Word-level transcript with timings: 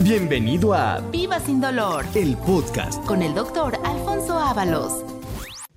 Bienvenido 0.00 0.74
a 0.74 1.00
Viva 1.10 1.40
sin 1.40 1.60
dolor 1.60 2.04
el 2.14 2.36
podcast. 2.36 3.04
con 3.04 3.20
el 3.20 3.34
doctor 3.34 3.76
Alfonso 3.84 4.38
Ábalos. 4.38 5.04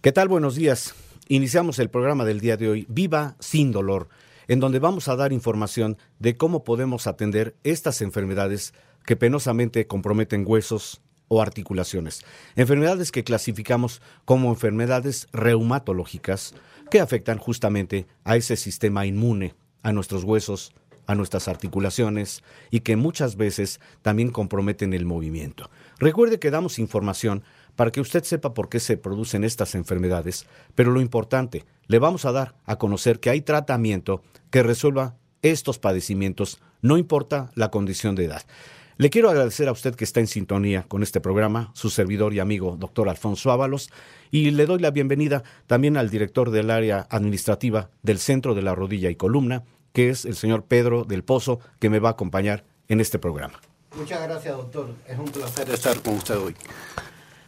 ¿Qué 0.01 0.11
tal? 0.11 0.27
Buenos 0.27 0.55
días. 0.55 0.93
Iniciamos 1.27 1.79
el 1.79 1.89
programa 1.89 2.23
del 2.23 2.39
día 2.39 2.55
de 2.55 2.69
hoy, 2.69 2.85
Viva 2.87 3.35
sin 3.39 3.71
dolor, 3.71 4.09
en 4.47 4.59
donde 4.59 4.77
vamos 4.77 5.07
a 5.07 5.15
dar 5.15 5.33
información 5.33 5.97
de 6.19 6.37
cómo 6.37 6.63
podemos 6.63 7.07
atender 7.07 7.55
estas 7.63 8.01
enfermedades 8.01 8.73
que 9.05 9.15
penosamente 9.15 9.87
comprometen 9.87 10.45
huesos 10.47 11.01
o 11.27 11.41
articulaciones. 11.41 12.23
Enfermedades 12.55 13.11
que 13.11 13.23
clasificamos 13.23 14.01
como 14.25 14.49
enfermedades 14.49 15.27
reumatológicas 15.33 16.53
que 16.91 16.99
afectan 16.99 17.39
justamente 17.39 18.05
a 18.23 18.35
ese 18.35 18.55
sistema 18.55 19.05
inmune, 19.07 19.55
a 19.81 19.91
nuestros 19.93 20.23
huesos, 20.23 20.73
a 21.07 21.15
nuestras 21.15 21.47
articulaciones 21.47 22.43
y 22.69 22.81
que 22.81 22.95
muchas 22.95 23.35
veces 23.35 23.79
también 24.01 24.31
comprometen 24.31 24.93
el 24.93 25.05
movimiento. 25.05 25.69
Recuerde 25.99 26.39
que 26.39 26.51
damos 26.51 26.79
información 26.79 27.43
para 27.75 27.91
que 27.91 28.01
usted 28.01 28.23
sepa 28.23 28.53
por 28.53 28.69
qué 28.69 28.79
se 28.79 28.97
producen 28.97 29.43
estas 29.43 29.75
enfermedades, 29.75 30.45
pero 30.75 30.91
lo 30.91 31.01
importante, 31.01 31.65
le 31.87 31.99
vamos 31.99 32.25
a 32.25 32.31
dar 32.31 32.55
a 32.65 32.77
conocer 32.77 33.19
que 33.19 33.29
hay 33.29 33.41
tratamiento 33.41 34.23
que 34.49 34.63
resuelva 34.63 35.15
estos 35.41 35.79
padecimientos, 35.79 36.59
no 36.81 36.97
importa 36.97 37.51
la 37.55 37.71
condición 37.71 38.15
de 38.15 38.25
edad. 38.25 38.43
Le 38.97 39.09
quiero 39.09 39.31
agradecer 39.31 39.67
a 39.67 39.71
usted 39.71 39.95
que 39.95 40.03
está 40.03 40.19
en 40.19 40.27
sintonía 40.27 40.85
con 40.87 41.01
este 41.01 41.21
programa, 41.21 41.71
su 41.73 41.89
servidor 41.89 42.35
y 42.35 42.39
amigo, 42.39 42.77
doctor 42.77 43.09
Alfonso 43.09 43.51
Ábalos, 43.51 43.89
y 44.29 44.51
le 44.51 44.67
doy 44.67 44.79
la 44.79 44.91
bienvenida 44.91 45.43
también 45.65 45.97
al 45.97 46.11
director 46.11 46.51
del 46.51 46.69
área 46.69 47.07
administrativa 47.09 47.89
del 48.03 48.19
Centro 48.19 48.53
de 48.53 48.61
la 48.61 48.75
Rodilla 48.75 49.09
y 49.09 49.15
Columna, 49.15 49.63
que 49.93 50.09
es 50.09 50.25
el 50.25 50.35
señor 50.35 50.63
Pedro 50.65 51.03
del 51.03 51.23
Pozo, 51.23 51.59
que 51.79 51.89
me 51.89 51.99
va 51.99 52.09
a 52.09 52.13
acompañar 52.13 52.63
en 52.87 52.99
este 52.99 53.19
programa. 53.19 53.59
Muchas 53.95 54.21
gracias, 54.23 54.55
doctor. 54.55 54.95
Es 55.07 55.19
un 55.19 55.25
placer 55.25 55.69
estar 55.69 56.01
con 56.01 56.15
usted 56.15 56.37
hoy. 56.37 56.55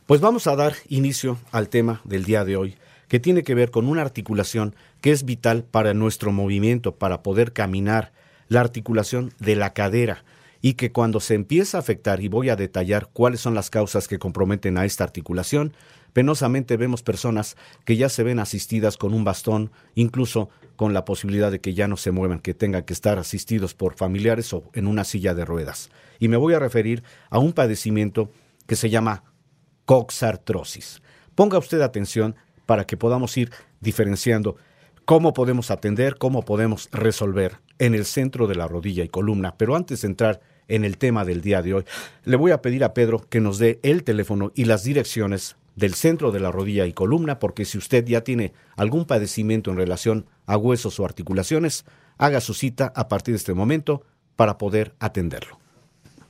Pues 0.05 0.19
vamos 0.19 0.47
a 0.47 0.55
dar 0.55 0.73
inicio 0.89 1.37
al 1.51 1.69
tema 1.69 2.01
del 2.03 2.25
día 2.25 2.43
de 2.43 2.57
hoy, 2.57 2.75
que 3.07 3.19
tiene 3.19 3.43
que 3.43 3.55
ver 3.55 3.71
con 3.71 3.87
una 3.87 4.01
articulación 4.01 4.75
que 4.99 5.11
es 5.11 5.23
vital 5.23 5.63
para 5.63 5.93
nuestro 5.93 6.31
movimiento, 6.33 6.95
para 6.95 7.23
poder 7.23 7.53
caminar, 7.53 8.11
la 8.49 8.59
articulación 8.59 9.33
de 9.39 9.55
la 9.55 9.73
cadera, 9.73 10.25
y 10.61 10.73
que 10.73 10.91
cuando 10.91 11.19
se 11.21 11.35
empieza 11.35 11.77
a 11.77 11.79
afectar, 11.79 12.21
y 12.21 12.27
voy 12.27 12.49
a 12.49 12.55
detallar 12.55 13.09
cuáles 13.11 13.39
son 13.39 13.55
las 13.55 13.69
causas 13.69 14.07
que 14.07 14.19
comprometen 14.19 14.77
a 14.77 14.85
esta 14.85 15.03
articulación, 15.03 15.73
penosamente 16.13 16.77
vemos 16.77 17.03
personas 17.03 17.57
que 17.85 17.97
ya 17.97 18.09
se 18.09 18.23
ven 18.23 18.39
asistidas 18.39 18.97
con 18.97 19.13
un 19.13 19.23
bastón, 19.23 19.71
incluso 19.95 20.49
con 20.75 20.93
la 20.93 21.05
posibilidad 21.05 21.51
de 21.51 21.59
que 21.59 21.73
ya 21.73 21.87
no 21.87 21.97
se 21.97 22.11
muevan, 22.11 22.39
que 22.39 22.53
tengan 22.53 22.83
que 22.83 22.93
estar 22.93 23.19
asistidos 23.19 23.73
por 23.73 23.95
familiares 23.95 24.53
o 24.53 24.63
en 24.73 24.87
una 24.87 25.03
silla 25.03 25.33
de 25.33 25.45
ruedas. 25.45 25.89
Y 26.19 26.27
me 26.27 26.37
voy 26.37 26.53
a 26.53 26.59
referir 26.59 27.03
a 27.29 27.39
un 27.39 27.53
padecimiento 27.53 28.31
que 28.67 28.75
se 28.75 28.89
llama 28.89 29.23
coxartrosis. 29.85 31.01
Ponga 31.35 31.57
usted 31.57 31.81
atención 31.81 32.35
para 32.65 32.85
que 32.85 32.97
podamos 32.97 33.35
ir 33.37 33.51
diferenciando 33.81 34.55
cómo 35.05 35.33
podemos 35.33 35.71
atender, 35.71 36.17
cómo 36.17 36.43
podemos 36.43 36.89
resolver 36.91 37.57
en 37.79 37.95
el 37.95 38.05
centro 38.05 38.47
de 38.47 38.55
la 38.55 38.67
rodilla 38.67 39.03
y 39.03 39.09
columna. 39.09 39.55
Pero 39.57 39.75
antes 39.75 40.01
de 40.01 40.07
entrar 40.07 40.41
en 40.67 40.85
el 40.85 40.97
tema 40.97 41.25
del 41.25 41.41
día 41.41 41.61
de 41.61 41.73
hoy, 41.73 41.83
le 42.23 42.37
voy 42.37 42.51
a 42.51 42.61
pedir 42.61 42.83
a 42.83 42.93
Pedro 42.93 43.19
que 43.29 43.41
nos 43.41 43.57
dé 43.57 43.79
el 43.83 44.03
teléfono 44.03 44.51
y 44.55 44.65
las 44.65 44.83
direcciones 44.83 45.57
del 45.75 45.93
centro 45.93 46.31
de 46.31 46.39
la 46.39 46.51
rodilla 46.51 46.85
y 46.85 46.93
columna, 46.93 47.39
porque 47.39 47.65
si 47.65 47.77
usted 47.77 48.05
ya 48.05 48.23
tiene 48.23 48.53
algún 48.75 49.05
padecimiento 49.05 49.71
en 49.71 49.77
relación 49.77 50.25
a 50.45 50.57
huesos 50.57 50.99
o 50.99 51.05
articulaciones, 51.05 51.85
haga 52.17 52.41
su 52.41 52.53
cita 52.53 52.91
a 52.95 53.07
partir 53.07 53.33
de 53.33 53.37
este 53.37 53.53
momento 53.53 54.03
para 54.35 54.57
poder 54.57 54.95
atenderlo. 54.99 55.59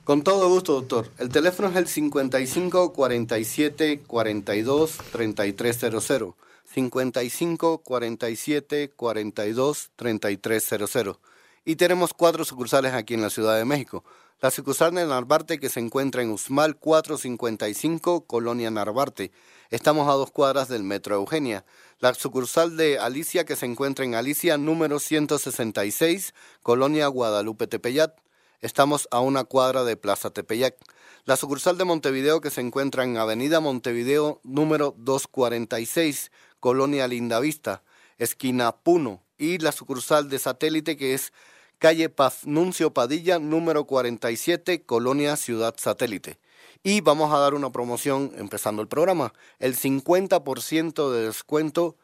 Con 0.04 0.22
todo 0.22 0.48
gusto, 0.50 0.74
doctor. 0.74 1.10
El 1.18 1.30
teléfono 1.30 1.68
es 1.68 1.76
el 1.76 1.86
55 1.86 2.92
47 2.92 4.02
42 4.06 4.98
3300. 5.10 6.34
55 6.66 7.78
47 7.78 8.92
42 8.94 9.90
3300. 9.96 11.16
Y 11.64 11.76
tenemos 11.76 12.12
cuatro 12.12 12.44
sucursales 12.44 12.92
aquí 12.92 13.14
en 13.14 13.22
la 13.22 13.30
Ciudad 13.30 13.56
de 13.56 13.64
México. 13.64 14.04
La 14.44 14.50
sucursal 14.50 14.94
de 14.94 15.06
Narvarte 15.06 15.58
que 15.58 15.70
se 15.70 15.80
encuentra 15.80 16.20
en 16.20 16.28
Usmal 16.28 16.76
455, 16.76 18.26
Colonia 18.26 18.70
Narvarte. 18.70 19.32
Estamos 19.70 20.06
a 20.06 20.12
dos 20.12 20.32
cuadras 20.32 20.68
del 20.68 20.82
Metro 20.82 21.14
Eugenia. 21.14 21.64
La 21.98 22.12
sucursal 22.12 22.76
de 22.76 22.98
Alicia 22.98 23.46
que 23.46 23.56
se 23.56 23.64
encuentra 23.64 24.04
en 24.04 24.14
Alicia 24.14 24.58
número 24.58 24.98
166, 24.98 26.34
Colonia 26.62 27.06
Guadalupe 27.06 27.66
Tepeyat. 27.66 28.18
Estamos 28.60 29.08
a 29.10 29.20
una 29.20 29.44
cuadra 29.44 29.82
de 29.82 29.96
Plaza 29.96 30.28
Tepeyac. 30.28 30.76
La 31.24 31.36
sucursal 31.36 31.78
de 31.78 31.84
Montevideo 31.86 32.42
que 32.42 32.50
se 32.50 32.60
encuentra 32.60 33.04
en 33.04 33.16
Avenida 33.16 33.60
Montevideo 33.60 34.42
número 34.44 34.94
246, 34.98 36.30
Colonia 36.60 37.08
Lindavista, 37.08 37.82
esquina 38.18 38.76
Puno. 38.76 39.22
Y 39.38 39.56
la 39.56 39.72
sucursal 39.72 40.28
de 40.28 40.38
Satélite 40.38 40.98
que 40.98 41.14
es 41.14 41.32
calle 41.78 42.08
Paz-Nuncio 42.08 42.92
Padilla 42.92 43.38
número 43.38 43.84
47, 43.84 44.84
Colonia 44.84 45.36
Ciudad 45.36 45.74
Satélite. 45.76 46.38
Y 46.82 47.00
vamos 47.00 47.32
a 47.32 47.38
dar 47.38 47.54
una 47.54 47.70
promoción 47.72 48.32
empezando 48.36 48.82
el 48.82 48.88
programa. 48.88 49.32
El 49.58 49.76
50% 49.76 51.10
de 51.10 51.26
descuento 51.26 51.96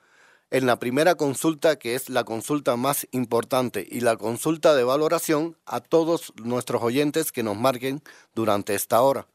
en 0.51 0.67
la 0.67 0.79
primera 0.79 1.15
consulta, 1.15 1.77
que 1.77 1.95
es 1.95 2.09
la 2.09 2.25
consulta 2.25 2.77
más 2.77 3.07
importante, 3.13 3.87
y 3.89 4.01
la 4.01 4.17
consulta 4.17 4.75
de 4.75 4.85
valoración 4.85 5.57
a 5.65 5.81
todos 5.81 6.33
nuestros 6.43 6.83
oyentes 6.83 7.31
que 7.31 7.43
nos 7.43 7.57
marquen 7.57 8.03
durante 8.35 8.75
esta 8.75 9.01
hora. 9.03 9.29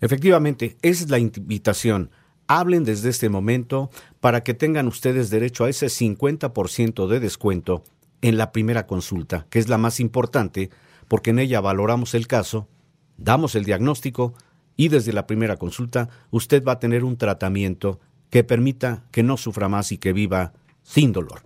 Efectivamente, 0.00 0.76
es 0.82 1.10
la 1.10 1.18
invitación. 1.18 2.10
Hablen 2.48 2.84
desde 2.84 3.08
este 3.08 3.28
momento 3.28 3.90
para 4.20 4.44
que 4.44 4.54
tengan 4.54 4.86
ustedes 4.86 5.30
derecho 5.30 5.64
a 5.64 5.70
ese 5.70 5.86
50% 5.86 7.08
de 7.08 7.18
descuento 7.18 7.82
en 8.28 8.36
la 8.36 8.50
primera 8.50 8.88
consulta, 8.88 9.46
que 9.50 9.60
es 9.60 9.68
la 9.68 9.78
más 9.78 10.00
importante, 10.00 10.70
porque 11.06 11.30
en 11.30 11.38
ella 11.38 11.60
valoramos 11.60 12.14
el 12.14 12.26
caso, 12.26 12.68
damos 13.16 13.54
el 13.54 13.64
diagnóstico 13.64 14.34
y 14.76 14.88
desde 14.88 15.12
la 15.12 15.28
primera 15.28 15.58
consulta 15.58 16.08
usted 16.32 16.64
va 16.64 16.72
a 16.72 16.80
tener 16.80 17.04
un 17.04 17.16
tratamiento 17.16 18.00
que 18.28 18.42
permita 18.42 19.04
que 19.12 19.22
no 19.22 19.36
sufra 19.36 19.68
más 19.68 19.92
y 19.92 19.98
que 19.98 20.12
viva 20.12 20.54
sin 20.82 21.12
dolor. 21.12 21.42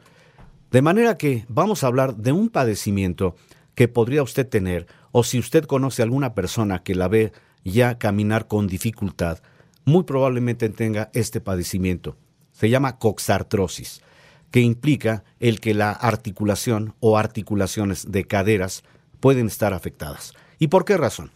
De 0.71 0.81
manera 0.81 1.19
que 1.19 1.45
vamos 1.49 1.85
a 1.85 1.89
hablar 1.89 2.17
de 2.17 2.33
un 2.33 2.49
padecimiento 2.49 3.37
que 3.75 3.87
podría 3.87 4.23
usted 4.23 4.49
tener 4.49 4.87
o 5.13 5.23
si 5.23 5.39
usted 5.39 5.65
conoce 5.65 6.01
a 6.01 6.07
alguna 6.07 6.35
persona 6.35 6.83
que 6.83 6.95
la 6.95 7.09
ve 7.09 7.33
ya 7.63 7.99
caminar 7.99 8.49
con 8.49 8.69
dificultad, 8.69 9.43
muy 9.85 10.05
probablemente 10.05 10.71
tenga 10.71 11.11
este 11.13 11.43
padecimiento. 11.43 12.17
Se 12.53 12.71
llama 12.71 12.99
coxartrosis, 12.99 14.01
que 14.51 14.61
implica 14.61 15.25
el 15.39 15.61
que 15.61 15.75
la 15.75 15.91
articulación 15.93 16.95
o 17.01 17.17
articulaciones 17.17 18.11
de 18.11 18.25
caderas 18.25 18.83
pueden 19.21 19.47
estar 19.47 19.73
afectadas. 19.75 20.35
¿Y 20.59 20.69
por 20.69 20.85
qué 20.85 20.97
razón? 20.97 21.31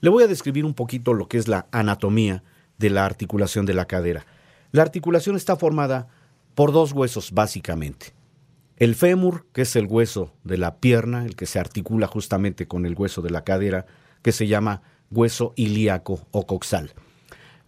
Le 0.00 0.10
voy 0.10 0.24
a 0.24 0.28
describir 0.28 0.64
un 0.64 0.74
poquito 0.74 1.12
lo 1.12 1.28
que 1.28 1.38
es 1.38 1.48
la 1.48 1.66
anatomía 1.72 2.42
de 2.78 2.90
la 2.90 3.04
articulación 3.04 3.66
de 3.66 3.74
la 3.74 3.86
cadera. 3.86 4.24
La 4.72 4.82
articulación 4.82 5.36
está 5.36 5.56
formada 5.56 6.08
por 6.54 6.72
dos 6.72 6.92
huesos 6.92 7.32
básicamente. 7.32 8.14
El 8.76 8.94
fémur, 8.94 9.46
que 9.52 9.62
es 9.62 9.76
el 9.76 9.86
hueso 9.86 10.32
de 10.42 10.56
la 10.56 10.76
pierna, 10.76 11.26
el 11.26 11.36
que 11.36 11.44
se 11.44 11.58
articula 11.58 12.06
justamente 12.06 12.66
con 12.66 12.86
el 12.86 12.94
hueso 12.94 13.20
de 13.20 13.30
la 13.30 13.44
cadera, 13.44 13.84
que 14.22 14.32
se 14.32 14.46
llama 14.46 14.82
hueso 15.10 15.52
ilíaco 15.56 16.26
o 16.30 16.46
coxal. 16.46 16.92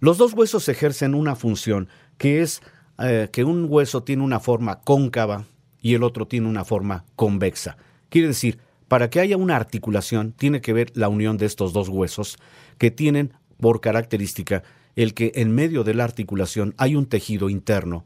Los 0.01 0.17
dos 0.17 0.33
huesos 0.33 0.69
ejercen 0.69 1.15
una 1.15 1.37
función 1.37 1.89
que 2.17 2.41
es 2.41 2.63
eh, 2.99 3.29
que 3.33 3.45
un 3.45 3.67
hueso 3.69 4.03
tiene 4.03 4.23
una 4.23 4.41
forma 4.41 4.81
cóncava 4.81 5.47
y 5.81 5.95
el 5.95 6.03
otro 6.03 6.27
tiene 6.27 6.49
una 6.49 6.65
forma 6.65 7.05
convexa. 7.17 7.77
Quiere 8.09 8.29
decir, 8.29 8.59
para 8.89 9.11
que 9.11 9.21
haya 9.21 9.37
una 9.37 9.57
articulación 9.57 10.33
tiene 10.33 10.61
que 10.61 10.73
ver 10.73 10.93
la 10.95 11.09
unión 11.09 11.39
de 11.39 11.47
estos 11.47 11.73
dos 11.73 11.89
huesos 11.89 12.37
que 12.79 12.91
tienen 12.91 13.33
por 13.59 13.81
característica 13.81 14.63
el 14.97 15.15
que 15.15 15.33
en 15.37 15.55
medio 15.55 15.85
de 15.85 15.95
la 15.95 16.05
articulación 16.05 16.75
hay 16.77 16.97
un 16.97 17.07
tejido 17.07 17.49
interno 17.49 18.05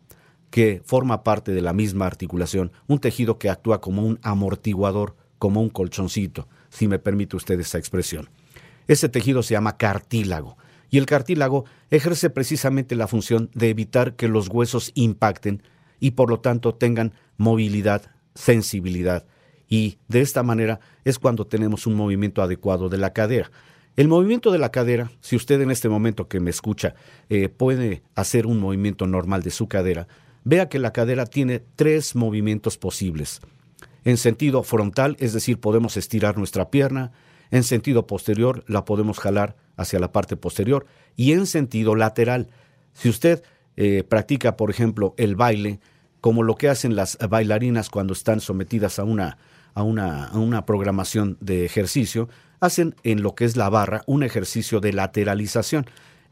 que 0.50 0.80
forma 0.84 1.24
parte 1.24 1.52
de 1.52 1.60
la 1.60 1.72
misma 1.72 2.06
articulación, 2.06 2.72
un 2.86 3.00
tejido 3.00 3.38
que 3.38 3.50
actúa 3.50 3.80
como 3.80 4.06
un 4.06 4.18
amortiguador, 4.22 5.16
como 5.38 5.60
un 5.60 5.68
colchoncito, 5.68 6.48
si 6.70 6.86
me 6.86 6.98
permite 6.98 7.36
usted 7.36 7.58
esa 7.58 7.78
expresión. 7.78 8.30
Ese 8.86 9.08
tejido 9.08 9.42
se 9.42 9.54
llama 9.54 9.76
cartílago 9.76 10.56
y 10.96 10.98
el 10.98 11.04
cartílago 11.04 11.66
ejerce 11.90 12.30
precisamente 12.30 12.96
la 12.96 13.06
función 13.06 13.50
de 13.52 13.68
evitar 13.68 14.16
que 14.16 14.28
los 14.28 14.48
huesos 14.48 14.92
impacten 14.94 15.62
y 16.00 16.12
por 16.12 16.30
lo 16.30 16.40
tanto 16.40 16.74
tengan 16.74 17.12
movilidad, 17.36 18.12
sensibilidad. 18.34 19.26
Y 19.68 19.98
de 20.08 20.22
esta 20.22 20.42
manera 20.42 20.80
es 21.04 21.18
cuando 21.18 21.46
tenemos 21.46 21.86
un 21.86 21.96
movimiento 21.96 22.40
adecuado 22.40 22.88
de 22.88 22.96
la 22.96 23.12
cadera. 23.12 23.50
El 23.96 24.08
movimiento 24.08 24.50
de 24.50 24.56
la 24.56 24.70
cadera, 24.70 25.12
si 25.20 25.36
usted 25.36 25.60
en 25.60 25.70
este 25.70 25.90
momento 25.90 26.28
que 26.28 26.40
me 26.40 26.48
escucha 26.48 26.94
eh, 27.28 27.50
puede 27.50 28.02
hacer 28.14 28.46
un 28.46 28.58
movimiento 28.58 29.06
normal 29.06 29.42
de 29.42 29.50
su 29.50 29.68
cadera, 29.68 30.08
vea 30.44 30.70
que 30.70 30.78
la 30.78 30.94
cadera 30.94 31.26
tiene 31.26 31.62
tres 31.76 32.16
movimientos 32.16 32.78
posibles. 32.78 33.42
En 34.06 34.16
sentido 34.16 34.62
frontal, 34.62 35.18
es 35.20 35.34
decir, 35.34 35.60
podemos 35.60 35.98
estirar 35.98 36.38
nuestra 36.38 36.70
pierna, 36.70 37.12
En 37.50 37.62
sentido 37.62 38.06
posterior 38.06 38.64
la 38.66 38.84
podemos 38.84 39.18
jalar 39.18 39.56
hacia 39.76 39.98
la 39.98 40.12
parte 40.12 40.36
posterior 40.36 40.86
y 41.16 41.32
en 41.32 41.46
sentido 41.46 41.94
lateral. 41.94 42.48
Si 42.92 43.08
usted 43.08 43.42
eh, 43.76 44.04
practica, 44.08 44.56
por 44.56 44.70
ejemplo, 44.70 45.14
el 45.16 45.36
baile, 45.36 45.80
como 46.20 46.42
lo 46.42 46.56
que 46.56 46.68
hacen 46.68 46.96
las 46.96 47.18
bailarinas 47.28 47.90
cuando 47.90 48.12
están 48.12 48.40
sometidas 48.40 48.98
a 48.98 49.04
una, 49.04 49.38
a 49.74 49.82
una, 49.82 50.24
a 50.24 50.38
una 50.38 50.66
programación 50.66 51.36
de 51.40 51.64
ejercicio, 51.64 52.28
hacen 52.60 52.94
en 53.02 53.22
lo 53.22 53.34
que 53.34 53.44
es 53.44 53.56
la 53.56 53.68
barra 53.68 54.02
un 54.06 54.22
ejercicio 54.22 54.80
de 54.80 54.92
lateralización. 54.92 55.86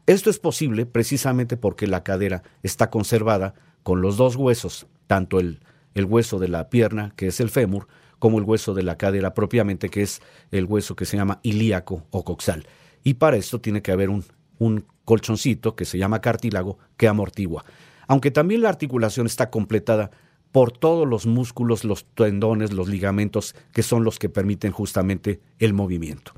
Esto 0.07 0.29
es 0.29 0.39
posible 0.39 0.85
precisamente 0.85 1.57
porque 1.57 1.87
la 1.87 2.03
cadera 2.03 2.43
está 2.63 2.89
conservada 2.89 3.53
con 3.83 4.01
los 4.01 4.17
dos 4.17 4.35
huesos, 4.35 4.87
tanto 5.07 5.39
el, 5.39 5.59
el 5.93 6.05
hueso 6.05 6.39
de 6.39 6.47
la 6.47 6.69
pierna, 6.69 7.13
que 7.15 7.27
es 7.27 7.39
el 7.39 7.49
fémur, 7.49 7.87
como 8.25 8.39
el 8.39 8.43
hueso 8.43 8.73
de 8.73 8.81
la 8.81 8.97
cadera 8.97 9.35
propiamente, 9.35 9.89
que 9.89 10.01
es 10.01 10.19
el 10.49 10.65
hueso 10.65 10.95
que 10.95 11.05
se 11.05 11.15
llama 11.15 11.39
ilíaco 11.43 12.07
o 12.09 12.23
coxal. 12.23 12.65
Y 13.03 13.13
para 13.13 13.37
esto 13.37 13.61
tiene 13.61 13.83
que 13.83 13.91
haber 13.91 14.09
un, 14.09 14.25
un 14.57 14.83
colchoncito 15.03 15.75
que 15.75 15.85
se 15.85 15.99
llama 15.99 16.21
cartílago 16.21 16.79
que 16.97 17.07
amortigua. 17.07 17.65
Aunque 18.07 18.31
también 18.31 18.63
la 18.63 18.69
articulación 18.69 19.27
está 19.27 19.51
completada 19.51 20.09
por 20.51 20.71
todos 20.71 21.07
los 21.07 21.27
músculos, 21.27 21.83
los 21.83 22.05
tendones, 22.15 22.73
los 22.73 22.87
ligamentos, 22.87 23.53
que 23.71 23.83
son 23.83 24.03
los 24.03 24.17
que 24.17 24.27
permiten 24.27 24.71
justamente 24.71 25.39
el 25.59 25.75
movimiento. 25.75 26.31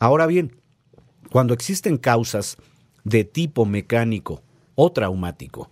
Ahora 0.00 0.26
bien, 0.26 0.56
cuando 1.30 1.54
existen 1.54 1.98
causas 1.98 2.56
de 3.04 3.22
tipo 3.22 3.64
mecánico 3.64 4.42
o 4.74 4.90
traumático, 4.90 5.70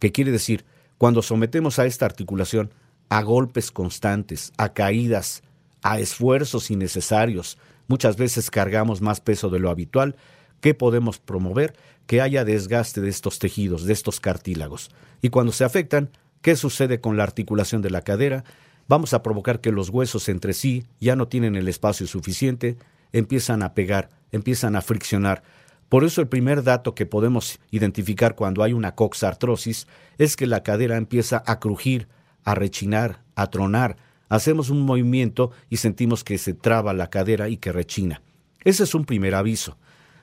que 0.00 0.12
quiere 0.12 0.32
decir 0.32 0.66
cuando 0.98 1.22
sometemos 1.22 1.78
a 1.78 1.86
esta 1.86 2.04
articulación 2.04 2.74
a 3.08 3.22
golpes 3.22 3.70
constantes, 3.70 4.52
a 4.56 4.72
caídas, 4.72 5.42
a 5.82 5.98
esfuerzos 5.98 6.70
innecesarios, 6.70 7.58
muchas 7.86 8.16
veces 8.16 8.50
cargamos 8.50 9.00
más 9.00 9.20
peso 9.20 9.48
de 9.50 9.58
lo 9.58 9.70
habitual, 9.70 10.16
¿qué 10.60 10.74
podemos 10.74 11.18
promover? 11.18 11.74
Que 12.06 12.20
haya 12.20 12.44
desgaste 12.44 13.00
de 13.00 13.08
estos 13.08 13.38
tejidos, 13.38 13.84
de 13.84 13.92
estos 13.92 14.20
cartílagos. 14.20 14.90
Y 15.22 15.30
cuando 15.30 15.52
se 15.52 15.64
afectan, 15.64 16.10
¿qué 16.42 16.56
sucede 16.56 17.00
con 17.00 17.16
la 17.16 17.24
articulación 17.24 17.82
de 17.82 17.90
la 17.90 18.02
cadera? 18.02 18.44
Vamos 18.88 19.12
a 19.12 19.22
provocar 19.22 19.60
que 19.60 19.72
los 19.72 19.90
huesos 19.90 20.28
entre 20.28 20.54
sí 20.54 20.86
ya 21.00 21.16
no 21.16 21.28
tienen 21.28 21.56
el 21.56 21.68
espacio 21.68 22.06
suficiente, 22.06 22.76
empiezan 23.12 23.62
a 23.62 23.74
pegar, 23.74 24.10
empiezan 24.32 24.76
a 24.76 24.82
friccionar. 24.82 25.42
Por 25.88 26.04
eso 26.04 26.20
el 26.20 26.28
primer 26.28 26.62
dato 26.62 26.94
que 26.94 27.06
podemos 27.06 27.60
identificar 27.70 28.34
cuando 28.34 28.62
hay 28.62 28.72
una 28.72 28.94
coxartrosis 28.94 29.86
es 30.18 30.36
que 30.36 30.46
la 30.46 30.62
cadera 30.62 30.96
empieza 30.96 31.42
a 31.46 31.60
crujir, 31.60 32.08
a 32.48 32.54
rechinar, 32.54 33.20
a 33.34 33.48
tronar. 33.48 33.98
Hacemos 34.30 34.70
un 34.70 34.80
movimiento 34.80 35.50
y 35.68 35.76
sentimos 35.76 36.24
que 36.24 36.38
se 36.38 36.54
traba 36.54 36.94
la 36.94 37.10
cadera 37.10 37.50
y 37.50 37.58
que 37.58 37.72
rechina. 37.72 38.22
Ese 38.64 38.84
es 38.84 38.94
un 38.94 39.04
primer 39.04 39.34
aviso. 39.34 39.76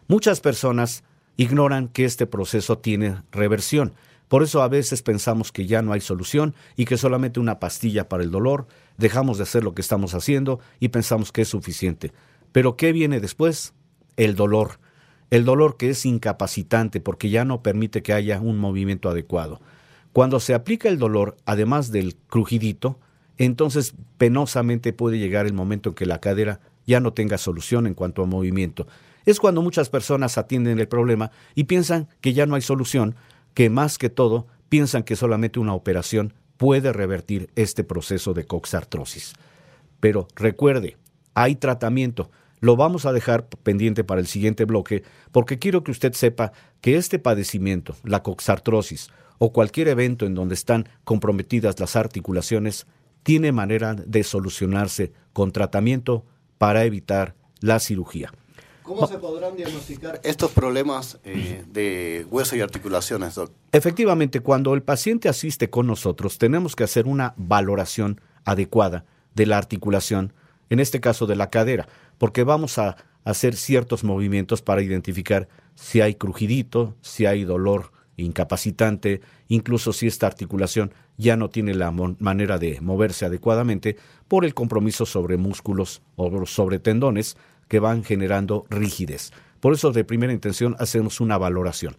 Muchas 0.07 0.41
personas 0.41 1.03
ignoran 1.37 1.87
que 1.87 2.03
este 2.03 2.25
proceso 2.25 2.79
tiene 2.79 3.21
reversión. 3.31 3.93
Por 4.27 4.41
eso 4.41 4.63
a 4.63 4.67
veces 4.67 5.03
pensamos 5.03 5.51
que 5.51 5.67
ya 5.67 5.83
no 5.83 5.93
hay 5.93 6.01
solución 6.01 6.55
y 6.75 6.85
que 6.85 6.97
solamente 6.97 7.39
una 7.39 7.59
pastilla 7.59 8.09
para 8.09 8.23
el 8.23 8.31
dolor, 8.31 8.65
dejamos 8.97 9.37
de 9.37 9.43
hacer 9.43 9.63
lo 9.63 9.75
que 9.75 9.83
estamos 9.83 10.15
haciendo 10.15 10.59
y 10.79 10.87
pensamos 10.87 11.31
que 11.31 11.43
es 11.43 11.49
suficiente. 11.49 12.11
Pero 12.51 12.75
¿qué 12.75 12.91
viene 12.91 13.19
después? 13.19 13.75
El 14.17 14.33
dolor. 14.33 14.79
El 15.29 15.45
dolor 15.45 15.77
que 15.77 15.91
es 15.91 16.07
incapacitante 16.07 17.01
porque 17.01 17.29
ya 17.29 17.45
no 17.45 17.61
permite 17.61 18.01
que 18.01 18.13
haya 18.13 18.41
un 18.41 18.57
movimiento 18.57 19.09
adecuado. 19.09 19.61
Cuando 20.15 20.39
se 20.39 20.53
aplica 20.53 20.87
el 20.87 20.97
dolor, 20.97 21.35
además 21.43 21.91
del 21.91 22.15
crujidito, 22.15 22.97
entonces 23.37 23.93
penosamente 24.17 24.93
puede 24.93 25.19
llegar 25.19 25.45
el 25.45 25.51
momento 25.51 25.89
en 25.89 25.95
que 25.95 26.05
la 26.05 26.21
cadera 26.21 26.61
ya 26.87 27.01
no 27.01 27.11
tenga 27.11 27.37
solución 27.37 27.85
en 27.85 27.95
cuanto 27.95 28.23
a 28.23 28.25
movimiento 28.25 28.87
es 29.25 29.39
cuando 29.39 29.61
muchas 29.61 29.89
personas 29.89 30.37
atienden 30.37 30.79
el 30.79 30.87
problema 30.87 31.31
y 31.55 31.65
piensan 31.65 32.07
que 32.21 32.33
ya 32.33 32.45
no 32.45 32.55
hay 32.55 32.61
solución, 32.61 33.15
que 33.53 33.69
más 33.69 33.97
que 33.97 34.09
todo 34.09 34.47
piensan 34.69 35.03
que 35.03 35.15
solamente 35.15 35.59
una 35.59 35.73
operación 35.73 36.33
puede 36.57 36.93
revertir 36.93 37.49
este 37.55 37.83
proceso 37.83 38.33
de 38.33 38.45
coxartrosis. 38.45 39.33
Pero 39.99 40.27
recuerde, 40.35 40.97
hay 41.33 41.55
tratamiento. 41.55 42.31
Lo 42.61 42.75
vamos 42.75 43.05
a 43.05 43.13
dejar 43.13 43.47
pendiente 43.47 44.03
para 44.03 44.21
el 44.21 44.27
siguiente 44.27 44.65
bloque 44.65 45.03
porque 45.31 45.59
quiero 45.59 45.83
que 45.83 45.91
usted 45.91 46.13
sepa 46.13 46.53
que 46.81 46.95
este 46.95 47.19
padecimiento, 47.19 47.95
la 48.03 48.23
coxartrosis 48.23 49.09
o 49.37 49.51
cualquier 49.51 49.87
evento 49.87 50.25
en 50.25 50.35
donde 50.35 50.55
están 50.55 50.87
comprometidas 51.03 51.79
las 51.79 51.95
articulaciones, 51.95 52.87
tiene 53.23 53.51
manera 53.51 53.95
de 53.95 54.23
solucionarse 54.23 55.11
con 55.33 55.51
tratamiento 55.51 56.25
para 56.57 56.85
evitar 56.85 57.35
la 57.59 57.79
cirugía. 57.79 58.31
¿Cómo 58.83 59.07
se 59.07 59.17
podrán 59.17 59.55
diagnosticar 59.55 60.21
estos 60.23 60.51
problemas 60.51 61.17
eh, 61.23 61.63
de 61.67 62.27
hueso 62.29 62.55
y 62.55 62.61
articulaciones, 62.61 63.33
doctor? 63.33 63.55
Efectivamente, 63.71 64.41
cuando 64.41 64.75
el 64.75 64.83
paciente 64.83 65.27
asiste 65.27 65.71
con 65.71 65.87
nosotros, 65.87 66.37
tenemos 66.37 66.75
que 66.75 66.83
hacer 66.83 67.07
una 67.07 67.33
valoración 67.35 68.21
adecuada 68.43 69.05
de 69.33 69.47
la 69.47 69.57
articulación, 69.57 70.33
en 70.69 70.79
este 70.79 70.99
caso 70.99 71.25
de 71.25 71.35
la 71.35 71.49
cadera, 71.49 71.87
porque 72.19 72.43
vamos 72.43 72.77
a 72.77 72.95
hacer 73.23 73.55
ciertos 73.55 74.03
movimientos 74.03 74.61
para 74.61 74.83
identificar 74.83 75.47
si 75.73 76.01
hay 76.01 76.13
crujidito, 76.13 76.95
si 77.01 77.25
hay 77.25 77.43
dolor 77.43 77.91
incapacitante, 78.17 79.21
incluso 79.47 79.93
si 79.93 80.07
esta 80.07 80.27
articulación 80.27 80.93
ya 81.17 81.37
no 81.37 81.49
tiene 81.49 81.73
la 81.73 81.91
manera 81.91 82.57
de 82.57 82.79
moverse 82.81 83.25
adecuadamente 83.25 83.97
por 84.27 84.45
el 84.45 84.53
compromiso 84.53 85.05
sobre 85.05 85.37
músculos 85.37 86.01
o 86.15 86.45
sobre 86.45 86.79
tendones, 86.79 87.37
que 87.67 87.79
van 87.79 88.03
generando 88.03 88.65
rigidez. 88.69 89.31
Por 89.59 89.73
eso 89.73 89.91
de 89.91 90.03
primera 90.03 90.33
intención 90.33 90.75
hacemos 90.79 91.19
una 91.19 91.37
valoración. 91.37 91.95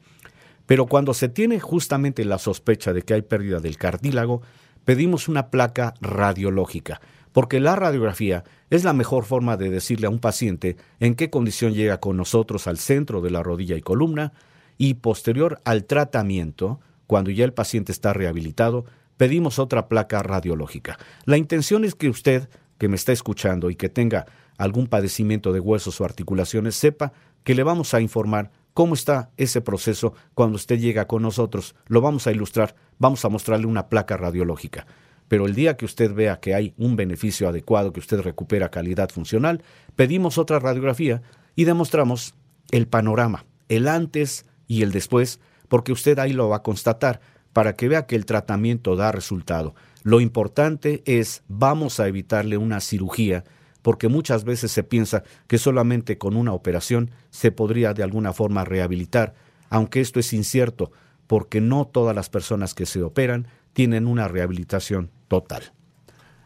Pero 0.67 0.87
cuando 0.87 1.15
se 1.15 1.29
tiene 1.29 1.61
justamente 1.61 2.25
la 2.25 2.39
sospecha 2.39 2.93
de 2.93 3.03
que 3.03 3.15
hay 3.15 3.23
pérdida 3.23 3.61
del 3.61 3.77
cartílago, 3.77 4.43
pedimos 4.85 5.29
una 5.29 5.51
placa 5.51 5.95
radiológica, 6.01 7.01
porque 7.33 7.61
la 7.61 7.77
radiografía 7.77 8.45
es 8.71 8.85
la 8.85 8.93
mejor 8.93 9.25
forma 9.25 9.57
de 9.57 9.71
decirle 9.71 10.07
a 10.07 10.11
un 10.11 10.19
paciente 10.19 10.77
en 11.01 11.15
qué 11.15 11.31
condición 11.31 11.75
llega 11.75 11.99
con 11.99 12.17
nosotros 12.17 12.67
al 12.67 12.79
centro 12.79 13.21
de 13.21 13.31
la 13.31 13.43
rodilla 13.43 13.77
y 13.77 13.81
columna, 13.81 14.33
y 14.79 14.95
posterior 14.95 15.61
al 15.65 15.85
tratamiento, 15.85 16.81
cuando 17.07 17.31
ya 17.31 17.45
el 17.45 17.53
paciente 17.53 17.93
está 17.93 18.13
rehabilitado, 18.13 18.85
pedimos 19.17 19.59
otra 19.59 19.89
placa 19.89 20.23
radiológica. 20.23 20.99
La 21.25 21.37
intención 21.37 21.85
es 21.85 21.95
que 21.95 22.09
usted, 22.09 22.49
que 22.79 22.89
me 22.89 22.97
está 22.97 23.13
escuchando 23.13 23.71
y 23.71 23.77
que 23.77 23.89
tenga 23.89 24.27
algún 24.59 24.87
padecimiento 24.87 25.53
de 25.53 25.61
huesos 25.61 26.01
o 26.01 26.05
articulaciones, 26.05 26.75
sepa 26.75 27.13
que 27.45 27.55
le 27.55 27.63
vamos 27.63 27.95
a 27.95 28.01
informar 28.01 28.51
cómo 28.75 28.95
está 28.95 29.31
ese 29.37 29.61
proceso 29.61 30.15
cuando 30.35 30.57
usted 30.57 30.79
llega 30.79 31.07
con 31.07 31.23
nosotros. 31.23 31.75
Lo 31.87 32.01
vamos 32.01 32.27
a 32.27 32.33
ilustrar, 32.33 32.75
vamos 32.99 33.25
a 33.25 33.29
mostrarle 33.29 33.67
una 33.67 33.89
placa 33.89 34.17
radiológica. 34.17 34.87
Pero 35.29 35.47
el 35.47 35.55
día 35.55 35.77
que 35.77 35.85
usted 35.85 36.15
vea 36.15 36.41
que 36.41 36.55
hay 36.55 36.75
un 36.77 36.95
beneficio 36.95 37.49
adecuado, 37.49 37.93
que 37.93 38.01
usted 38.01 38.21
recupera 38.21 38.71
calidad 38.71 39.11
funcional, 39.11 39.63
pedimos 39.97 40.39
otra 40.39 40.59
radiografía 40.59 41.23
y 41.57 41.65
demostramos 41.65 42.35
el 42.71 42.87
panorama, 42.87 43.47
el 43.69 43.89
antes 43.89 44.45
y 44.67 44.83
el 44.83 44.93
después, 44.93 45.41
porque 45.69 45.93
usted 45.93 46.19
ahí 46.19 46.33
lo 46.33 46.49
va 46.49 46.57
a 46.57 46.63
constatar 46.63 47.21
para 47.53 47.75
que 47.75 47.89
vea 47.89 48.07
que 48.07 48.17
el 48.17 48.27
tratamiento 48.27 48.97
da 48.97 49.13
resultado. 49.13 49.75
Lo 50.03 50.21
importante 50.21 51.03
es, 51.07 51.43
vamos 51.49 52.01
a 52.01 52.07
evitarle 52.09 52.59
una 52.59 52.81
cirugía 52.81 53.45
porque 53.87 54.09
muchas 54.09 54.43
veces 54.43 54.73
se 54.73 54.83
piensa 54.83 55.23
que 55.47 55.59
solamente 55.59 56.19
con 56.19 56.37
una 56.37 56.53
operación 56.53 57.13
se 57.31 57.53
podría 57.53 57.95
de 57.95 58.03
alguna 58.03 58.33
forma 58.33 58.65
rehabilitar, 58.65 59.35
aunque 59.71 60.01
esto 60.01 60.19
es 60.19 60.33
incierto, 60.33 60.91
porque 61.29 61.61
no 61.61 61.87
todas 61.87 62.15
las 62.15 62.29
personas 62.29 62.75
que 62.75 62.85
se 62.85 63.01
operan 63.03 63.47
tienen 63.75 64.09
una 64.09 64.27
rehabilitación 64.27 65.11
total. 65.29 65.73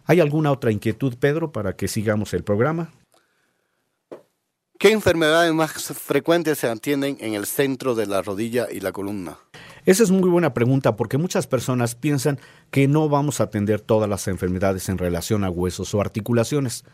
¿Hay 0.05 0.21
alguna 0.21 0.53
otra 0.53 0.71
inquietud, 0.71 1.17
Pedro, 1.19 1.51
para 1.51 1.77
que 1.77 1.89
sigamos 1.89 2.35
el 2.35 2.45
programa? 2.45 2.91
¿Qué 4.81 4.93
enfermedades 4.93 5.53
más 5.53 5.73
frecuentes 5.93 6.57
se 6.57 6.67
atienden 6.67 7.19
en 7.21 7.35
el 7.35 7.45
centro 7.45 7.95
de 7.95 8.07
la 8.07 8.23
rodilla 8.23 8.67
y 8.73 8.81
la 8.81 8.93
columna? 8.93 9.37
Esa 9.85 10.03
es 10.03 10.11
muy 10.11 10.31
buena 10.31 10.55
pregunta 10.55 10.97
porque 10.97 11.19
muchas 11.19 11.47
personas 11.47 11.95
piensan 11.95 12.41
que 12.71 12.89
no 12.89 13.07
vamos 13.11 13.41
a 13.41 13.45
atender 13.45 13.83
todas 13.83 14.09
las 14.09 14.27
enfermedades 14.27 14.89
en 14.89 14.97
relación 14.97 15.45
a 15.45 15.51
huesos 15.51 15.93
o 15.95 16.01
articulaciones. 16.01 16.87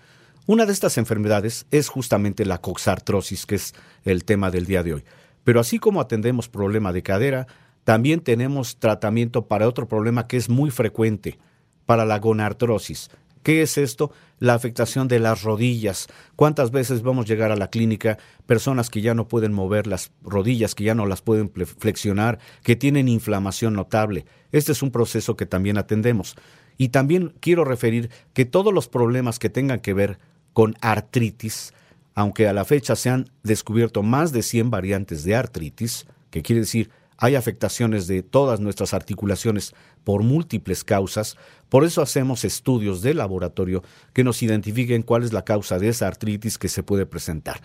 Una 0.46 0.66
de 0.66 0.72
estas 0.72 0.98
enfermedades 0.98 1.66
es 1.70 1.88
justamente 1.88 2.44
la 2.44 2.58
coxartrosis, 2.58 3.46
que 3.46 3.54
es 3.54 3.72
el 4.04 4.24
tema 4.24 4.50
del 4.50 4.66
día 4.66 4.82
de 4.82 4.94
hoy. 4.94 5.04
Pero 5.44 5.60
así 5.60 5.78
como 5.78 6.00
atendemos 6.00 6.48
problema 6.48 6.92
de 6.92 7.04
cadera, 7.04 7.46
también 7.84 8.18
tenemos 8.18 8.78
tratamiento 8.78 9.46
para 9.46 9.68
otro 9.68 9.86
problema 9.86 10.26
que 10.26 10.38
es 10.38 10.48
muy 10.48 10.72
frecuente, 10.72 11.38
para 11.86 12.04
la 12.04 12.18
gonartrosis. 12.18 13.10
¿Qué 13.46 13.62
es 13.62 13.78
esto? 13.78 14.10
La 14.40 14.54
afectación 14.54 15.06
de 15.06 15.20
las 15.20 15.44
rodillas. 15.44 16.08
¿Cuántas 16.34 16.72
veces 16.72 17.02
vamos 17.02 17.26
a 17.26 17.28
llegar 17.28 17.52
a 17.52 17.56
la 17.56 17.70
clínica 17.70 18.18
personas 18.44 18.90
que 18.90 19.02
ya 19.02 19.14
no 19.14 19.28
pueden 19.28 19.52
mover 19.52 19.86
las 19.86 20.10
rodillas, 20.24 20.74
que 20.74 20.82
ya 20.82 20.96
no 20.96 21.06
las 21.06 21.22
pueden 21.22 21.52
flexionar, 21.52 22.40
que 22.64 22.74
tienen 22.74 23.06
inflamación 23.06 23.74
notable? 23.74 24.26
Este 24.50 24.72
es 24.72 24.82
un 24.82 24.90
proceso 24.90 25.36
que 25.36 25.46
también 25.46 25.78
atendemos. 25.78 26.34
Y 26.76 26.88
también 26.88 27.34
quiero 27.38 27.64
referir 27.64 28.10
que 28.32 28.46
todos 28.46 28.74
los 28.74 28.88
problemas 28.88 29.38
que 29.38 29.48
tengan 29.48 29.78
que 29.78 29.94
ver 29.94 30.18
con 30.52 30.74
artritis, 30.80 31.72
aunque 32.16 32.48
a 32.48 32.52
la 32.52 32.64
fecha 32.64 32.96
se 32.96 33.10
han 33.10 33.30
descubierto 33.44 34.02
más 34.02 34.32
de 34.32 34.42
100 34.42 34.72
variantes 34.72 35.22
de 35.22 35.36
artritis, 35.36 36.08
que 36.32 36.42
quiere 36.42 36.62
decir 36.62 36.90
hay 37.18 37.34
afectaciones 37.34 38.06
de 38.06 38.22
todas 38.22 38.60
nuestras 38.60 38.94
articulaciones 38.94 39.74
por 40.04 40.22
múltiples 40.22 40.84
causas, 40.84 41.36
por 41.68 41.84
eso 41.84 42.02
hacemos 42.02 42.44
estudios 42.44 43.02
de 43.02 43.14
laboratorio 43.14 43.82
que 44.12 44.24
nos 44.24 44.42
identifiquen 44.42 45.02
cuál 45.02 45.22
es 45.22 45.32
la 45.32 45.44
causa 45.44 45.78
de 45.78 45.88
esa 45.88 46.06
artritis 46.06 46.58
que 46.58 46.68
se 46.68 46.82
puede 46.82 47.06
presentar. 47.06 47.60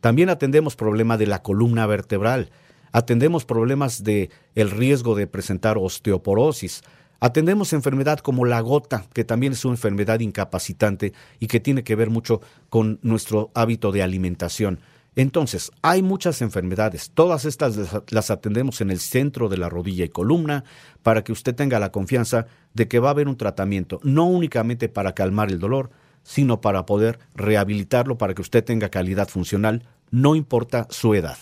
También 0.00 0.28
atendemos 0.28 0.76
problemas 0.76 1.18
de 1.18 1.26
la 1.26 1.42
columna 1.42 1.86
vertebral, 1.86 2.50
atendemos 2.92 3.44
problemas 3.44 4.04
de 4.04 4.30
el 4.54 4.70
riesgo 4.70 5.14
de 5.14 5.26
presentar 5.26 5.78
osteoporosis, 5.78 6.82
atendemos 7.20 7.72
enfermedad 7.72 8.18
como 8.18 8.44
la 8.44 8.60
gota, 8.60 9.06
que 9.12 9.24
también 9.24 9.54
es 9.54 9.64
una 9.64 9.74
enfermedad 9.74 10.20
incapacitante 10.20 11.12
y 11.40 11.46
que 11.46 11.58
tiene 11.58 11.82
que 11.82 11.96
ver 11.96 12.10
mucho 12.10 12.40
con 12.68 12.98
nuestro 13.02 13.50
hábito 13.54 13.92
de 13.92 14.02
alimentación. 14.02 14.80
Entonces, 15.16 15.70
hay 15.82 16.02
muchas 16.02 16.42
enfermedades, 16.42 17.10
todas 17.14 17.44
estas 17.44 17.76
las 18.10 18.30
atendemos 18.30 18.80
en 18.80 18.90
el 18.90 18.98
centro 18.98 19.48
de 19.48 19.56
la 19.56 19.68
rodilla 19.68 20.04
y 20.04 20.08
columna 20.08 20.64
para 21.02 21.22
que 21.22 21.30
usted 21.30 21.54
tenga 21.54 21.78
la 21.78 21.92
confianza 21.92 22.46
de 22.72 22.88
que 22.88 22.98
va 22.98 23.08
a 23.08 23.12
haber 23.12 23.28
un 23.28 23.36
tratamiento, 23.36 24.00
no 24.02 24.26
únicamente 24.26 24.88
para 24.88 25.14
calmar 25.14 25.50
el 25.50 25.60
dolor, 25.60 25.90
sino 26.24 26.60
para 26.60 26.84
poder 26.84 27.20
rehabilitarlo 27.34 28.18
para 28.18 28.34
que 28.34 28.42
usted 28.42 28.64
tenga 28.64 28.88
calidad 28.88 29.28
funcional, 29.28 29.84
no 30.10 30.34
importa 30.34 30.88
su 30.90 31.14
edad. 31.14 31.38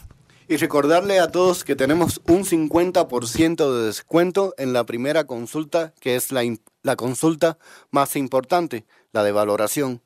Y 0.49 0.57
recordarle 0.57 1.19
a 1.19 1.31
todos 1.31 1.64
que 1.64 1.76
tenemos 1.76 2.21
un 2.29 2.45
50% 2.45 3.75
de 3.75 3.87
descuento 3.87 4.55
en 4.59 4.75
la 4.75 4.85
primera 4.85 5.25
consulta, 5.25 5.95
que 5.99 6.17
es 6.17 6.31
la, 6.31 6.43
la 6.83 6.97
consulta 6.97 7.57
más 7.91 8.17
importante, 8.17 8.85
la 9.12 9.23
de 9.25 9.33
valoración. 9.33 10.02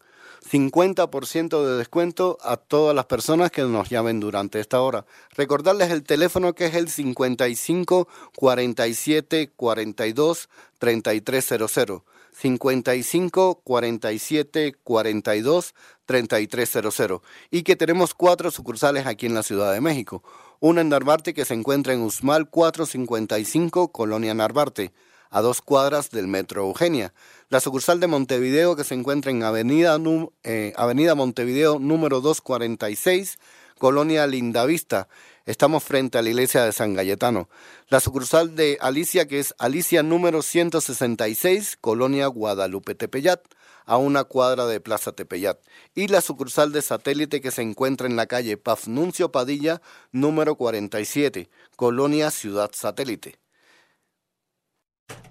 50% 0.51 1.65
de 1.65 1.79
descuento 1.79 2.39
a 2.43 2.57
todas 2.57 2.95
las 2.95 3.07
personas 3.07 3.51
que 3.51 3.63
nos 3.63 3.89
llamen 3.89 4.21
durante 4.21 4.61
esta 4.61 4.81
hora. 4.81 5.07
Recordarles 5.37 5.91
el 5.91 6.03
teléfono 6.03 6.55
que 6.55 6.67
es 6.67 6.75
el 6.75 6.89
55 6.89 8.09
47 8.35 9.51
42 9.57 10.49
3300. 10.79 12.03
55 12.33 13.61
47 13.65 14.75
42 14.85 15.75
3300 16.05 17.21
y 17.51 17.63
que 17.63 17.77
tenemos 17.77 18.13
cuatro 18.13 18.51
sucursales 18.51 19.07
aquí 19.07 19.27
en 19.27 19.35
la 19.35 19.43
Ciudad 19.43 19.73
de 19.73 19.81
México. 19.81 20.23
Una 20.61 20.83
en 20.83 20.91
Narvarte 20.91 21.33
que 21.33 21.45
se 21.45 21.55
encuentra 21.55 21.95
en 21.95 22.01
Usmal 22.01 22.49
455, 22.49 23.91
Colonia 23.91 24.35
Narvarte 24.35 24.93
a 25.31 25.41
dos 25.41 25.63
cuadras 25.63 26.11
del 26.11 26.27
Metro 26.27 26.63
Eugenia. 26.63 27.13
La 27.49 27.61
sucursal 27.61 28.01
de 28.01 28.07
Montevideo 28.07 28.77
que 28.77 28.85
se 28.85 28.95
encuentra 28.95 29.31
en 29.31 29.43
Avenida, 29.43 29.99
eh, 30.43 30.73
Montevideo 31.17 31.79
número 31.79 32.21
246, 32.21 33.39
Colonia 33.79 34.27
Lindavista. 34.27 35.09
Estamos 35.45 35.85
frente 35.85 36.19
a 36.19 36.23
la 36.23 36.31
iglesia 36.31 36.65
de 36.65 36.73
San 36.73 36.95
Galletano. 36.95 37.49
La 37.89 38.01
sucursal 38.01 38.57
de 38.57 38.79
Alicia 38.81 39.29
que 39.29 39.39
es 39.39 39.55
Alicia 39.59 40.03
número 40.03 40.43
166, 40.43 41.79
Colonia 41.81 42.27
Guadalupe 42.27 42.95
Tepeyat 42.95 43.41
a 43.87 43.97
una 43.97 44.25
cuadra 44.25 44.67
de 44.67 44.81
Plaza 44.81 45.13
Tepeyat, 45.13 45.59
y 45.95 46.09
la 46.09 46.21
sucursal 46.21 46.73
de 46.73 46.83
satélite 46.83 47.41
que 47.41 47.53
se 47.53 47.63
encuentra 47.63 48.09
en 48.09 48.17
la 48.17 48.27
calle 48.27 48.57
Pafnuncio 48.57 49.31
Padilla, 49.31 49.81
número 50.11 50.57
47, 50.57 51.49
Colonia 51.77 52.31
Ciudad 52.33 52.71
Satélite. 52.75 53.39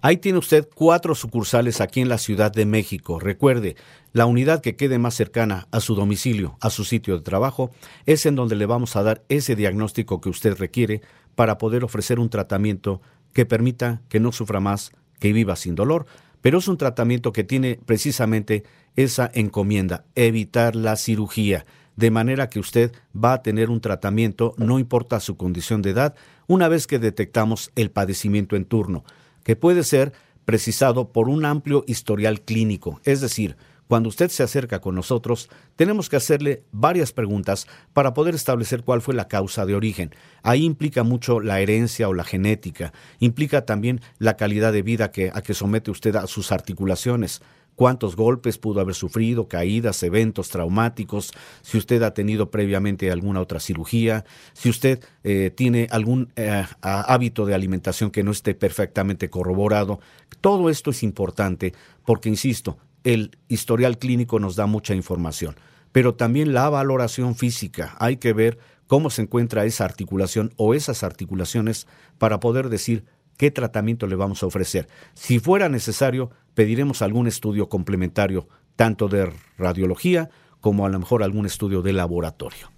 Ahí 0.06 0.18
tiene 0.18 0.38
usted 0.38 0.70
cuatro 0.76 1.16
sucursales 1.16 1.82
aquí 1.82 2.00
en 2.00 2.10
la 2.10 2.20
Ciudad 2.20 2.52
de 2.52 2.68
México. 2.68 3.20
Recuerde, 3.20 3.76
la 4.14 4.28
unidad 4.28 4.62
que 4.62 4.76
quede 4.76 5.00
más 5.00 5.16
cercana 5.16 5.68
a 5.72 5.80
su 5.80 5.96
domicilio, 5.96 6.60
a 6.62 6.70
su 6.70 6.84
sitio 6.84 7.18
de 7.18 7.24
trabajo, 7.24 7.72
es 8.06 8.28
en 8.28 8.36
donde 8.36 8.56
le 8.56 8.68
vamos 8.68 8.96
a 8.96 9.02
dar 9.02 9.24
ese 9.30 9.56
diagnóstico 9.56 10.22
que 10.22 10.30
usted 10.30 10.60
requiere 10.60 11.02
para 11.34 11.58
poder 11.58 11.84
ofrecer 11.84 12.20
un 12.20 12.30
tratamiento 12.30 13.02
que 13.34 13.48
permita 13.48 14.04
que 14.08 14.20
no 14.20 14.32
sufra 14.32 14.60
más, 14.60 14.92
que 15.20 15.34
viva 15.34 15.56
sin 15.56 15.74
dolor, 15.74 16.06
pero 16.40 16.60
es 16.60 16.68
un 16.68 16.78
tratamiento 16.78 17.34
que 17.34 17.44
tiene 17.44 17.80
precisamente 17.84 18.64
esa 18.96 19.32
encomienda, 19.34 20.06
evitar 20.14 20.76
la 20.76 20.98
cirugía, 20.98 21.66
de 21.96 22.12
manera 22.12 22.48
que 22.48 22.60
usted 22.60 22.92
va 23.16 23.34
a 23.34 23.42
tener 23.42 23.72
un 23.72 23.82
tratamiento, 23.82 24.54
no 24.60 24.78
importa 24.78 25.20
su 25.20 25.36
condición 25.36 25.82
de 25.82 25.90
edad, 25.90 26.14
una 26.46 26.68
vez 26.68 26.86
que 26.86 27.00
detectamos 27.00 27.72
el 27.76 27.90
padecimiento 27.90 28.56
en 28.56 28.66
turno 28.66 29.04
que 29.46 29.56
puede 29.56 29.84
ser 29.84 30.12
precisado 30.44 31.14
por 31.14 31.30
un 31.30 31.46
amplio 31.46 31.86
historial 31.88 32.42
clínico, 32.42 33.00
es 33.06 33.22
decir, 33.22 33.56
cuando 33.88 34.10
usted 34.10 34.30
se 34.30 34.42
acerca 34.42 34.82
con 34.82 34.96
nosotros, 34.96 35.48
tenemos 35.76 36.10
que 36.10 36.16
hacerle 36.16 36.64
varias 36.72 37.12
preguntas 37.12 37.68
para 37.94 38.16
poder 38.16 38.34
establecer 38.34 38.84
cuál 38.84 39.02
fue 39.02 39.14
la 39.14 39.28
causa 39.28 39.68
de 39.68 39.76
origen. 39.76 40.10
Ahí 40.42 40.66
implica 40.66 41.04
mucho 41.04 41.40
la 41.40 41.60
herencia 41.60 42.10
o 42.10 42.14
la 42.16 42.24
genética, 42.24 42.94
implica 43.20 43.66
también 43.66 44.02
la 44.18 44.38
calidad 44.38 44.74
de 44.74 44.82
vida 44.82 45.12
que, 45.12 45.30
a 45.32 45.42
que 45.44 45.54
somete 45.54 45.92
usted 45.92 46.16
a 46.16 46.26
sus 46.26 46.52
articulaciones, 46.52 47.44
cuántos 47.76 48.16
golpes 48.16 48.58
pudo 48.58 48.82
haber 48.82 48.96
sufrido, 48.96 49.48
caídas, 49.48 50.02
eventos 50.04 50.50
traumáticos, 50.50 51.32
si 51.62 51.78
usted 51.78 52.02
ha 52.04 52.14
tenido 52.14 52.50
previamente 52.50 53.12
alguna 53.12 53.42
otra 53.42 53.60
cirugía, 53.60 54.26
si 54.54 54.70
usted 54.70 55.04
eh, 55.24 55.52
tiene 55.56 55.88
algún 55.92 56.32
eh, 56.36 56.66
hábito 56.82 57.46
de 57.46 57.54
alimentación 57.54 58.12
que 58.12 58.24
no 58.24 58.32
esté 58.32 58.56
perfectamente 58.56 59.30
corroborado. 59.30 60.00
Todo 60.42 60.70
esto 60.70 60.92
es 60.92 61.04
importante 61.04 61.74
porque, 62.06 62.30
insisto, 62.30 62.78
el 63.04 63.38
historial 63.48 63.98
clínico 63.98 64.40
nos 64.40 64.56
da 64.56 64.66
mucha 64.66 64.96
información, 64.96 65.56
pero 65.92 66.16
también 66.16 66.54
la 66.54 66.70
valoración 66.70 67.36
física. 67.36 67.96
Hay 68.00 68.18
que 68.18 68.34
ver 68.34 68.58
cómo 68.88 69.10
se 69.10 69.24
encuentra 69.24 69.66
esa 69.66 69.86
articulación 69.86 70.54
o 70.58 70.74
esas 70.74 71.04
articulaciones 71.04 71.88
para 72.18 72.40
poder 72.40 72.70
decir 72.70 73.06
qué 73.38 73.52
tratamiento 73.52 74.08
le 74.08 74.16
vamos 74.16 74.44
a 74.44 74.48
ofrecer. 74.48 74.88
Si 75.14 75.40
fuera 75.40 75.70
necesario, 75.70 76.32
pediremos 76.56 77.02
algún 77.02 77.28
estudio 77.28 77.70
complementario, 77.70 78.48
tanto 78.76 79.08
de 79.08 79.32
radiología 79.58 80.30
como 80.62 80.86
a 80.86 80.90
lo 80.90 80.98
mejor 81.00 81.22
algún 81.22 81.46
estudio 81.46 81.84
de 81.84 81.94
laboratorio. 81.94 82.72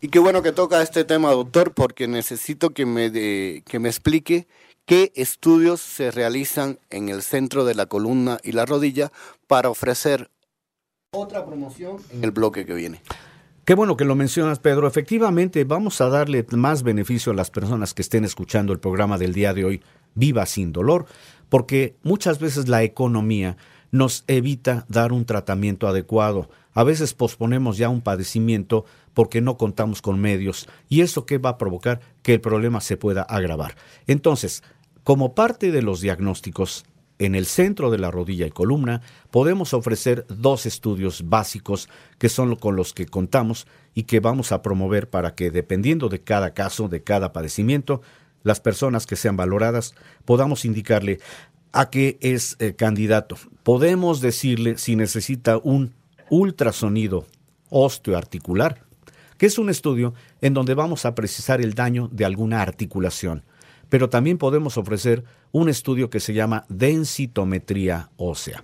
Y 0.00 0.08
qué 0.08 0.18
bueno 0.18 0.42
que 0.42 0.52
toca 0.52 0.82
este 0.82 1.04
tema, 1.04 1.30
doctor, 1.30 1.72
porque 1.72 2.08
necesito 2.08 2.70
que 2.70 2.86
me, 2.86 3.12
que 3.62 3.78
me 3.78 3.88
explique 3.88 4.46
qué 4.86 5.12
estudios 5.14 5.80
se 5.80 6.10
realizan 6.10 6.78
en 6.90 7.08
el 7.08 7.22
centro 7.22 7.64
de 7.64 7.74
la 7.74 7.86
columna 7.86 8.38
y 8.42 8.52
la 8.52 8.64
rodilla 8.64 9.12
para 9.46 9.70
ofrecer 9.70 10.30
otra 11.10 11.44
promoción 11.44 11.96
en 12.10 12.24
el 12.24 12.30
bloque 12.30 12.64
que 12.64 12.74
viene. 12.74 13.02
Qué 13.68 13.74
bueno 13.74 13.98
que 13.98 14.06
lo 14.06 14.14
mencionas, 14.14 14.60
Pedro. 14.60 14.88
Efectivamente, 14.88 15.62
vamos 15.64 16.00
a 16.00 16.08
darle 16.08 16.46
más 16.52 16.82
beneficio 16.82 17.32
a 17.32 17.34
las 17.34 17.50
personas 17.50 17.92
que 17.92 18.00
estén 18.00 18.24
escuchando 18.24 18.72
el 18.72 18.78
programa 18.80 19.18
del 19.18 19.34
día 19.34 19.52
de 19.52 19.66
hoy, 19.66 19.82
Viva 20.14 20.46
sin 20.46 20.72
dolor, 20.72 21.04
porque 21.50 21.94
muchas 22.02 22.38
veces 22.38 22.68
la 22.68 22.82
economía 22.82 23.58
nos 23.90 24.24
evita 24.26 24.86
dar 24.88 25.12
un 25.12 25.26
tratamiento 25.26 25.86
adecuado. 25.86 26.48
A 26.72 26.82
veces 26.82 27.12
posponemos 27.12 27.76
ya 27.76 27.90
un 27.90 28.00
padecimiento 28.00 28.86
porque 29.12 29.42
no 29.42 29.58
contamos 29.58 30.00
con 30.00 30.18
medios 30.18 30.66
y 30.88 31.02
eso 31.02 31.26
que 31.26 31.36
va 31.36 31.50
a 31.50 31.58
provocar 31.58 32.00
que 32.22 32.32
el 32.32 32.40
problema 32.40 32.80
se 32.80 32.96
pueda 32.96 33.20
agravar. 33.20 33.76
Entonces, 34.06 34.62
como 35.04 35.34
parte 35.34 35.72
de 35.72 35.82
los 35.82 36.00
diagnósticos, 36.00 36.86
en 37.18 37.34
el 37.34 37.46
centro 37.46 37.90
de 37.90 37.98
la 37.98 38.10
rodilla 38.10 38.46
y 38.46 38.50
columna 38.50 39.02
podemos 39.30 39.74
ofrecer 39.74 40.24
dos 40.28 40.66
estudios 40.66 41.28
básicos 41.28 41.88
que 42.18 42.28
son 42.28 42.56
con 42.56 42.76
los 42.76 42.94
que 42.94 43.06
contamos 43.06 43.66
y 43.94 44.04
que 44.04 44.20
vamos 44.20 44.52
a 44.52 44.62
promover 44.62 45.10
para 45.10 45.34
que, 45.34 45.50
dependiendo 45.50 46.08
de 46.08 46.20
cada 46.20 46.54
caso, 46.54 46.88
de 46.88 47.02
cada 47.02 47.32
padecimiento, 47.32 48.00
las 48.44 48.60
personas 48.60 49.06
que 49.06 49.16
sean 49.16 49.36
valoradas 49.36 49.94
podamos 50.24 50.64
indicarle 50.64 51.18
a 51.72 51.90
qué 51.90 52.18
es 52.20 52.56
eh, 52.60 52.74
candidato. 52.74 53.36
Podemos 53.62 54.20
decirle 54.20 54.78
si 54.78 54.96
necesita 54.96 55.58
un 55.58 55.94
ultrasonido 56.30 57.26
osteoarticular, 57.70 58.82
que 59.36 59.46
es 59.46 59.58
un 59.58 59.70
estudio 59.70 60.14
en 60.40 60.54
donde 60.54 60.74
vamos 60.74 61.04
a 61.04 61.14
precisar 61.14 61.60
el 61.60 61.74
daño 61.74 62.08
de 62.12 62.24
alguna 62.24 62.62
articulación 62.62 63.42
pero 63.88 64.08
también 64.08 64.38
podemos 64.38 64.76
ofrecer 64.76 65.24
un 65.52 65.68
estudio 65.68 66.10
que 66.10 66.20
se 66.20 66.34
llama 66.34 66.64
densitometría 66.68 68.10
ósea. 68.16 68.62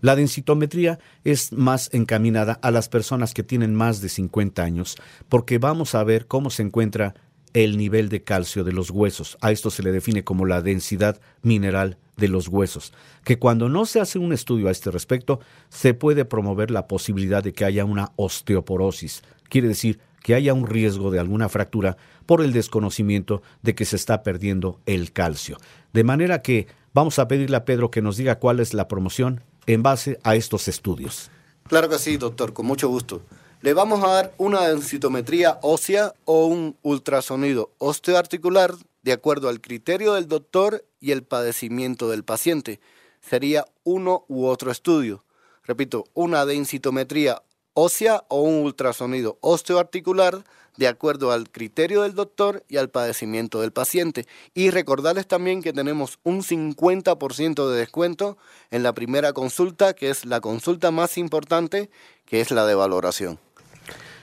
La 0.00 0.16
densitometría 0.16 0.98
es 1.24 1.52
más 1.52 1.90
encaminada 1.92 2.58
a 2.62 2.70
las 2.70 2.88
personas 2.88 3.34
que 3.34 3.42
tienen 3.42 3.74
más 3.74 4.00
de 4.00 4.08
50 4.08 4.62
años 4.62 4.96
porque 5.28 5.58
vamos 5.58 5.94
a 5.94 6.04
ver 6.04 6.26
cómo 6.26 6.50
se 6.50 6.62
encuentra 6.62 7.14
el 7.52 7.76
nivel 7.76 8.08
de 8.08 8.22
calcio 8.22 8.64
de 8.64 8.72
los 8.72 8.90
huesos. 8.90 9.36
A 9.40 9.50
esto 9.52 9.70
se 9.70 9.82
le 9.82 9.92
define 9.92 10.24
como 10.24 10.46
la 10.46 10.62
densidad 10.62 11.20
mineral 11.42 11.98
de 12.16 12.28
los 12.28 12.48
huesos, 12.48 12.92
que 13.24 13.38
cuando 13.38 13.68
no 13.68 13.86
se 13.86 13.98
hace 13.98 14.18
un 14.18 14.32
estudio 14.32 14.68
a 14.68 14.70
este 14.70 14.90
respecto, 14.90 15.40
se 15.68 15.94
puede 15.94 16.24
promover 16.24 16.70
la 16.70 16.86
posibilidad 16.86 17.42
de 17.42 17.52
que 17.52 17.64
haya 17.64 17.84
una 17.84 18.12
osteoporosis, 18.16 19.22
quiere 19.48 19.68
decir 19.68 20.00
que 20.22 20.34
haya 20.34 20.54
un 20.54 20.66
riesgo 20.66 21.10
de 21.10 21.18
alguna 21.18 21.48
fractura 21.48 21.96
por 22.26 22.42
el 22.42 22.52
desconocimiento 22.52 23.42
de 23.62 23.74
que 23.74 23.84
se 23.84 23.96
está 23.96 24.22
perdiendo 24.22 24.80
el 24.86 25.12
calcio. 25.12 25.56
De 25.92 26.04
manera 26.04 26.42
que 26.42 26.66
vamos 26.92 27.18
a 27.18 27.28
pedirle 27.28 27.56
a 27.56 27.64
Pedro 27.64 27.90
que 27.90 28.02
nos 28.02 28.16
diga 28.16 28.38
cuál 28.38 28.60
es 28.60 28.74
la 28.74 28.88
promoción 28.88 29.42
en 29.66 29.82
base 29.82 30.18
a 30.22 30.36
estos 30.36 30.68
estudios. 30.68 31.30
Claro 31.68 31.88
que 31.88 31.98
sí, 31.98 32.16
doctor, 32.16 32.52
con 32.52 32.66
mucho 32.66 32.88
gusto. 32.88 33.22
le 33.62 33.74
vamos 33.74 34.02
a 34.02 34.08
dar 34.08 34.34
una 34.38 34.68
densitometría 34.68 35.58
ósea 35.62 36.14
o 36.24 36.46
un 36.46 36.76
ultrasonido 36.82 37.72
osteoarticular 37.78 38.74
de 39.02 39.12
acuerdo 39.12 39.48
al 39.48 39.60
criterio 39.60 40.14
del 40.14 40.28
doctor 40.28 40.84
y 40.98 41.12
el 41.12 41.22
padecimiento 41.22 42.08
del 42.08 42.24
paciente. 42.24 42.80
Sería 43.20 43.66
uno 43.84 44.24
u 44.28 44.46
otro 44.46 44.70
estudio. 44.70 45.24
Repito, 45.64 46.04
una 46.14 46.46
densitometría 46.46 47.42
ósea 47.74 48.24
o 48.28 48.42
un 48.42 48.64
ultrasonido 48.64 49.38
osteoarticular 49.40 50.44
de 50.76 50.88
acuerdo 50.88 51.30
al 51.30 51.50
criterio 51.50 52.02
del 52.02 52.14
doctor 52.14 52.64
y 52.68 52.78
al 52.78 52.88
padecimiento 52.88 53.60
del 53.60 53.72
paciente. 53.72 54.26
Y 54.54 54.70
recordarles 54.70 55.26
también 55.26 55.62
que 55.62 55.72
tenemos 55.72 56.18
un 56.22 56.42
50% 56.42 57.70
de 57.70 57.78
descuento 57.78 58.38
en 58.70 58.82
la 58.82 58.94
primera 58.94 59.32
consulta, 59.32 59.92
que 59.92 60.10
es 60.10 60.24
la 60.24 60.40
consulta 60.40 60.90
más 60.90 61.18
importante, 61.18 61.90
que 62.24 62.40
es 62.40 62.50
la 62.50 62.64
de 62.66 62.74
valoración. 62.74 63.38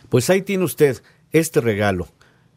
Pues 0.10 0.30
ahí 0.30 0.42
tiene 0.42 0.64
usted 0.64 1.04
este 1.32 1.62
regalo. 1.62 2.08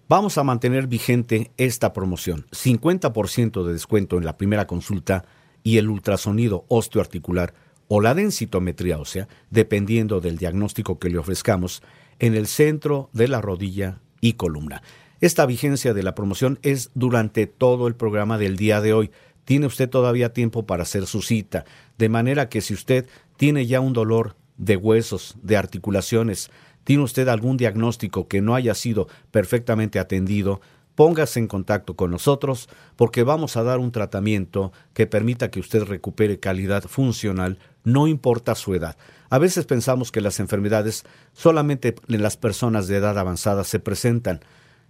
Vamos 0.08 0.38
a 0.38 0.44
mantener 0.44 0.86
vigente 0.86 1.52
esta 1.56 1.92
promoción. 1.92 2.46
50% 2.52 3.64
de 3.64 3.72
descuento 3.72 4.16
en 4.18 4.24
la 4.24 4.36
primera 4.36 4.66
consulta 4.66 5.24
y 5.62 5.78
el 5.78 5.88
ultrasonido 5.88 6.64
osteoarticular 6.68 7.54
o 7.92 8.00
la 8.00 8.14
densitometría 8.14 9.00
ósea, 9.00 9.26
dependiendo 9.50 10.20
del 10.20 10.38
diagnóstico 10.38 11.00
que 11.00 11.10
le 11.10 11.18
ofrezcamos, 11.18 11.82
en 12.20 12.36
el 12.36 12.46
centro 12.46 13.10
de 13.12 13.26
la 13.26 13.40
rodilla 13.40 13.98
y 14.20 14.34
columna. 14.34 14.80
Esta 15.20 15.44
vigencia 15.44 15.92
de 15.92 16.04
la 16.04 16.14
promoción 16.14 16.60
es 16.62 16.92
durante 16.94 17.48
todo 17.48 17.88
el 17.88 17.96
programa 17.96 18.38
del 18.38 18.56
día 18.56 18.80
de 18.80 18.92
hoy. 18.92 19.10
Tiene 19.44 19.66
usted 19.66 19.90
todavía 19.90 20.32
tiempo 20.32 20.66
para 20.66 20.84
hacer 20.84 21.06
su 21.06 21.20
cita, 21.20 21.64
de 21.98 22.08
manera 22.08 22.48
que 22.48 22.60
si 22.60 22.74
usted 22.74 23.08
tiene 23.36 23.66
ya 23.66 23.80
un 23.80 23.92
dolor 23.92 24.36
de 24.56 24.76
huesos, 24.76 25.36
de 25.42 25.56
articulaciones, 25.56 26.52
tiene 26.84 27.02
usted 27.02 27.26
algún 27.26 27.56
diagnóstico 27.56 28.28
que 28.28 28.40
no 28.40 28.54
haya 28.54 28.74
sido 28.74 29.08
perfectamente 29.32 29.98
atendido, 29.98 30.60
póngase 30.94 31.40
en 31.40 31.48
contacto 31.48 31.96
con 31.96 32.10
nosotros 32.10 32.68
porque 32.94 33.24
vamos 33.24 33.56
a 33.56 33.62
dar 33.62 33.78
un 33.78 33.90
tratamiento 33.90 34.70
que 34.92 35.06
permita 35.06 35.50
que 35.50 35.58
usted 35.58 35.84
recupere 35.84 36.38
calidad 36.38 36.84
funcional, 36.84 37.58
no 37.84 38.06
importa 38.06 38.54
su 38.54 38.74
edad. 38.74 38.96
A 39.28 39.38
veces 39.38 39.64
pensamos 39.64 40.10
que 40.10 40.20
las 40.20 40.40
enfermedades 40.40 41.04
solamente 41.32 41.94
en 42.08 42.22
las 42.22 42.36
personas 42.36 42.88
de 42.88 42.96
edad 42.96 43.18
avanzada 43.18 43.64
se 43.64 43.78
presentan. 43.78 44.40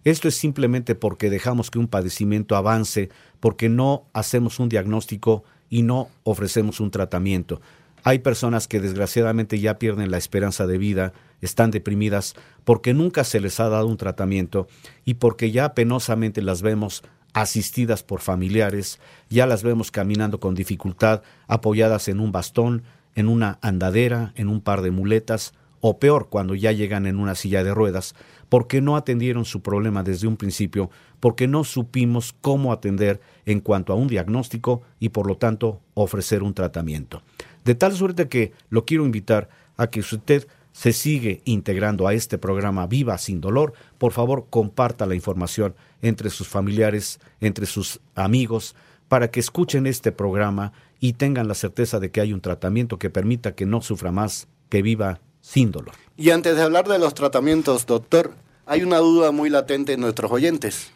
Esto 0.04 0.28
es 0.28 0.36
simplemente 0.36 0.94
porque 0.94 1.28
dejamos 1.28 1.70
que 1.70 1.78
un 1.78 1.88
padecimiento 1.88 2.56
avance, 2.56 3.10
porque 3.38 3.68
no 3.68 4.06
hacemos 4.14 4.58
un 4.58 4.68
diagnóstico 4.68 5.44
y 5.68 5.82
no 5.82 6.08
ofrecemos 6.24 6.80
un 6.80 6.90
tratamiento. 6.90 7.60
Hay 8.02 8.20
personas 8.20 8.66
que 8.66 8.80
desgraciadamente 8.80 9.58
ya 9.60 9.78
pierden 9.78 10.10
la 10.10 10.16
esperanza 10.16 10.66
de 10.66 10.78
vida, 10.78 11.12
están 11.42 11.70
deprimidas 11.70 12.34
porque 12.64 12.94
nunca 12.94 13.24
se 13.24 13.40
les 13.40 13.60
ha 13.60 13.68
dado 13.68 13.86
un 13.86 13.96
tratamiento 13.96 14.68
y 15.04 15.14
porque 15.14 15.50
ya 15.50 15.74
penosamente 15.74 16.40
las 16.40 16.62
vemos 16.62 17.02
asistidas 17.32 18.02
por 18.02 18.20
familiares, 18.20 18.98
ya 19.28 19.46
las 19.46 19.62
vemos 19.62 19.90
caminando 19.90 20.40
con 20.40 20.54
dificultad, 20.54 21.22
apoyadas 21.46 22.08
en 22.08 22.20
un 22.20 22.32
bastón, 22.32 22.82
en 23.14 23.28
una 23.28 23.58
andadera, 23.62 24.32
en 24.36 24.48
un 24.48 24.60
par 24.60 24.82
de 24.82 24.90
muletas, 24.90 25.54
o 25.80 25.98
peor, 25.98 26.28
cuando 26.28 26.54
ya 26.54 26.72
llegan 26.72 27.06
en 27.06 27.18
una 27.18 27.34
silla 27.34 27.64
de 27.64 27.72
ruedas, 27.72 28.14
porque 28.48 28.80
no 28.80 28.96
atendieron 28.96 29.44
su 29.44 29.62
problema 29.62 30.02
desde 30.02 30.26
un 30.26 30.36
principio, 30.36 30.90
porque 31.20 31.48
no 31.48 31.64
supimos 31.64 32.34
cómo 32.40 32.72
atender 32.72 33.20
en 33.46 33.60
cuanto 33.60 33.92
a 33.92 33.96
un 33.96 34.08
diagnóstico 34.08 34.82
y 34.98 35.10
por 35.10 35.26
lo 35.26 35.36
tanto 35.36 35.80
ofrecer 35.94 36.42
un 36.42 36.54
tratamiento. 36.54 37.22
De 37.64 37.74
tal 37.74 37.94
suerte 37.94 38.28
que 38.28 38.52
lo 38.68 38.84
quiero 38.84 39.04
invitar 39.06 39.48
a 39.76 39.86
que 39.86 40.00
usted 40.00 40.46
se 40.72 40.92
sigue 40.92 41.42
integrando 41.44 42.06
a 42.06 42.14
este 42.14 42.38
programa 42.38 42.86
Viva 42.86 43.18
sin 43.18 43.40
dolor, 43.40 43.72
por 43.98 44.12
favor 44.12 44.46
comparta 44.50 45.06
la 45.06 45.14
información 45.14 45.74
entre 46.02 46.30
sus 46.30 46.48
familiares, 46.48 47.20
entre 47.40 47.66
sus 47.66 48.00
amigos, 48.14 48.74
para 49.08 49.30
que 49.30 49.40
escuchen 49.40 49.86
este 49.86 50.12
programa 50.12 50.72
y 51.00 51.14
tengan 51.14 51.48
la 51.48 51.54
certeza 51.54 51.98
de 51.98 52.10
que 52.10 52.20
hay 52.20 52.32
un 52.32 52.40
tratamiento 52.40 52.98
que 52.98 53.10
permita 53.10 53.54
que 53.54 53.66
no 53.66 53.80
sufra 53.80 54.12
más, 54.12 54.48
que 54.68 54.82
viva 54.82 55.20
sin 55.40 55.72
dolor. 55.72 55.94
Y 56.16 56.30
antes 56.30 56.54
de 56.56 56.62
hablar 56.62 56.86
de 56.86 56.98
los 56.98 57.14
tratamientos, 57.14 57.86
doctor, 57.86 58.34
hay 58.66 58.82
una 58.82 58.98
duda 58.98 59.32
muy 59.32 59.50
latente 59.50 59.94
en 59.94 60.00
nuestros 60.00 60.30
oyentes. 60.30 60.92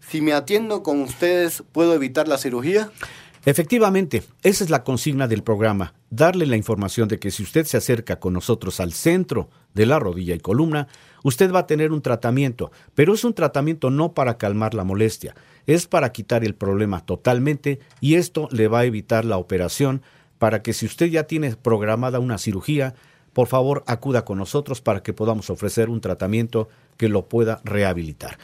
Si 0.00 0.20
me 0.20 0.32
atiendo 0.32 0.82
con 0.82 1.00
ustedes, 1.00 1.62
¿puedo 1.72 1.94
evitar 1.94 2.28
la 2.28 2.36
cirugía? 2.36 2.90
Efectivamente, 3.46 4.22
esa 4.42 4.64
es 4.64 4.68
la 4.68 4.84
consigna 4.84 5.26
del 5.26 5.42
programa, 5.42 5.94
darle 6.10 6.44
la 6.44 6.58
información 6.58 7.08
de 7.08 7.18
que 7.18 7.30
si 7.30 7.42
usted 7.42 7.64
se 7.64 7.78
acerca 7.78 8.20
con 8.20 8.34
nosotros 8.34 8.80
al 8.80 8.92
centro 8.92 9.48
de 9.72 9.86
la 9.86 9.98
rodilla 9.98 10.34
y 10.34 10.40
columna, 10.40 10.88
usted 11.24 11.50
va 11.50 11.60
a 11.60 11.66
tener 11.66 11.90
un 11.90 12.02
tratamiento, 12.02 12.70
pero 12.94 13.14
es 13.14 13.24
un 13.24 13.32
tratamiento 13.32 13.90
no 13.90 14.12
para 14.12 14.36
calmar 14.36 14.74
la 14.74 14.84
molestia, 14.84 15.34
es 15.66 15.86
para 15.86 16.12
quitar 16.12 16.44
el 16.44 16.54
problema 16.54 17.06
totalmente 17.06 17.80
y 18.02 18.16
esto 18.16 18.46
le 18.50 18.68
va 18.68 18.80
a 18.80 18.84
evitar 18.84 19.24
la 19.24 19.38
operación 19.38 20.02
para 20.38 20.62
que 20.62 20.74
si 20.74 20.84
usted 20.84 21.06
ya 21.06 21.24
tiene 21.24 21.56
programada 21.56 22.18
una 22.18 22.36
cirugía, 22.36 22.94
por 23.32 23.46
favor 23.46 23.84
acuda 23.86 24.22
con 24.24 24.36
nosotros 24.36 24.82
para 24.82 25.02
que 25.02 25.14
podamos 25.14 25.48
ofrecer 25.48 25.88
un 25.88 26.02
tratamiento 26.02 26.68
que 26.98 27.08
lo 27.08 27.26
pueda 27.26 27.62
rehabilitar. 27.64 28.36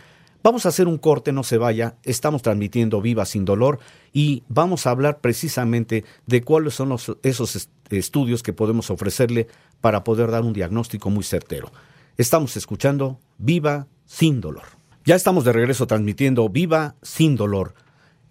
Vamos 0.47 0.65
a 0.65 0.69
hacer 0.69 0.87
un 0.87 0.97
corte, 0.97 1.33
no 1.33 1.43
se 1.43 1.59
vaya. 1.59 1.97
Estamos 2.05 2.41
transmitiendo 2.41 3.03
Viva 3.03 3.27
sin 3.27 3.45
dolor 3.45 3.81
y 4.13 4.45
vamos 4.49 4.87
a 4.87 4.91
hablar 4.91 5.21
precisamente 5.21 6.05
de 6.25 6.43
cuáles 6.43 6.75
son 6.75 6.97
esos 7.25 7.69
estudios 7.91 8.45
que 8.45 8.53
podemos 8.53 8.89
ofrecerle 8.93 9.49
para 9.81 10.05
poder 10.05 10.31
dar 10.31 10.45
un 10.45 10.53
diagnóstico 10.53 11.11
muy 11.11 11.25
certero. 11.25 11.73
Estamos 12.17 12.57
escuchando 12.57 13.19
Viva 13.39 13.89
sin 14.05 14.41
dolor. 14.41 14.63
Ya 15.05 15.17
estamos 15.17 15.45
de 15.45 15.53
regreso 15.53 15.89
transmitiendo 15.89 16.49
Viva 16.49 16.95
sin 17.03 17.35
dolor 17.35 17.75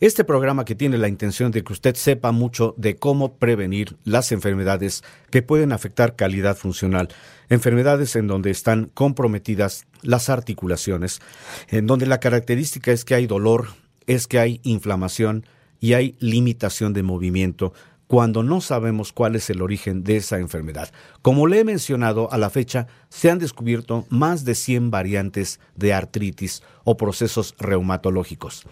este 0.02 0.26
programa 0.26 0.66
que 0.66 0.76
tiene 0.76 0.98
la 0.98 1.08
intención 1.08 1.52
de 1.52 1.64
que 1.64 1.72
usted 1.72 1.96
sepa 1.96 2.32
mucho 2.34 2.74
de 2.78 2.98
cómo 2.98 3.38
prevenir 3.38 3.96
las 4.04 4.32
enfermedades 4.34 5.04
que 5.32 5.42
pueden 5.42 5.72
afectar 5.72 6.16
calidad 6.16 6.58
funcional, 6.58 7.10
enfermedades 7.50 8.16
en 8.18 8.28
donde 8.28 8.52
están 8.52 8.92
comprometidas 8.94 9.86
las 10.02 10.30
articulaciones, 10.30 11.22
en 11.70 11.88
donde 11.88 12.08
la 12.08 12.20
característica 12.20 12.92
es 12.92 13.06
que 13.06 13.16
hay 13.16 13.26
dolor, 13.26 13.68
es 14.06 14.28
que 14.28 14.40
hay 14.40 14.60
inflamación 14.64 15.46
y 15.80 15.94
hay 15.94 16.16
limitación 16.20 16.94
de 16.94 17.04
movimiento 17.04 17.74
cuando 18.08 18.44
no 18.44 18.62
sabemos 18.62 19.12
cuál 19.14 19.36
es 19.36 19.50
el 19.50 19.62
origen 19.62 20.04
de 20.04 20.18
esa 20.18 20.38
enfermedad. 20.38 20.92
Como 21.22 21.48
le 21.48 21.60
he 21.60 21.64
mencionado, 21.64 22.32
a 22.32 22.38
la 22.38 22.50
fecha 22.50 22.88
se 23.10 23.32
han 23.32 23.40
descubierto 23.40 24.06
más 24.10 24.46
de 24.46 24.56
100 24.56 24.92
variantes 24.92 25.60
de 25.76 25.94
artritis 25.94 26.62
o 26.84 26.98
procesos 26.98 27.56
reumatológicos. 27.58 28.66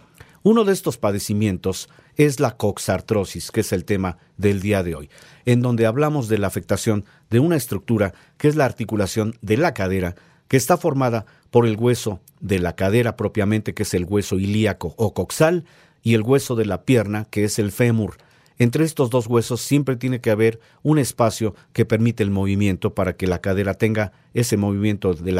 Uno 0.45 0.65
de 0.65 0.73
estos 0.73 0.97
padecimientos 0.97 1.87
es 2.17 2.41
la 2.41 2.57
coxartrosis, 2.57 3.49
que 3.49 3.61
es 3.61 3.71
el 3.71 3.85
tema 3.85 4.17
del 4.35 4.59
día 4.59 4.83
de 4.83 4.93
hoy, 4.93 5.09
en 5.45 5.61
donde 5.61 5.85
hablamos 5.85 6.27
de 6.27 6.37
la 6.37 6.47
afectación 6.47 7.05
de 7.29 7.39
una 7.39 7.55
estructura 7.55 8.13
que 8.37 8.49
es 8.49 8.57
la 8.57 8.65
articulación 8.65 9.37
de 9.41 9.55
la 9.55 9.73
cadera, 9.73 10.15
que 10.49 10.57
está 10.57 10.75
formada 10.75 11.25
por 11.49 11.65
el 11.65 11.77
hueso 11.77 12.19
de 12.41 12.59
la 12.59 12.75
cadera 12.75 13.15
propiamente, 13.15 13.73
que 13.73 13.83
es 13.83 13.93
el 13.93 14.03
hueso 14.03 14.37
ilíaco 14.37 14.93
o 14.97 15.13
coxal, 15.13 15.63
y 16.01 16.13
el 16.13 16.23
hueso 16.23 16.57
de 16.57 16.65
la 16.65 16.83
pierna, 16.83 17.25
que 17.31 17.45
es 17.45 17.57
el 17.57 17.71
fémur. 17.71 18.17
Entre 18.57 18.83
estos 18.83 19.09
dos 19.09 19.27
huesos 19.27 19.61
siempre 19.61 19.95
tiene 19.95 20.19
que 20.19 20.29
haber 20.29 20.59
un 20.81 20.99
espacio 20.99 21.55
que 21.71 21.85
permite 21.85 22.21
el 22.21 22.31
movimiento 22.31 22.93
para 22.93 23.15
que 23.15 23.27
la 23.27 23.39
cadera 23.39 23.75
tenga 23.75 24.11
ese 24.33 24.57
movimiento 24.57 25.13
de 25.13 25.31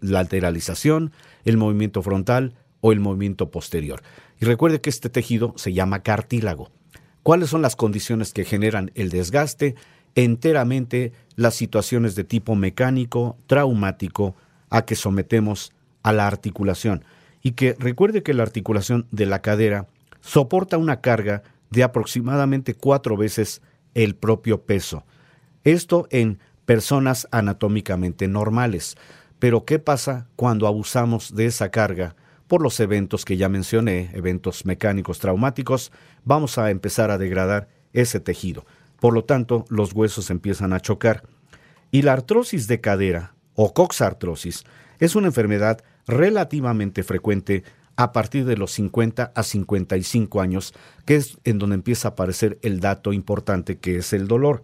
lateralización, 0.00 1.12
el 1.44 1.56
movimiento 1.58 2.02
frontal 2.02 2.54
o 2.80 2.92
el 2.92 3.00
movimiento 3.00 3.50
posterior. 3.50 4.02
Y 4.40 4.44
recuerde 4.44 4.80
que 4.80 4.90
este 4.90 5.08
tejido 5.08 5.54
se 5.56 5.72
llama 5.72 6.02
cartílago. 6.02 6.70
¿Cuáles 7.22 7.50
son 7.50 7.62
las 7.62 7.76
condiciones 7.76 8.32
que 8.32 8.44
generan 8.44 8.90
el 8.94 9.10
desgaste? 9.10 9.74
Enteramente 10.14 11.12
las 11.36 11.54
situaciones 11.54 12.14
de 12.14 12.24
tipo 12.24 12.54
mecánico, 12.54 13.36
traumático, 13.46 14.34
a 14.70 14.84
que 14.84 14.96
sometemos 14.96 15.72
a 16.02 16.12
la 16.12 16.26
articulación. 16.26 17.04
Y 17.42 17.52
que 17.52 17.74
recuerde 17.78 18.22
que 18.22 18.34
la 18.34 18.42
articulación 18.42 19.06
de 19.10 19.26
la 19.26 19.42
cadera 19.42 19.86
soporta 20.20 20.78
una 20.78 21.00
carga 21.00 21.42
de 21.70 21.82
aproximadamente 21.82 22.74
cuatro 22.74 23.16
veces 23.16 23.62
el 23.94 24.14
propio 24.14 24.62
peso. 24.62 25.04
Esto 25.64 26.06
en 26.10 26.38
personas 26.64 27.28
anatómicamente 27.30 28.28
normales. 28.28 28.96
Pero 29.38 29.64
¿qué 29.64 29.78
pasa 29.78 30.26
cuando 30.36 30.66
abusamos 30.66 31.34
de 31.34 31.46
esa 31.46 31.70
carga? 31.70 32.16
Por 32.48 32.62
los 32.62 32.80
eventos 32.80 33.24
que 33.24 33.36
ya 33.36 33.48
mencioné, 33.48 34.10
eventos 34.14 34.64
mecánicos 34.64 35.18
traumáticos, 35.18 35.92
vamos 36.24 36.58
a 36.58 36.70
empezar 36.70 37.10
a 37.10 37.18
degradar 37.18 37.68
ese 37.92 38.20
tejido. 38.20 38.64
Por 38.98 39.14
lo 39.14 39.24
tanto, 39.24 39.64
los 39.68 39.92
huesos 39.92 40.30
empiezan 40.30 40.72
a 40.72 40.80
chocar. 40.80 41.22
Y 41.90 42.02
la 42.02 42.14
artrosis 42.14 42.66
de 42.66 42.80
cadera, 42.80 43.34
o 43.54 43.72
coxartrosis, 43.72 44.64
es 44.98 45.14
una 45.14 45.28
enfermedad 45.28 45.82
relativamente 46.06 47.02
frecuente 47.02 47.64
a 47.96 48.12
partir 48.12 48.44
de 48.44 48.56
los 48.56 48.72
50 48.72 49.32
a 49.34 49.42
55 49.42 50.40
años, 50.40 50.72
que 51.04 51.16
es 51.16 51.38
en 51.44 51.58
donde 51.58 51.74
empieza 51.74 52.08
a 52.08 52.10
aparecer 52.12 52.58
el 52.62 52.80
dato 52.80 53.12
importante 53.12 53.78
que 53.78 53.96
es 53.96 54.12
el 54.12 54.26
dolor. 54.28 54.62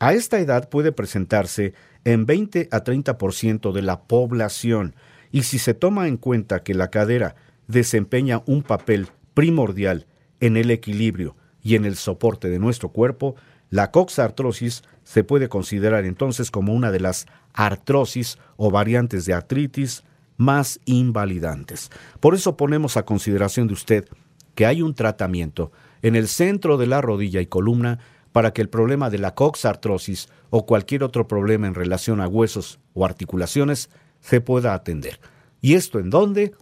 A 0.00 0.12
esta 0.12 0.38
edad 0.38 0.68
puede 0.68 0.92
presentarse 0.92 1.74
en 2.04 2.26
20 2.26 2.68
a 2.70 2.84
30% 2.84 3.72
de 3.72 3.82
la 3.82 4.02
población 4.02 4.94
y 5.30 5.42
si 5.42 5.58
se 5.58 5.74
toma 5.74 6.08
en 6.08 6.16
cuenta 6.16 6.62
que 6.62 6.74
la 6.74 6.90
cadera 6.90 7.34
desempeña 7.66 8.42
un 8.46 8.62
papel 8.62 9.08
primordial 9.34 10.06
en 10.40 10.56
el 10.56 10.70
equilibrio 10.70 11.36
y 11.62 11.74
en 11.74 11.84
el 11.84 11.96
soporte 11.96 12.48
de 12.48 12.58
nuestro 12.58 12.90
cuerpo, 12.90 13.34
la 13.70 13.90
coxartrosis 13.90 14.82
se 15.04 15.24
puede 15.24 15.48
considerar 15.48 16.04
entonces 16.04 16.50
como 16.50 16.72
una 16.72 16.90
de 16.90 17.00
las 17.00 17.26
artrosis 17.52 18.38
o 18.56 18.70
variantes 18.70 19.24
de 19.26 19.34
artritis 19.34 20.04
más 20.36 20.80
invalidantes. 20.84 21.90
Por 22.20 22.34
eso 22.34 22.56
ponemos 22.56 22.96
a 22.96 23.04
consideración 23.04 23.66
de 23.66 23.74
usted 23.74 24.08
que 24.54 24.66
hay 24.66 24.82
un 24.82 24.94
tratamiento 24.94 25.72
en 26.02 26.16
el 26.16 26.28
centro 26.28 26.78
de 26.78 26.86
la 26.86 27.00
rodilla 27.00 27.40
y 27.40 27.46
columna 27.46 27.98
para 28.32 28.52
que 28.52 28.62
el 28.62 28.68
problema 28.68 29.10
de 29.10 29.18
la 29.18 29.34
coxartrosis 29.34 30.28
o 30.50 30.64
cualquier 30.64 31.02
otro 31.02 31.26
problema 31.26 31.66
en 31.66 31.74
relación 31.74 32.20
a 32.20 32.28
huesos 32.28 32.78
o 32.94 33.04
articulaciones 33.04 33.90
se 34.28 34.40
pueda 34.40 34.74
atender. 34.74 35.18
¿Y 35.60 35.74
esto 35.74 35.98
en 35.98 36.10
dónde? 36.10 36.54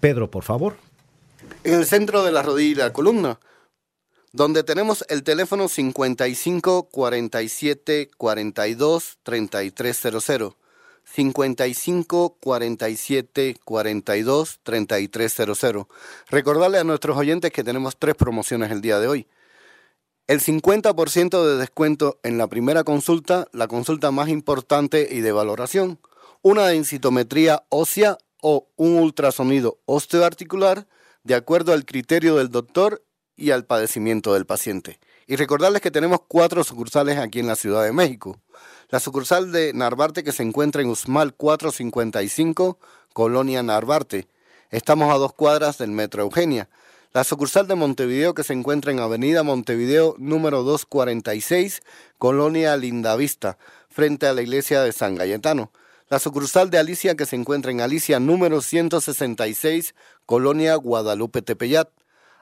Pedro, 0.00 0.30
por 0.30 0.42
favor. 0.42 0.76
En 1.62 1.74
el 1.74 1.86
centro 1.86 2.24
de 2.24 2.32
la 2.32 2.42
rodilla 2.42 2.92
columna, 2.92 3.38
donde 4.32 4.64
tenemos 4.64 5.04
el 5.08 5.22
teléfono 5.22 5.68
55 5.68 6.88
47 6.90 8.10
42 8.16 9.18
3300. 9.22 10.54
55 11.04 12.36
47 12.40 13.56
42 13.64 14.60
3300. 14.62 15.86
Recordarle 16.28 16.78
a 16.78 16.84
nuestros 16.84 17.16
oyentes 17.16 17.52
que 17.52 17.64
tenemos 17.64 17.96
tres 17.96 18.14
promociones 18.14 18.70
el 18.70 18.80
día 18.80 18.98
de 18.98 19.08
hoy. 19.08 19.26
El 20.26 20.40
50% 20.40 21.46
de 21.46 21.56
descuento 21.56 22.18
en 22.22 22.36
la 22.36 22.48
primera 22.48 22.84
consulta, 22.84 23.46
la 23.52 23.68
consulta 23.68 24.10
más 24.10 24.28
importante 24.28 25.08
y 25.10 25.20
de 25.20 25.32
valoración, 25.32 25.98
una 26.48 26.66
densitometría 26.68 27.64
ósea 27.68 28.16
o 28.40 28.68
un 28.76 28.94
ultrasonido 28.94 29.80
osteoarticular 29.84 30.86
de 31.22 31.34
acuerdo 31.34 31.74
al 31.74 31.84
criterio 31.84 32.36
del 32.36 32.50
doctor 32.50 33.04
y 33.36 33.50
al 33.50 33.66
padecimiento 33.66 34.32
del 34.32 34.46
paciente. 34.46 34.98
Y 35.26 35.36
recordarles 35.36 35.82
que 35.82 35.90
tenemos 35.90 36.20
cuatro 36.26 36.64
sucursales 36.64 37.18
aquí 37.18 37.40
en 37.40 37.48
la 37.48 37.54
Ciudad 37.54 37.84
de 37.84 37.92
México. 37.92 38.40
La 38.88 38.98
sucursal 38.98 39.52
de 39.52 39.74
Narvarte 39.74 40.24
que 40.24 40.32
se 40.32 40.42
encuentra 40.42 40.80
en 40.80 40.88
Usmal 40.88 41.34
455, 41.34 42.78
Colonia 43.12 43.62
Narvarte. 43.62 44.26
Estamos 44.70 45.12
a 45.14 45.18
dos 45.18 45.34
cuadras 45.34 45.76
del 45.76 45.90
Metro 45.90 46.22
Eugenia 46.22 46.70
la 47.12 47.24
sucursal 47.24 47.66
de 47.66 47.74
Montevideo 47.74 48.34
que 48.34 48.44
se 48.44 48.52
encuentra 48.52 48.92
en 48.92 49.00
Avenida 49.00 49.42
Montevideo 49.42 50.14
número 50.18 50.62
246, 50.62 51.82
Colonia 52.18 52.76
Lindavista, 52.76 53.56
frente 53.88 54.26
a 54.26 54.34
la 54.34 54.42
iglesia 54.42 54.82
de 54.82 54.92
San 54.92 55.14
Galletano. 55.14 55.72
La 56.10 56.18
sucursal 56.18 56.70
de 56.70 56.78
Alicia 56.78 57.16
que 57.16 57.26
se 57.26 57.36
encuentra 57.36 57.70
en 57.70 57.82
Alicia 57.82 58.18
número 58.18 58.62
166, 58.62 59.94
Colonia 60.24 60.74
Guadalupe 60.76 61.42
Tepeyat, 61.42 61.90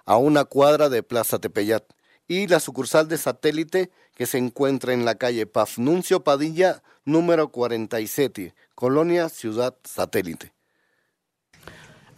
a 0.04 0.18
una 0.18 0.44
cuadra 0.44 0.88
de 0.88 1.02
Plaza 1.02 1.40
Tepeyat. 1.40 1.82
Y 2.28 2.46
la 2.46 2.60
sucursal 2.60 3.08
de 3.08 3.18
satélite 3.18 3.90
que 4.14 4.26
se 4.26 4.38
encuentra 4.38 4.92
en 4.92 5.04
la 5.04 5.16
calle 5.16 5.46
Pafnuncio 5.46 6.22
Padilla 6.22 6.84
número 7.04 7.50
47, 7.50 8.54
Colonia 8.76 9.28
Ciudad 9.28 9.74
Satélite. 9.82 10.52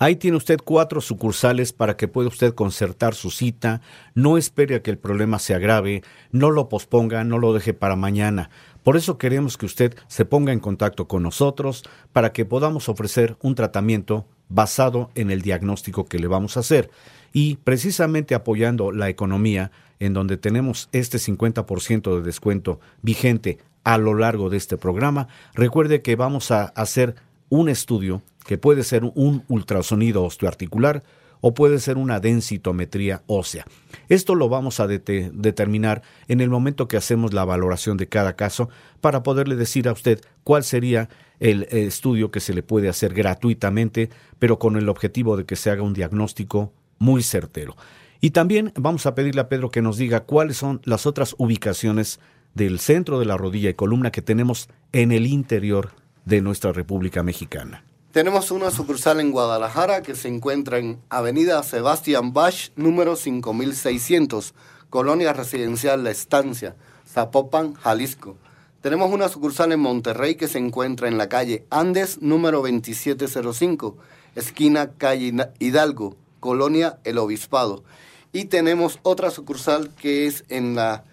Ahí 0.01 0.15
tiene 0.15 0.37
usted 0.37 0.59
cuatro 0.65 1.01
sucursales 1.01 1.73
para 1.73 1.97
que 1.97 2.07
pueda 2.07 2.29
usted 2.29 2.55
concertar 2.55 3.17
su 3.17 3.33
cita. 3.33 3.81
No 4.15 4.39
espere 4.39 4.77
a 4.77 4.83
que 4.83 4.93
el 4.93 4.99
problema 4.99 5.41
se 5.41 5.55
agrave, 5.55 6.05
no 6.31 6.53
lo 6.53 6.69
posponga, 6.69 7.25
no 7.25 7.39
lo 7.39 7.53
deje 7.53 7.75
para 7.75 7.97
mañana. 7.97 8.49
Por 8.89 8.97
eso 8.97 9.19
queremos 9.19 9.59
que 9.59 9.67
usted 9.67 9.95
se 10.07 10.25
ponga 10.25 10.51
en 10.51 10.61
contacto 10.61 11.09
con 11.09 11.23
nosotros 11.23 11.85
para 12.15 12.33
que 12.33 12.47
podamos 12.47 12.89
ofrecer 12.89 13.37
un 13.43 13.55
tratamiento 13.55 14.27
basado 14.49 15.11
en 15.15 15.31
el 15.31 15.43
diagnóstico 15.43 16.07
que 16.07 16.19
le 16.19 16.27
vamos 16.27 16.57
a 16.57 16.61
hacer. 16.61 16.91
Y 17.35 17.57
precisamente 17.57 18.35
apoyando 18.35 18.91
la 18.91 19.11
economía, 19.11 19.73
en 19.99 20.15
donde 20.15 20.39
tenemos 20.39 20.89
este 20.93 21.19
50% 21.19 22.17
de 22.17 22.23
descuento 22.23 22.81
vigente 23.03 23.59
a 23.85 23.99
lo 23.99 24.15
largo 24.15 24.49
de 24.49 24.57
este 24.57 24.79
programa, 24.79 25.29
recuerde 25.53 26.01
que 26.01 26.17
vamos 26.17 26.51
a 26.51 26.65
hacer 26.65 27.15
un 27.51 27.69
estudio 27.69 28.23
que 28.47 28.57
puede 28.57 28.85
ser 28.85 29.05
un 29.05 29.45
ultrasonido 29.49 30.25
osteoarticular 30.25 31.03
o 31.41 31.55
puede 31.55 31.79
ser 31.79 31.97
una 31.97 32.21
densitometría 32.21 33.23
ósea. 33.27 33.65
Esto 34.09 34.35
lo 34.35 34.49
vamos 34.49 34.81
a 34.81 34.87
determinar 34.87 36.03
en 36.29 36.41
el 36.41 36.51
momento 36.51 36.89
que 36.89 36.97
hacemos 36.97 37.33
la 37.33 37.45
valoración 37.45 37.97
de 37.97 38.09
cada 38.09 38.37
caso 38.37 38.69
para 39.01 39.23
poderle 39.23 39.57
decir 39.57 39.89
a 39.89 39.93
usted 39.93 40.21
cuál 40.45 40.65
sería 40.65 41.09
el 41.41 41.65
estudio 41.71 42.31
que 42.31 42.41
se 42.41 42.55
le 42.55 42.63
puede 42.63 42.89
hacer 42.89 43.15
gratuitamente, 43.15 44.11
pero 44.39 44.59
con 44.59 44.77
el 44.77 44.89
objetivo 44.89 45.37
de 45.37 45.45
que 45.45 45.57
se 45.57 45.71
haga 45.71 45.83
un 45.83 45.95
diagnóstico 45.95 46.73
muy 46.99 47.23
certero. 47.23 47.77
Y 48.21 48.31
también 48.31 48.73
vamos 48.75 49.07
a 49.07 49.15
pedirle 49.15 49.43
a 49.43 49.49
Pedro 49.49 49.71
que 49.71 49.83
nos 49.83 49.97
diga 49.97 50.25
cuáles 50.25 50.57
son 50.57 50.81
las 50.85 51.07
otras 51.07 51.37
ubicaciones 51.39 52.19
del 52.55 52.81
centro 52.81 53.21
de 53.21 53.27
la 53.27 53.37
rodilla 53.37 53.71
y 53.71 53.75
columna 53.75 54.11
que 54.11 54.23
tenemos 54.23 54.69
en 54.91 55.13
el 55.13 55.27
interior 55.29 55.91
de 56.25 56.41
nuestra 56.41 56.73
República 56.73 57.23
Mexicana. 57.23 57.85
Tenemos 58.19 58.51
una 58.51 58.73
sucursal 58.73 59.21
en 59.21 59.31
Guadalajara 59.31 60.03
que 60.03 60.17
se 60.17 60.27
encuentra 60.27 60.79
en 60.79 61.01
Avenida 61.09 61.63
Sebastián 61.63 62.33
Bach, 62.33 62.73
número 62.75 63.15
5600, 63.15 64.55
Colonia 64.91 65.33
Residencial 65.33 66.03
La 66.03 66.11
Estancia, 66.11 66.75
Zapopan, 67.09 67.75
Jalisco. 67.75 68.37
Tenemos 68.81 69.13
una 69.13 69.29
sucursal 69.29 69.71
en 69.71 69.79
Monterrey 69.79 70.35
que 70.35 70.49
se 70.49 70.59
encuentra 70.59 71.07
en 71.07 71.17
la 71.17 71.29
calle 71.29 71.65
Andes, 71.71 72.21
número 72.21 72.59
2705, 72.59 73.97
esquina 74.35 74.91
calle 74.99 75.33
Hidalgo, 75.61 76.17
Colonia 76.41 76.99
El 77.05 77.19
Obispado. 77.19 77.85
Y 78.33 78.47
tenemos 78.47 78.99
otra 79.05 79.31
sucursal 79.31 79.95
que 79.95 80.27
es 80.27 80.43
en 80.49 80.75
la 80.75 81.05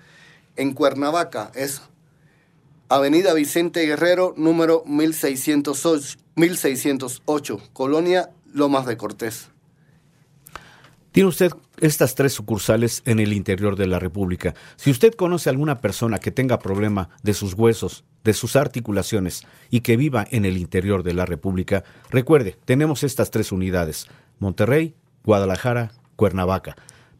en 0.55 0.73
Cuernavaca, 0.73 1.51
es 1.53 1.83
Avenida 2.89 3.35
Vicente 3.35 3.85
Guerrero, 3.85 4.33
número 4.37 4.81
1608, 4.87 6.24
1608, 6.35 7.61
Colonia 7.73 8.29
Lomas 8.53 8.85
de 8.85 8.97
Cortés. 8.97 9.49
Tiene 11.11 11.29
usted 11.29 11.51
estas 11.79 12.15
tres 12.15 12.33
sucursales 12.33 13.01
en 13.05 13.19
el 13.19 13.31
interior 13.31 13.77
de 13.77 13.87
la 13.87 13.99
República. 13.99 14.53
Si 14.75 14.91
usted 14.91 15.13
conoce 15.13 15.49
a 15.49 15.51
alguna 15.51 15.79
persona 15.79 16.19
que 16.19 16.31
tenga 16.31 16.59
problema 16.59 17.09
de 17.23 17.33
sus 17.33 17.53
huesos, 17.53 18.03
de 18.25 18.33
sus 18.33 18.57
articulaciones 18.57 19.43
y 19.69 19.79
que 19.79 19.95
viva 19.95 20.25
en 20.29 20.43
el 20.43 20.57
interior 20.57 21.03
de 21.03 21.13
la 21.13 21.25
República, 21.25 21.85
recuerde, 22.09 22.57
tenemos 22.65 23.03
estas 23.03 23.31
tres 23.31 23.53
unidades, 23.53 24.07
Monterrey, 24.39 24.93
Guadalajara, 25.23 25.93
Cuernavaca 26.17 26.75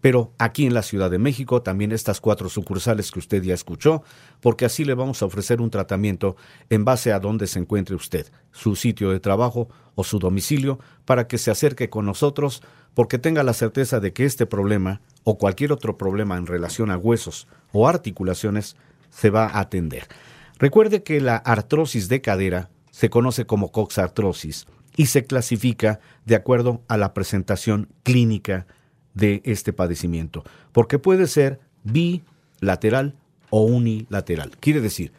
pero 0.05 0.35
aquí 0.37 0.67
en 0.67 0.75
la 0.75 0.83
Ciudad 0.83 1.09
de 1.09 1.17
México 1.17 1.63
también 1.63 1.91
estas 1.91 2.21
cuatro 2.21 2.47
sucursales 2.47 3.09
que 3.09 3.17
usted 3.17 3.41
ya 3.41 3.55
escuchó, 3.55 4.03
porque 4.39 4.65
así 4.65 4.85
le 4.85 4.93
vamos 4.93 5.23
a 5.23 5.25
ofrecer 5.25 5.61
un 5.61 5.71
tratamiento 5.71 6.35
en 6.69 6.85
base 6.85 7.11
a 7.11 7.19
donde 7.19 7.47
se 7.47 7.57
encuentre 7.57 7.95
usted, 7.95 8.31
su 8.51 8.75
sitio 8.75 9.09
de 9.09 9.19
trabajo 9.19 9.67
o 9.95 10.03
su 10.03 10.19
domicilio, 10.19 10.77
para 11.05 11.27
que 11.27 11.39
se 11.39 11.49
acerque 11.49 11.89
con 11.89 12.05
nosotros, 12.05 12.61
porque 12.93 13.17
tenga 13.17 13.41
la 13.41 13.53
certeza 13.53 13.99
de 13.99 14.13
que 14.13 14.25
este 14.25 14.45
problema 14.45 15.01
o 15.23 15.39
cualquier 15.39 15.71
otro 15.71 15.97
problema 15.97 16.37
en 16.37 16.45
relación 16.45 16.91
a 16.91 16.99
huesos 16.99 17.47
o 17.71 17.87
articulaciones 17.87 18.75
se 19.09 19.31
va 19.31 19.47
a 19.47 19.59
atender. 19.59 20.07
Recuerde 20.59 21.01
que 21.01 21.19
la 21.19 21.37
artrosis 21.37 22.09
de 22.09 22.21
cadera 22.21 22.69
se 22.91 23.09
conoce 23.09 23.47
como 23.47 23.71
coxartrosis 23.71 24.67
y 24.95 25.07
se 25.07 25.25
clasifica 25.25 25.99
de 26.25 26.35
acuerdo 26.35 26.83
a 26.89 26.97
la 26.97 27.15
presentación 27.15 27.89
clínica 28.03 28.67
de 29.15 29.41
este 29.45 29.73
padecimiento, 29.73 30.43
porque 30.71 30.99
puede 30.99 31.25
ser 31.25 31.59
bilateral 31.83 33.15
o 33.49 33.61
unilateral. 33.61 34.51
Quiere 34.59 34.81
decir, 34.81 35.11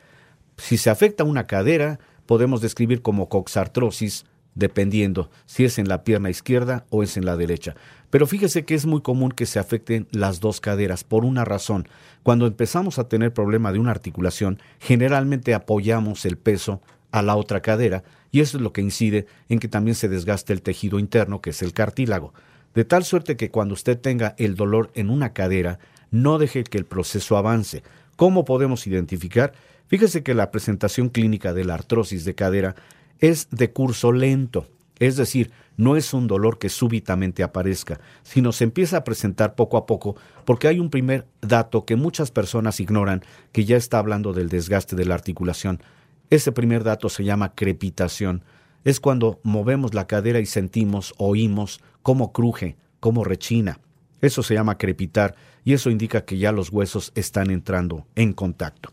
si 0.57 0.77
se 0.77 0.91
afecta 0.91 1.25
una 1.25 1.47
cadera, 1.47 1.99
podemos 2.27 2.61
describir 2.61 3.03
como 3.03 3.29
coxartrosis, 3.29 4.27
dependiendo 4.55 5.31
si 5.45 5.65
es 5.65 5.79
en 5.79 5.89
la 5.89 6.03
pierna 6.03 6.31
izquierda 6.31 6.87
o 6.91 7.03
es 7.03 7.17
en 7.17 7.25
la 7.25 7.37
derecha. 7.37 7.75
Pero 8.11 8.27
fíjese 8.27 8.65
que 8.65 8.75
es 8.75 8.87
muy 8.87 9.03
común 9.03 9.31
que 9.31 9.45
se 9.45 9.59
afecten 9.59 10.07
las 10.13 10.41
dos 10.41 10.61
caderas 10.61 11.05
por 11.05 11.25
una 11.25 11.45
razón. 11.45 11.89
Cuando 12.23 12.47
empezamos 12.47 12.99
a 12.99 13.09
tener 13.09 13.35
problema 13.35 13.73
de 13.73 13.79
una 13.79 13.91
articulación, 13.91 14.59
generalmente 14.81 15.55
apoyamos 15.55 16.25
el 16.25 16.39
peso 16.39 16.81
a 17.11 17.23
la 17.23 17.37
otra 17.37 17.61
cadera 17.61 18.05
y 18.31 18.41
eso 18.41 18.57
es 18.57 18.63
lo 18.63 18.73
que 18.73 18.81
incide 18.81 19.27
en 19.49 19.59
que 19.59 19.69
también 19.69 19.95
se 19.95 20.09
desgaste 20.09 20.53
el 20.53 20.63
tejido 20.63 20.99
interno, 20.99 21.41
que 21.41 21.51
es 21.51 21.63
el 21.63 21.73
cartílago 21.73 22.33
de 22.77 22.85
tal 22.85 23.05
suerte 23.05 23.39
que 23.39 23.51
cuando 23.51 23.73
usted 23.73 23.99
tenga 23.99 24.35
el 24.37 24.55
dolor 24.55 24.91
en 24.95 25.09
una 25.09 25.33
cadera, 25.33 25.79
no 26.11 26.37
deje 26.37 26.63
que 26.63 26.77
el 26.77 26.85
proceso 26.85 27.39
avance. 27.39 27.83
¿Cómo 28.17 28.45
podemos 28.45 28.87
identificar? 28.87 29.55
Fíjese 29.87 30.23
que 30.23 30.35
la 30.35 30.51
presentación 30.51 31.09
clínica 31.09 31.55
de 31.55 31.65
la 31.65 31.73
artrosis 31.73 32.27
de 32.27 32.35
cadera 32.35 32.77
es 33.19 33.49
de 33.51 33.73
curso 33.73 34.13
lento. 34.13 34.69
Es 34.99 35.17
decir, 35.17 35.53
no 35.79 35.97
es 35.97 36.13
un 36.13 36.27
dolor 36.27 36.59
que 36.59 36.69
súbitamente 36.69 37.43
aparezca, 37.43 37.99
sino 38.23 38.53
se 38.53 38.65
empieza 38.65 38.99
a 38.99 39.05
presentar 39.05 39.55
poco 39.55 39.79
a 39.79 39.87
poco 39.87 40.17
porque 40.45 40.69
hay 40.69 40.79
un 40.79 40.91
primer 40.91 41.27
dato 41.41 41.87
que 41.87 41.97
muchas 41.97 42.31
personas 42.31 42.79
ignoran 42.79 43.23
que 43.53 43.65
ya 43.65 43.79
está 43.79 43.99
hablando 43.99 44.35
del 44.35 44.51
desgaste 44.51 44.97
de 44.97 45.07
la 45.07 45.15
articulación. 45.15 45.83
Ese 46.29 46.53
primer 46.53 46.85
dato 46.85 47.09
se 47.09 47.25
llama 47.25 47.55
crepitación. 47.55 48.45
Es 48.85 49.01
cuando 49.01 49.41
movemos 49.43 49.95
la 49.95 50.07
cadera 50.07 50.41
y 50.41 50.47
sentimos, 50.47 51.15
oímos 51.17 51.81
cómo 52.07 52.33
cruje, 52.33 52.77
cómo 53.01 53.25
rechina. 53.25 53.81
Eso 54.21 54.45
se 54.45 54.55
llama 54.55 54.79
crepitar 54.79 55.35
y 55.65 55.73
eso 55.73 55.91
indica 55.91 56.25
que 56.25 56.39
ya 56.39 56.53
los 56.53 56.71
huesos 56.71 57.11
están 57.17 57.51
entrando 57.51 58.07
en 58.15 58.33
contacto. 58.33 58.93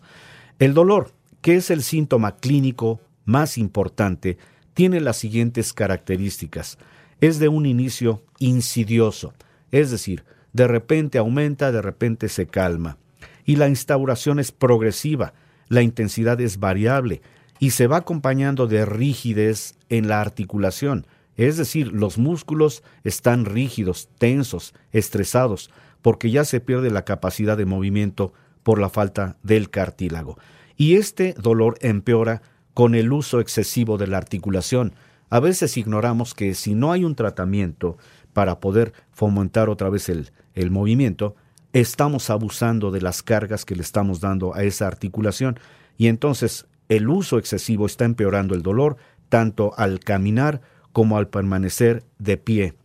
El 0.57 0.73
dolor, 0.73 1.11
que 1.41 1.53
es 1.53 1.69
el 1.69 1.83
síntoma 1.83 2.37
clínico 2.37 3.01
más 3.23 3.59
importante, 3.59 4.39
tiene 4.73 4.99
las 4.99 5.17
siguientes 5.17 5.73
características. 5.73 6.79
Es 7.21 7.37
de 7.37 7.49
un 7.49 7.67
inicio 7.67 8.23
insidioso, 8.39 9.35
es 9.69 9.91
decir, 9.91 10.23
de 10.51 10.65
repente 10.65 11.19
aumenta, 11.19 11.71
de 11.71 11.83
repente 11.83 12.29
se 12.29 12.47
calma. 12.47 12.97
Y 13.45 13.57
la 13.57 13.67
instauración 13.67 14.39
es 14.39 14.51
progresiva, 14.51 15.35
la 15.67 15.83
intensidad 15.83 16.41
es 16.41 16.59
variable 16.59 17.21
y 17.59 17.69
se 17.69 17.85
va 17.85 17.97
acompañando 17.97 18.65
de 18.65 18.85
rigidez 18.85 19.75
en 19.89 20.07
la 20.07 20.19
articulación, 20.19 21.05
es 21.37 21.57
decir, 21.57 21.91
los 21.91 22.17
músculos 22.17 22.83
están 23.03 23.45
rígidos, 23.45 24.09
tensos, 24.17 24.73
estresados, 24.91 25.69
porque 26.01 26.31
ya 26.31 26.45
se 26.45 26.59
pierde 26.59 26.91
la 26.91 27.05
capacidad 27.05 27.57
de 27.57 27.65
movimiento 27.65 28.33
por 28.61 28.79
la 28.79 28.89
falta 28.89 29.37
del 29.43 29.69
cartílago. 29.69 30.37
Y 30.77 30.95
este 30.95 31.33
dolor 31.33 31.77
empeora 31.81 32.41
con 32.73 32.95
el 32.95 33.11
uso 33.11 33.39
excesivo 33.39 33.97
de 33.97 34.07
la 34.07 34.17
articulación. 34.17 34.93
A 35.29 35.39
veces 35.39 35.77
ignoramos 35.77 36.33
que 36.33 36.53
si 36.53 36.75
no 36.75 36.91
hay 36.91 37.03
un 37.03 37.15
tratamiento 37.15 37.97
para 38.33 38.59
poder 38.59 38.93
fomentar 39.11 39.69
otra 39.69 39.89
vez 39.89 40.09
el, 40.09 40.31
el 40.53 40.71
movimiento, 40.71 41.35
estamos 41.71 42.29
abusando 42.29 42.91
de 42.91 43.01
las 43.01 43.23
cargas 43.23 43.65
que 43.65 43.75
le 43.75 43.81
estamos 43.81 44.19
dando 44.19 44.55
a 44.55 44.63
esa 44.63 44.87
articulación 44.87 45.59
y 45.97 46.07
entonces 46.07 46.67
el 46.89 47.09
uso 47.09 47.37
excesivo 47.37 47.85
está 47.85 48.05
empeorando 48.05 48.53
el 48.53 48.61
dolor 48.61 48.97
tanto 49.29 49.73
al 49.77 49.99
caminar 49.99 50.61
como 50.93 51.17
al 51.17 51.27
permanecer 51.27 52.03
de 52.19 52.37
pie. 52.37 52.75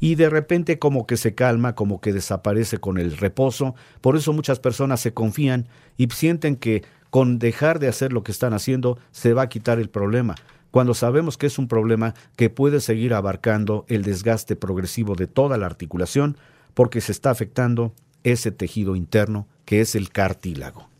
Y 0.00 0.14
de 0.14 0.30
repente 0.30 0.78
como 0.78 1.06
que 1.06 1.16
se 1.16 1.34
calma, 1.34 1.74
como 1.74 2.00
que 2.00 2.12
desaparece 2.12 2.78
con 2.78 2.98
el 2.98 3.16
reposo. 3.16 3.74
Por 4.00 4.16
eso 4.16 4.32
muchas 4.32 4.58
personas 4.58 5.00
se 5.00 5.12
confían 5.12 5.68
y 5.96 6.08
sienten 6.08 6.56
que 6.56 6.82
con 7.10 7.38
dejar 7.38 7.78
de 7.78 7.88
hacer 7.88 8.12
lo 8.12 8.22
que 8.22 8.32
están 8.32 8.52
haciendo 8.52 8.98
se 9.10 9.32
va 9.32 9.42
a 9.42 9.48
quitar 9.48 9.78
el 9.78 9.88
problema, 9.88 10.34
cuando 10.70 10.92
sabemos 10.92 11.38
que 11.38 11.46
es 11.46 11.58
un 11.58 11.68
problema 11.68 12.14
que 12.36 12.50
puede 12.50 12.80
seguir 12.80 13.14
abarcando 13.14 13.86
el 13.88 14.02
desgaste 14.02 14.56
progresivo 14.56 15.14
de 15.14 15.26
toda 15.26 15.56
la 15.56 15.64
articulación 15.64 16.36
porque 16.74 17.00
se 17.00 17.12
está 17.12 17.30
afectando 17.30 17.94
ese 18.24 18.50
tejido 18.50 18.96
interno 18.96 19.46
que 19.64 19.80
es 19.80 19.94
el 19.94 20.10
cartílago. 20.10 20.90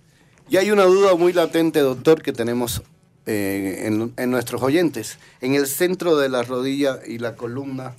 Y 0.48 0.56
hay 0.56 0.70
una 0.70 0.84
duda 0.84 1.14
muy 1.16 1.34
latente, 1.34 1.80
doctor, 1.80 2.22
que 2.22 2.32
tenemos 2.32 2.82
en, 3.26 4.12
en, 4.16 4.30
nuestros 4.30 4.62
oyentes. 4.62 5.18
En 5.40 5.54
el 5.54 5.66
centro 5.66 6.16
de 6.16 6.28
la 6.28 6.42
rodilla 6.42 7.00
y 7.06 7.18
la 7.18 7.34
columna, 7.34 7.94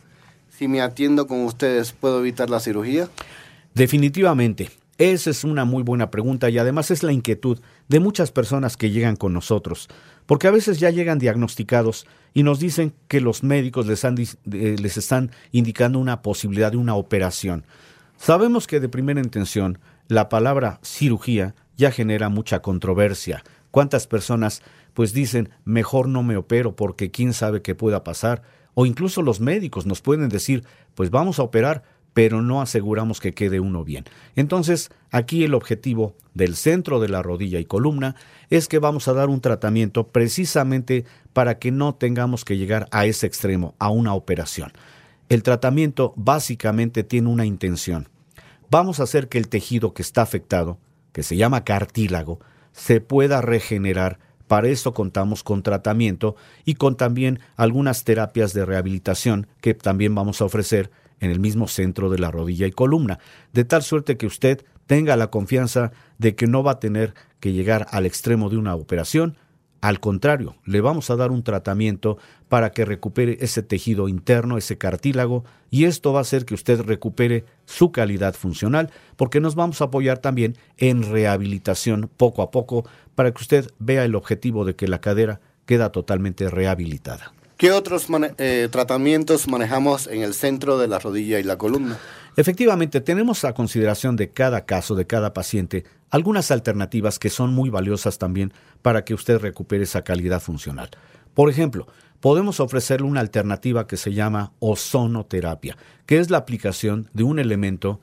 si 0.58 0.68
me 0.68 0.82
atiendo 0.82 1.28
con 1.28 1.44
ustedes, 1.44 1.92
¿puedo 1.92 2.20
evitar 2.20 2.50
la 2.50 2.60
cirugía? 2.60 3.10
Definitivamente. 3.74 4.72
Esa 4.98 5.30
es 5.30 5.44
una 5.44 5.64
muy 5.64 5.84
buena 5.84 6.10
pregunta 6.10 6.50
y 6.50 6.58
además 6.58 6.90
es 6.90 7.04
la 7.04 7.14
inquietud 7.14 7.60
de 7.88 8.00
muchas 8.00 8.32
personas 8.32 8.78
que 8.78 8.90
llegan 8.90 9.16
con 9.16 9.32
nosotros, 9.32 9.90
porque 10.26 10.48
a 10.48 10.52
veces 10.52 10.80
ya 10.80 10.90
llegan 10.90 11.20
diagnosticados 11.20 12.08
y 12.34 12.42
nos 12.42 12.60
dicen 12.60 12.94
que 13.08 13.22
los 13.22 13.44
médicos 13.44 13.86
les, 13.86 14.04
han, 14.06 14.16
les 14.46 14.98
están 14.98 15.30
indicando 15.52 16.00
una 16.00 16.24
posibilidad 16.24 16.72
de 16.72 16.78
una 16.78 16.96
operación. 16.96 17.64
Sabemos 18.18 18.66
que 18.66 18.80
de 18.80 18.90
primera 18.90 19.22
intención 19.22 19.78
la 20.08 20.30
palabra 20.30 20.80
cirugía 20.82 21.54
ya 21.78 21.92
genera 21.92 22.30
mucha 22.30 22.64
controversia. 22.64 23.44
¿Cuántas 23.72 24.08
personas 24.08 24.62
pues 24.94 25.14
dicen 25.14 25.50
mejor 25.66 26.08
no 26.08 26.24
me 26.24 26.38
opero 26.38 26.76
porque 26.76 27.12
quién 27.12 27.34
sabe 27.34 27.62
qué 27.62 27.76
pueda 27.76 28.04
pasar? 28.04 28.42
O 28.74 28.86
incluso 28.86 29.22
los 29.22 29.40
médicos 29.40 29.86
nos 29.86 30.02
pueden 30.02 30.30
decir 30.30 30.64
pues 30.96 31.10
vamos 31.10 31.40
a 31.40 31.44
operar, 31.44 31.84
pero 32.14 32.42
no 32.42 32.62
aseguramos 32.62 33.20
que 33.20 33.34
quede 33.34 33.60
uno 33.60 33.84
bien. 33.84 34.06
Entonces, 34.36 34.90
aquí 35.12 35.44
el 35.44 35.54
objetivo 35.54 36.16
del 36.34 36.56
centro 36.56 37.00
de 37.00 37.10
la 37.10 37.22
rodilla 37.22 37.60
y 37.60 37.66
columna 37.66 38.16
es 38.50 38.68
que 38.68 38.80
vamos 38.80 39.08
a 39.08 39.14
dar 39.14 39.30
un 39.30 39.40
tratamiento 39.40 40.08
precisamente 40.08 41.06
para 41.34 41.60
que 41.60 41.72
no 41.72 41.94
tengamos 41.94 42.44
que 42.44 42.58
llegar 42.58 42.88
a 42.90 43.06
ese 43.06 43.28
extremo, 43.28 43.76
a 43.78 43.90
una 43.90 44.16
operación. 44.16 44.72
El 45.30 45.44
tratamiento 45.44 46.14
básicamente 46.16 47.04
tiene 47.04 47.30
una 47.30 47.46
intención. 47.46 48.10
Vamos 48.72 49.00
a 49.00 49.04
hacer 49.04 49.30
que 49.30 49.38
el 49.38 49.48
tejido 49.48 49.94
que 49.94 50.02
está 50.02 50.24
afectado, 50.24 50.80
que 51.12 51.22
se 51.22 51.38
llama 51.38 51.64
cartílago, 51.64 52.40
se 52.78 53.02
pueda 53.02 53.42
regenerar. 53.42 54.20
Para 54.48 54.70
eso 54.70 54.94
contamos 54.94 55.44
con 55.44 55.64
tratamiento 55.64 56.36
y 56.64 56.76
con 56.76 56.96
también 56.96 57.40
algunas 57.58 58.06
terapias 58.06 58.54
de 58.54 58.66
rehabilitación 58.66 59.48
que 59.60 59.74
también 59.74 60.16
vamos 60.16 60.40
a 60.40 60.46
ofrecer 60.46 60.92
en 61.20 61.32
el 61.32 61.40
mismo 61.40 61.68
centro 61.68 62.10
de 62.10 62.20
la 62.20 62.32
rodilla 62.32 62.68
y 62.68 62.72
columna, 62.72 63.20
de 63.52 63.66
tal 63.66 63.82
suerte 63.82 64.16
que 64.16 64.28
usted 64.28 64.64
tenga 64.86 65.18
la 65.18 65.32
confianza 65.32 65.92
de 66.20 66.36
que 66.36 66.48
no 66.48 66.64
va 66.64 66.74
a 66.74 66.80
tener 66.80 67.16
que 67.40 67.52
llegar 67.52 67.88
al 67.90 68.06
extremo 68.06 68.50
de 68.50 68.58
una 68.58 68.76
operación. 68.76 69.38
Al 69.82 70.00
contrario, 70.00 70.56
le 70.66 70.82
vamos 70.82 71.10
a 71.10 71.16
dar 71.16 71.32
un 71.32 71.44
tratamiento 71.44 72.18
para 72.50 72.72
que 72.72 72.86
recupere 72.86 73.38
ese 73.42 73.62
tejido 73.62 74.08
interno, 74.08 74.58
ese 74.58 74.78
cartílago, 74.78 75.44
y 75.70 75.86
esto 75.86 76.14
va 76.14 76.20
a 76.20 76.22
hacer 76.22 76.46
que 76.46 76.56
usted 76.56 76.82
recupere 76.82 77.46
su 77.66 77.92
calidad 77.92 78.34
funcional, 78.34 78.90
porque 79.16 79.40
nos 79.40 79.56
vamos 79.56 79.82
a 79.82 79.86
apoyar 79.86 80.18
también 80.18 80.58
en 80.78 81.04
rehabilitación 81.04 82.10
poco 82.18 82.42
a 82.42 82.52
poco 82.52 82.86
para 83.16 83.32
que 83.32 83.42
usted 83.42 83.72
vea 83.80 84.04
el 84.04 84.16
objetivo 84.16 84.66
de 84.66 84.76
que 84.76 84.88
la 84.88 85.02
cadera 85.02 85.42
queda 85.66 85.92
totalmente 85.92 86.50
rehabilitada. 86.50 87.34
¿Qué 87.58 87.72
otros 87.72 88.08
eh, 88.38 88.70
tratamientos 88.72 89.48
manejamos 89.48 90.08
en 90.08 90.22
el 90.22 90.36
centro 90.36 90.78
de 90.78 90.88
la 90.88 91.00
rodilla 91.00 91.40
y 91.40 91.44
la 91.44 91.58
columna? 91.58 91.98
Efectivamente, 92.38 93.02
tenemos 93.02 93.44
a 93.46 93.54
consideración 93.54 94.16
de 94.16 94.30
cada 94.30 94.68
caso, 94.68 94.94
de 94.94 95.08
cada 95.08 95.34
paciente, 95.34 95.86
algunas 96.12 96.52
alternativas 96.52 97.18
que 97.18 97.32
son 97.32 97.52
muy 97.52 97.72
valiosas 97.72 98.20
también 98.20 98.54
para 98.84 99.04
que 99.04 99.16
usted 99.16 99.40
recupere 99.40 99.86
esa 99.86 100.04
calidad 100.04 100.40
funcional. 100.40 100.92
Por 101.34 101.50
ejemplo, 101.50 101.88
podemos 102.20 102.60
ofrecerle 102.60 103.08
una 103.08 103.22
alternativa 103.22 103.88
que 103.88 103.98
se 103.98 104.14
llama 104.14 104.54
ozonoterapia, 104.60 105.78
que 106.06 106.20
es 106.20 106.30
la 106.30 106.38
aplicación 106.38 107.10
de 107.12 107.24
un 107.24 107.40
elemento 107.40 108.02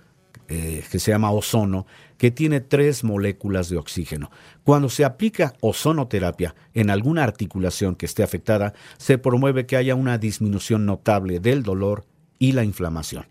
eh, 0.49 0.83
que 0.91 0.99
se 0.99 1.13
llama 1.13 1.31
ozono, 1.31 1.87
que 2.19 2.33
tiene 2.33 2.61
tres 2.61 3.05
moléculas 3.05 3.69
de 3.69 3.77
oxígeno. 3.77 4.33
Cuando 4.65 4.89
se 4.89 5.05
aplica 5.05 5.55
ozonoterapia 5.61 6.57
en 6.75 6.91
alguna 6.91 7.23
articulación 7.23 7.95
que 7.95 8.07
esté 8.07 8.25
afectada, 8.25 8.75
se 8.99 9.17
promueve 9.17 9.65
que 9.65 9.77
haya 9.77 9.95
una 9.95 10.19
disminución 10.19 10.87
notable 10.87 11.39
del 11.39 11.63
dolor 11.63 12.05
y 12.41 12.51
la 12.51 12.65
inflamación. 12.65 13.27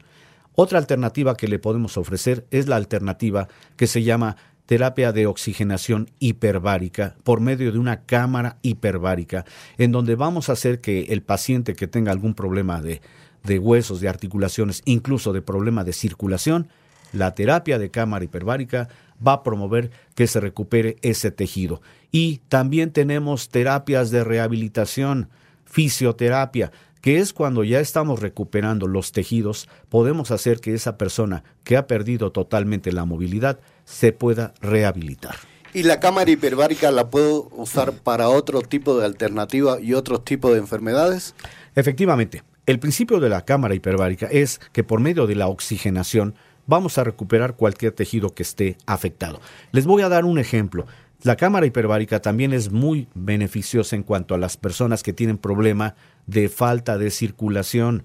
Otra 0.55 0.77
alternativa 0.77 1.35
que 1.35 1.47
le 1.47 1.59
podemos 1.59 1.97
ofrecer 1.97 2.45
es 2.51 2.67
la 2.67 2.75
alternativa 2.75 3.47
que 3.75 3.87
se 3.87 4.03
llama 4.03 4.37
terapia 4.65 5.11
de 5.11 5.27
oxigenación 5.27 6.09
hiperbárica 6.19 7.15
por 7.23 7.41
medio 7.41 7.71
de 7.71 7.79
una 7.79 8.01
cámara 8.01 8.57
hiperbárica, 8.61 9.45
en 9.77 9.91
donde 9.91 10.15
vamos 10.15 10.49
a 10.49 10.53
hacer 10.53 10.79
que 10.79 11.01
el 11.09 11.21
paciente 11.21 11.73
que 11.73 11.87
tenga 11.87 12.11
algún 12.11 12.33
problema 12.33 12.81
de, 12.81 13.01
de 13.43 13.59
huesos, 13.59 13.99
de 13.99 14.09
articulaciones, 14.09 14.81
incluso 14.85 15.33
de 15.33 15.41
problema 15.41 15.83
de 15.83 15.93
circulación, 15.93 16.69
la 17.11 17.35
terapia 17.35 17.77
de 17.77 17.91
cámara 17.91 18.25
hiperbárica 18.25 18.89
va 19.25 19.33
a 19.33 19.43
promover 19.43 19.91
que 20.15 20.27
se 20.27 20.39
recupere 20.39 20.97
ese 21.01 21.31
tejido. 21.31 21.81
Y 22.11 22.41
también 22.49 22.91
tenemos 22.91 23.49
terapias 23.49 24.11
de 24.11 24.23
rehabilitación, 24.23 25.29
fisioterapia, 25.65 26.71
que 27.03 27.19
es 27.19 27.33
cuando 27.33 27.65
ya 27.65 27.81
estamos 27.81 28.21
recuperando 28.21 28.87
los 28.87 29.11
tejidos, 29.11 29.67
podemos 29.89 30.31
hacer 30.31 30.61
que 30.61 30.73
esa 30.73 30.97
persona 30.97 31.43
que 31.65 31.75
ha 31.75 31.85
perdido 31.85 32.31
totalmente 32.31 32.93
la 32.93 33.03
movilidad 33.03 33.59
se 33.83 34.13
pueda 34.13 34.53
rehabilitar. 34.61 35.35
¿Y 35.73 35.83
la 35.83 35.99
cámara 35.99 36.31
hiperbárica 36.31 36.91
la 36.91 37.09
puedo 37.09 37.49
usar 37.51 37.91
para 37.91 38.29
otro 38.29 38.61
tipo 38.61 38.97
de 38.97 39.05
alternativa 39.05 39.81
y 39.81 39.95
otro 39.95 40.21
tipo 40.21 40.53
de 40.53 40.59
enfermedades? 40.59 41.35
Efectivamente, 41.75 42.43
el 42.67 42.79
principio 42.79 43.19
de 43.19 43.27
la 43.27 43.43
cámara 43.43 43.75
hiperbárica 43.75 44.27
es 44.27 44.61
que 44.71 44.85
por 44.85 45.01
medio 45.01 45.27
de 45.27 45.35
la 45.35 45.49
oxigenación 45.49 46.35
vamos 46.67 46.97
a 46.97 47.03
recuperar 47.03 47.57
cualquier 47.57 47.91
tejido 47.91 48.33
que 48.33 48.43
esté 48.43 48.77
afectado. 48.85 49.41
Les 49.73 49.85
voy 49.85 50.03
a 50.03 50.09
dar 50.09 50.23
un 50.23 50.39
ejemplo. 50.39 50.85
La 51.23 51.37
cámara 51.37 51.65
hiperbárica 51.65 52.21
también 52.21 52.51
es 52.51 52.69
muy 52.69 53.07
beneficiosa 53.15 53.95
en 53.95 54.03
cuanto 54.03 54.35
a 54.35 54.37
las 54.37 54.57
personas 54.57 55.03
que 55.03 55.13
tienen 55.13 55.37
problema 55.37 55.95
de 56.27 56.49
falta 56.49 56.97
de 56.97 57.11
circulación. 57.11 58.03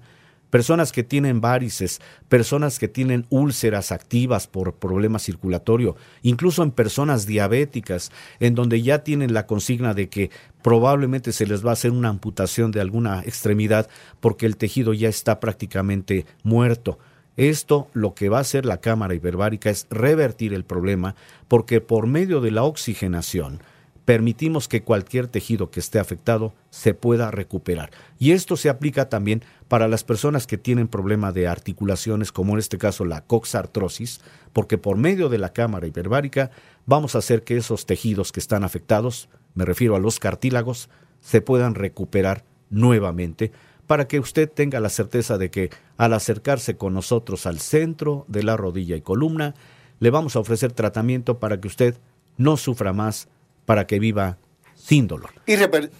personas 0.49 0.91
que 0.91 1.03
tienen 1.03 1.41
varices, 1.41 2.01
personas 2.27 2.79
que 2.79 2.87
tienen 2.87 3.27
úlceras 3.29 3.91
activas 3.91 4.47
por 4.47 4.73
problema 4.73 5.19
circulatorio, 5.19 5.95
incluso 6.23 6.63
en 6.63 6.71
personas 6.71 7.27
diabéticas, 7.27 8.11
en 8.39 8.55
donde 8.55 8.81
ya 8.81 9.03
tienen 9.03 9.35
la 9.35 9.45
consigna 9.45 9.93
de 9.93 10.09
que 10.09 10.31
probablemente 10.63 11.33
se 11.33 11.45
les 11.45 11.63
va 11.63 11.69
a 11.69 11.73
hacer 11.73 11.91
una 11.91 12.09
amputación 12.09 12.71
de 12.71 12.81
alguna 12.81 13.21
extremidad 13.21 13.89
porque 14.21 14.47
el 14.47 14.57
tejido 14.57 14.93
ya 14.93 15.07
está 15.07 15.39
prácticamente 15.39 16.25
muerto. 16.41 16.97
Esto 17.39 17.87
lo 17.93 18.15
que 18.15 18.27
va 18.27 18.39
a 18.39 18.41
hacer 18.41 18.65
la 18.65 18.81
cámara 18.81 19.13
hiperbárica 19.13 19.69
es 19.69 19.87
revertir 19.89 20.53
el 20.53 20.65
problema 20.65 21.15
porque 21.47 21.79
por 21.79 22.05
medio 22.05 22.41
de 22.41 22.51
la 22.51 22.63
oxigenación, 22.63 23.61
permitimos 24.03 24.67
que 24.67 24.83
cualquier 24.83 25.27
tejido 25.27 25.71
que 25.71 25.79
esté 25.79 25.99
afectado 25.99 26.53
se 26.69 26.93
pueda 26.93 27.31
recuperar. 27.31 27.91
Y 28.17 28.33
esto 28.33 28.57
se 28.57 28.67
aplica 28.67 29.07
también 29.07 29.41
para 29.69 29.87
las 29.87 30.03
personas 30.03 30.47
que 30.47 30.57
tienen 30.57 30.89
problema 30.89 31.31
de 31.31 31.47
articulaciones, 31.47 32.33
como 32.33 32.51
en 32.51 32.59
este 32.59 32.77
caso 32.77 33.05
la 33.05 33.21
coxartrosis, 33.21 34.19
porque 34.51 34.77
por 34.77 34.97
medio 34.97 35.29
de 35.29 35.37
la 35.37 35.53
cámara 35.53 35.87
hiperbárica 35.87 36.51
vamos 36.85 37.15
a 37.15 37.19
hacer 37.19 37.45
que 37.45 37.55
esos 37.55 37.85
tejidos 37.85 38.33
que 38.33 38.41
están 38.41 38.65
afectados, 38.65 39.29
me 39.53 39.63
refiero 39.63 39.95
a 39.95 39.99
los 39.99 40.19
cartílagos, 40.19 40.89
se 41.21 41.39
puedan 41.39 41.73
recuperar 41.73 42.43
nuevamente 42.69 43.53
para 43.89 44.07
que 44.07 44.19
usted 44.19 44.47
tenga 44.47 44.79
la 44.79 44.89
certeza 44.89 45.39
de 45.39 45.49
que 45.49 45.71
al 45.97 46.13
acercarse 46.13 46.77
con 46.77 46.93
nosotros 46.93 47.47
al 47.47 47.59
centro 47.59 48.23
de 48.27 48.43
la 48.43 48.55
rodilla 48.55 48.95
y 48.95 49.01
columna, 49.01 49.55
le 49.99 50.11
vamos 50.11 50.35
a 50.35 50.39
ofrecer 50.39 50.73
tratamiento 50.73 51.39
para 51.39 51.59
que 51.59 51.67
usted 51.67 51.97
no 52.37 52.55
sufra 52.55 52.93
más 52.93 53.29
para 53.65 53.87
que 53.87 53.97
viva 53.97 54.37
sin 54.75 55.07
dolor. 55.07 55.31
Y, 55.47 55.55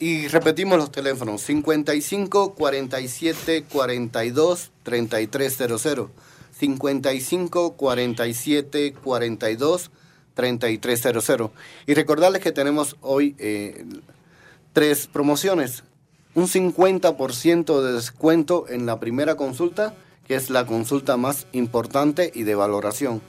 y, 0.05 0.27
repetimos 0.27 0.77
los 0.77 0.91
teléfonos 0.91 1.41
55 1.41 2.53
47 2.53 3.63
42 3.63 4.71
3300. 4.83 6.11
55 6.51 7.73
47 7.73 8.93
42 9.03 9.91
3300. 10.35 11.51
Y 11.87 11.95
recordarles 11.95 12.43
que 12.43 12.51
tenemos 12.51 12.97
hoy 13.01 13.35
eh, 13.39 13.83
tres 14.73 15.07
promociones. 15.07 15.83
Un 16.35 16.47
50% 16.47 17.81
de 17.81 17.93
descuento 17.93 18.67
en 18.69 18.85
la 18.85 18.99
primera 18.99 19.35
consulta, 19.35 19.95
que 20.27 20.35
es 20.35 20.51
la 20.51 20.67
consulta 20.67 21.17
más 21.17 21.47
importante 21.53 22.31
y 22.35 22.43
de 22.43 22.53
valoración. 22.53 23.19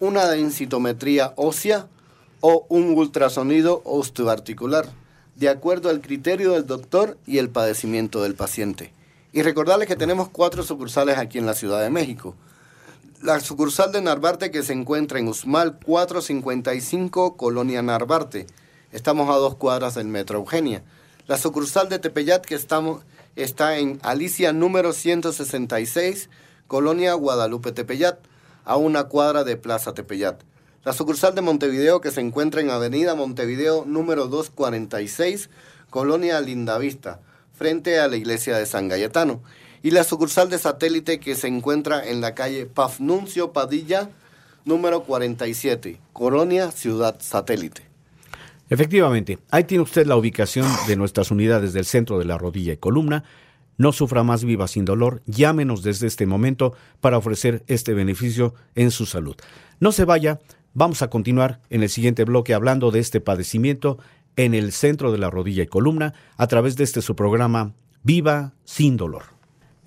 Una 0.00 0.26
densitometría 0.28 1.32
ósea 1.36 1.88
o 2.42 2.66
un 2.68 2.96
ultrasonido 2.96 3.80
osteoarticular, 3.86 4.86
de 5.34 5.48
acuerdo 5.48 5.88
al 5.88 6.02
criterio 6.02 6.52
del 6.52 6.66
doctor 6.66 7.16
y 7.26 7.38
el 7.38 7.48
padecimiento 7.48 8.22
del 8.22 8.34
paciente. 8.34 8.92
Y 9.32 9.40
recordarles 9.40 9.88
que 9.88 9.96
tenemos 9.96 10.28
cuatro 10.28 10.62
sucursales 10.62 11.16
aquí 11.16 11.38
en 11.38 11.46
la 11.46 11.54
Ciudad 11.54 11.80
de 11.80 11.90
México. 11.90 12.34
La 13.22 13.40
sucursal 13.40 13.92
de 13.92 14.02
Narvarte 14.02 14.50
que 14.50 14.62
se 14.62 14.74
encuentra 14.74 15.18
en 15.18 15.28
Usmal 15.28 15.78
455, 15.78 17.38
Colonia 17.38 17.80
Narvarte. 17.80 18.46
Estamos 18.92 19.30
a 19.30 19.38
dos 19.38 19.54
cuadras 19.54 19.94
del 19.94 20.08
Metro 20.08 20.38
Eugenia. 20.38 20.82
La 21.26 21.36
sucursal 21.36 21.88
de 21.88 21.98
Tepeyat 21.98 22.46
que 22.46 22.54
estamos, 22.54 23.02
está 23.34 23.78
en 23.78 23.98
Alicia 24.04 24.52
número 24.52 24.92
166, 24.92 26.30
Colonia 26.68 27.14
Guadalupe 27.14 27.72
Tepeyat, 27.72 28.20
a 28.64 28.76
una 28.76 29.04
cuadra 29.04 29.42
de 29.42 29.56
Plaza 29.56 29.92
Tepeyat. 29.92 30.42
La 30.84 30.92
sucursal 30.92 31.34
de 31.34 31.40
Montevideo 31.40 32.00
que 32.00 32.12
se 32.12 32.20
encuentra 32.20 32.60
en 32.60 32.70
Avenida 32.70 33.16
Montevideo 33.16 33.84
número 33.84 34.28
246, 34.28 35.50
Colonia 35.90 36.40
Lindavista, 36.40 37.18
frente 37.54 37.98
a 37.98 38.06
la 38.06 38.14
iglesia 38.14 38.56
de 38.56 38.66
San 38.66 38.86
Galletano. 38.86 39.42
Y 39.82 39.90
la 39.90 40.04
sucursal 40.04 40.48
de 40.48 40.58
satélite 40.58 41.18
que 41.18 41.34
se 41.34 41.48
encuentra 41.48 42.06
en 42.06 42.20
la 42.20 42.36
calle 42.36 42.66
Pafnuncio 42.66 43.52
Padilla 43.52 44.10
número 44.64 45.02
47, 45.02 45.98
Colonia 46.12 46.70
Ciudad 46.70 47.16
Satélite. 47.18 47.95
Efectivamente, 48.68 49.38
ahí 49.50 49.64
tiene 49.64 49.82
usted 49.82 50.06
la 50.06 50.16
ubicación 50.16 50.66
de 50.86 50.96
nuestras 50.96 51.30
unidades 51.30 51.72
del 51.72 51.84
centro 51.84 52.18
de 52.18 52.24
la 52.24 52.38
rodilla 52.38 52.72
y 52.72 52.78
columna. 52.78 53.24
No 53.78 53.92
sufra 53.92 54.22
más 54.22 54.44
viva 54.44 54.68
sin 54.68 54.84
dolor, 54.84 55.22
llámenos 55.26 55.82
desde 55.82 56.06
este 56.06 56.26
momento 56.26 56.74
para 57.00 57.18
ofrecer 57.18 57.62
este 57.66 57.94
beneficio 57.94 58.54
en 58.74 58.90
su 58.90 59.06
salud. 59.06 59.36
No 59.80 59.92
se 59.92 60.04
vaya, 60.04 60.40
Vamos 60.78 61.00
a 61.00 61.08
continuar 61.08 61.62
en 61.70 61.82
el 61.82 61.88
siguiente 61.88 62.24
bloque 62.24 62.52
hablando 62.52 62.90
de 62.90 63.00
este 63.00 63.22
padecimiento 63.22 63.96
en 64.36 64.52
el 64.52 64.72
centro 64.72 65.10
de 65.10 65.16
la 65.16 65.30
rodilla 65.30 65.62
y 65.62 65.68
columna 65.68 66.12
a 66.36 66.48
través 66.48 66.76
de 66.76 66.84
este 66.84 67.00
su 67.00 67.16
programa 67.16 67.72
Viva 68.02 68.52
sin 68.66 68.98
dolor. 68.98 69.22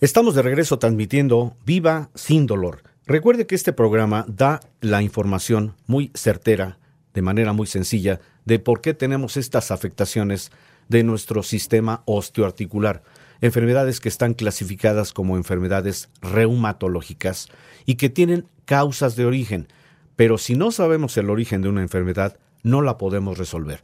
Estamos 0.02 0.34
de 0.34 0.42
regreso 0.42 0.80
transmitiendo 0.80 1.56
Viva 1.64 2.10
sin 2.16 2.48
dolor. 2.48 2.82
Recuerde 3.06 3.46
que 3.46 3.54
este 3.54 3.72
programa 3.72 4.26
da 4.28 4.62
la 4.82 5.04
información 5.04 5.76
muy 5.86 6.10
certera, 6.16 6.80
de 7.14 7.22
manera 7.22 7.54
muy 7.54 7.68
sencilla, 7.68 8.20
de 8.50 8.58
por 8.58 8.82
qué 8.82 8.96
tenemos 8.96 9.38
estas 9.38 9.70
afectaciones 9.70 10.52
de 10.88 11.04
nuestro 11.04 11.44
sistema 11.44 12.02
osteoarticular, 12.06 13.04
enfermedades 13.42 14.00
que 14.00 14.10
están 14.10 14.34
clasificadas 14.34 15.14
como 15.14 15.38
enfermedades 15.38 16.10
reumatológicas 16.20 17.48
y 17.86 17.94
que 17.94 18.10
tienen 18.10 18.48
causas 18.66 19.16
de 19.16 19.26
origen, 19.26 19.68
pero 20.16 20.40
si 20.40 20.56
no 20.56 20.72
sabemos 20.72 21.16
el 21.18 21.30
origen 21.30 21.62
de 21.62 21.70
una 21.70 21.84
enfermedad, 21.84 22.40
no 22.64 22.82
la 22.82 22.98
podemos 22.98 23.38
resolver. 23.38 23.84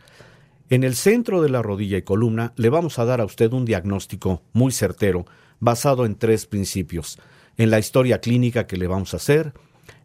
En 0.72 0.84
el 0.84 0.96
centro 0.96 1.44
de 1.44 1.50
la 1.50 1.62
rodilla 1.62 2.00
y 2.00 2.02
columna 2.02 2.52
le 2.56 2.70
vamos 2.70 2.98
a 2.98 3.06
dar 3.06 3.22
a 3.22 3.26
usted 3.26 3.54
un 3.54 3.66
diagnóstico 3.66 4.42
muy 4.52 4.72
certero, 4.72 5.28
basado 5.60 6.08
en 6.08 6.16
tres 6.16 6.48
principios. 6.48 7.20
En 7.58 7.70
la 7.70 7.78
historia 7.78 8.20
clínica 8.20 8.66
que 8.66 8.78
le 8.78 8.88
vamos 8.88 9.14
a 9.14 9.18
hacer, 9.18 9.54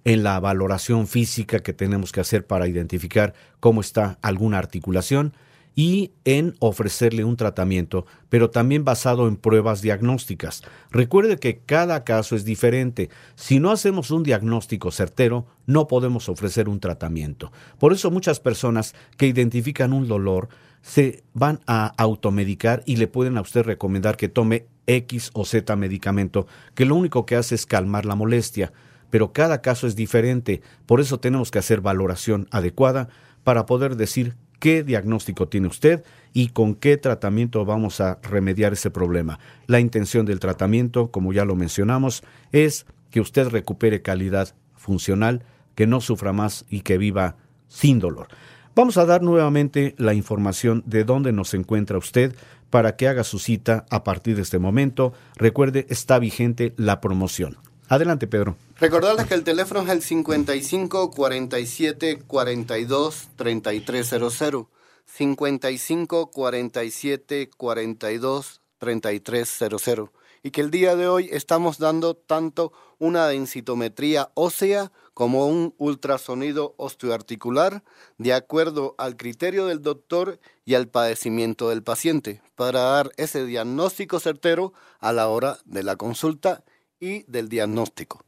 en 0.04 0.22
la 0.22 0.38
valoración 0.40 1.06
física 1.06 1.60
que 1.60 1.72
tenemos 1.72 2.12
que 2.12 2.20
hacer 2.20 2.46
para 2.46 2.68
identificar 2.68 3.34
cómo 3.60 3.80
está 3.80 4.18
alguna 4.22 4.58
articulación 4.58 5.34
y 5.74 6.12
en 6.24 6.56
ofrecerle 6.58 7.24
un 7.24 7.36
tratamiento, 7.36 8.04
pero 8.28 8.50
también 8.50 8.84
basado 8.84 9.28
en 9.28 9.36
pruebas 9.36 9.82
diagnósticas. 9.82 10.62
Recuerde 10.90 11.38
que 11.38 11.60
cada 11.60 12.04
caso 12.04 12.36
es 12.36 12.44
diferente. 12.44 13.08
Si 13.34 13.60
no 13.60 13.70
hacemos 13.70 14.10
un 14.10 14.22
diagnóstico 14.22 14.90
certero, 14.90 15.46
no 15.66 15.86
podemos 15.86 16.28
ofrecer 16.28 16.68
un 16.68 16.80
tratamiento. 16.80 17.52
Por 17.78 17.92
eso 17.92 18.10
muchas 18.10 18.40
personas 18.40 18.94
que 19.16 19.26
identifican 19.26 19.92
un 19.92 20.08
dolor 20.08 20.48
se 20.82 21.22
van 21.34 21.60
a 21.66 21.92
automedicar 21.98 22.82
y 22.86 22.96
le 22.96 23.06
pueden 23.06 23.36
a 23.36 23.42
usted 23.42 23.62
recomendar 23.62 24.16
que 24.16 24.28
tome 24.28 24.66
X 24.86 25.30
o 25.34 25.44
Z 25.44 25.76
medicamento, 25.76 26.46
que 26.74 26.84
lo 26.84 26.96
único 26.96 27.26
que 27.26 27.36
hace 27.36 27.54
es 27.54 27.66
calmar 27.66 28.06
la 28.06 28.16
molestia. 28.16 28.72
Pero 29.10 29.32
cada 29.32 29.60
caso 29.60 29.86
es 29.86 29.96
diferente, 29.96 30.62
por 30.86 31.00
eso 31.00 31.20
tenemos 31.20 31.50
que 31.50 31.58
hacer 31.58 31.80
valoración 31.80 32.48
adecuada 32.50 33.08
para 33.44 33.66
poder 33.66 33.96
decir 33.96 34.36
qué 34.60 34.84
diagnóstico 34.84 35.48
tiene 35.48 35.68
usted 35.68 36.04
y 36.32 36.48
con 36.48 36.74
qué 36.74 36.96
tratamiento 36.96 37.64
vamos 37.64 38.00
a 38.00 38.18
remediar 38.22 38.72
ese 38.72 38.90
problema. 38.90 39.40
La 39.66 39.80
intención 39.80 40.26
del 40.26 40.38
tratamiento, 40.38 41.10
como 41.10 41.32
ya 41.32 41.44
lo 41.44 41.56
mencionamos, 41.56 42.22
es 42.52 42.86
que 43.10 43.20
usted 43.20 43.48
recupere 43.48 44.02
calidad 44.02 44.54
funcional, 44.76 45.42
que 45.74 45.86
no 45.86 46.00
sufra 46.00 46.32
más 46.32 46.64
y 46.68 46.82
que 46.82 46.98
viva 46.98 47.36
sin 47.68 47.98
dolor. 47.98 48.28
Vamos 48.76 48.98
a 48.98 49.06
dar 49.06 49.22
nuevamente 49.22 49.94
la 49.98 50.14
información 50.14 50.82
de 50.86 51.04
dónde 51.04 51.32
nos 51.32 51.54
encuentra 51.54 51.98
usted 51.98 52.34
para 52.70 52.96
que 52.96 53.08
haga 53.08 53.24
su 53.24 53.38
cita 53.38 53.84
a 53.90 54.04
partir 54.04 54.36
de 54.36 54.42
este 54.42 54.58
momento. 54.58 55.12
Recuerde, 55.36 55.86
está 55.88 56.18
vigente 56.18 56.72
la 56.76 57.00
promoción. 57.00 57.56
Adelante, 57.90 58.28
Pedro. 58.28 58.56
Recordarles 58.78 59.26
que 59.26 59.34
el 59.34 59.42
teléfono 59.42 59.82
es 59.82 59.88
el 59.88 60.00
55 60.00 61.10
47 61.10 62.20
42 62.24 63.28
3300. 63.34 64.66
55 65.06 66.30
47 66.30 67.50
42 67.56 68.60
3300. 68.78 70.10
Y 70.44 70.52
que 70.52 70.60
el 70.60 70.70
día 70.70 70.94
de 70.94 71.08
hoy 71.08 71.30
estamos 71.32 71.78
dando 71.78 72.14
tanto 72.14 72.72
una 73.00 73.26
densitometría 73.26 74.30
ósea 74.34 74.92
como 75.12 75.48
un 75.48 75.74
ultrasonido 75.76 76.74
osteoarticular 76.76 77.82
de 78.18 78.34
acuerdo 78.34 78.94
al 78.98 79.16
criterio 79.16 79.66
del 79.66 79.82
doctor 79.82 80.38
y 80.64 80.74
al 80.76 80.86
padecimiento 80.86 81.70
del 81.70 81.82
paciente 81.82 82.40
para 82.54 82.82
dar 82.82 83.10
ese 83.16 83.44
diagnóstico 83.44 84.20
certero 84.20 84.74
a 85.00 85.12
la 85.12 85.26
hora 85.26 85.58
de 85.64 85.82
la 85.82 85.96
consulta 85.96 86.62
y 87.00 87.22
del 87.22 87.48
diagnóstico. 87.48 88.24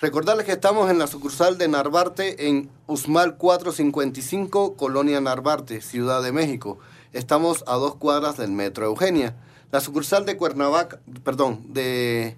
Recordarles 0.00 0.46
que 0.46 0.52
estamos 0.52 0.90
en 0.90 0.98
la 0.98 1.06
sucursal 1.06 1.58
de 1.58 1.68
Narvarte 1.68 2.48
en 2.48 2.70
Usmal 2.86 3.36
455, 3.36 4.76
Colonia 4.76 5.20
Narvarte, 5.20 5.80
Ciudad 5.80 6.22
de 6.22 6.32
México. 6.32 6.78
Estamos 7.12 7.64
a 7.66 7.74
dos 7.74 7.96
cuadras 7.96 8.36
del 8.36 8.50
Metro 8.50 8.86
Eugenia. 8.86 9.36
La 9.70 9.80
sucursal 9.80 10.24
de 10.24 10.36
Cuernavaca, 10.36 11.00
perdón, 11.22 11.72
de, 11.72 12.36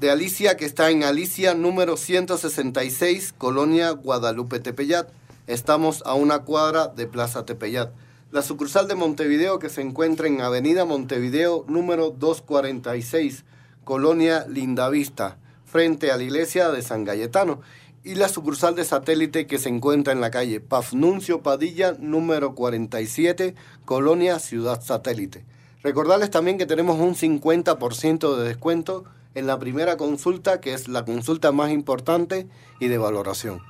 de 0.00 0.10
Alicia, 0.10 0.56
que 0.56 0.64
está 0.64 0.90
en 0.90 1.04
Alicia 1.04 1.54
número 1.54 1.96
166, 1.96 3.34
Colonia 3.36 3.90
Guadalupe 3.90 4.58
Tepeyat. 4.58 5.08
Estamos 5.46 6.02
a 6.06 6.14
una 6.14 6.40
cuadra 6.40 6.88
de 6.88 7.06
Plaza 7.06 7.44
Tepeyat. 7.44 7.92
La 8.30 8.40
sucursal 8.40 8.88
de 8.88 8.94
Montevideo, 8.94 9.58
que 9.58 9.68
se 9.68 9.82
encuentra 9.82 10.26
en 10.26 10.40
Avenida 10.40 10.86
Montevideo 10.86 11.66
número 11.68 12.10
246, 12.10 13.44
Colonia 13.84 14.46
Lindavista, 14.48 15.38
frente 15.64 16.10
a 16.10 16.16
la 16.16 16.22
iglesia 16.22 16.70
de 16.70 16.82
San 16.82 17.04
Galletano. 17.04 17.60
Y 18.04 18.16
la 18.16 18.28
sucursal 18.28 18.74
de 18.74 18.84
satélite 18.84 19.46
que 19.46 19.58
se 19.58 19.68
encuentra 19.68 20.12
en 20.12 20.20
la 20.20 20.30
calle 20.30 20.60
Pafnuncio 20.60 21.42
Padilla, 21.42 21.94
número 21.98 22.54
47, 22.54 23.54
Colonia 23.84 24.40
Ciudad 24.40 24.82
Satélite. 24.82 25.44
Recordarles 25.82 26.30
también 26.30 26.58
que 26.58 26.66
tenemos 26.66 26.98
un 26.98 27.14
50% 27.14 28.36
de 28.36 28.44
descuento 28.48 29.04
en 29.34 29.46
la 29.46 29.58
primera 29.58 29.96
consulta, 29.96 30.60
que 30.60 30.74
es 30.74 30.88
la 30.88 31.04
consulta 31.04 31.52
más 31.52 31.70
importante 31.70 32.48
y 32.80 32.88
de 32.88 32.98
valoración. 32.98 33.60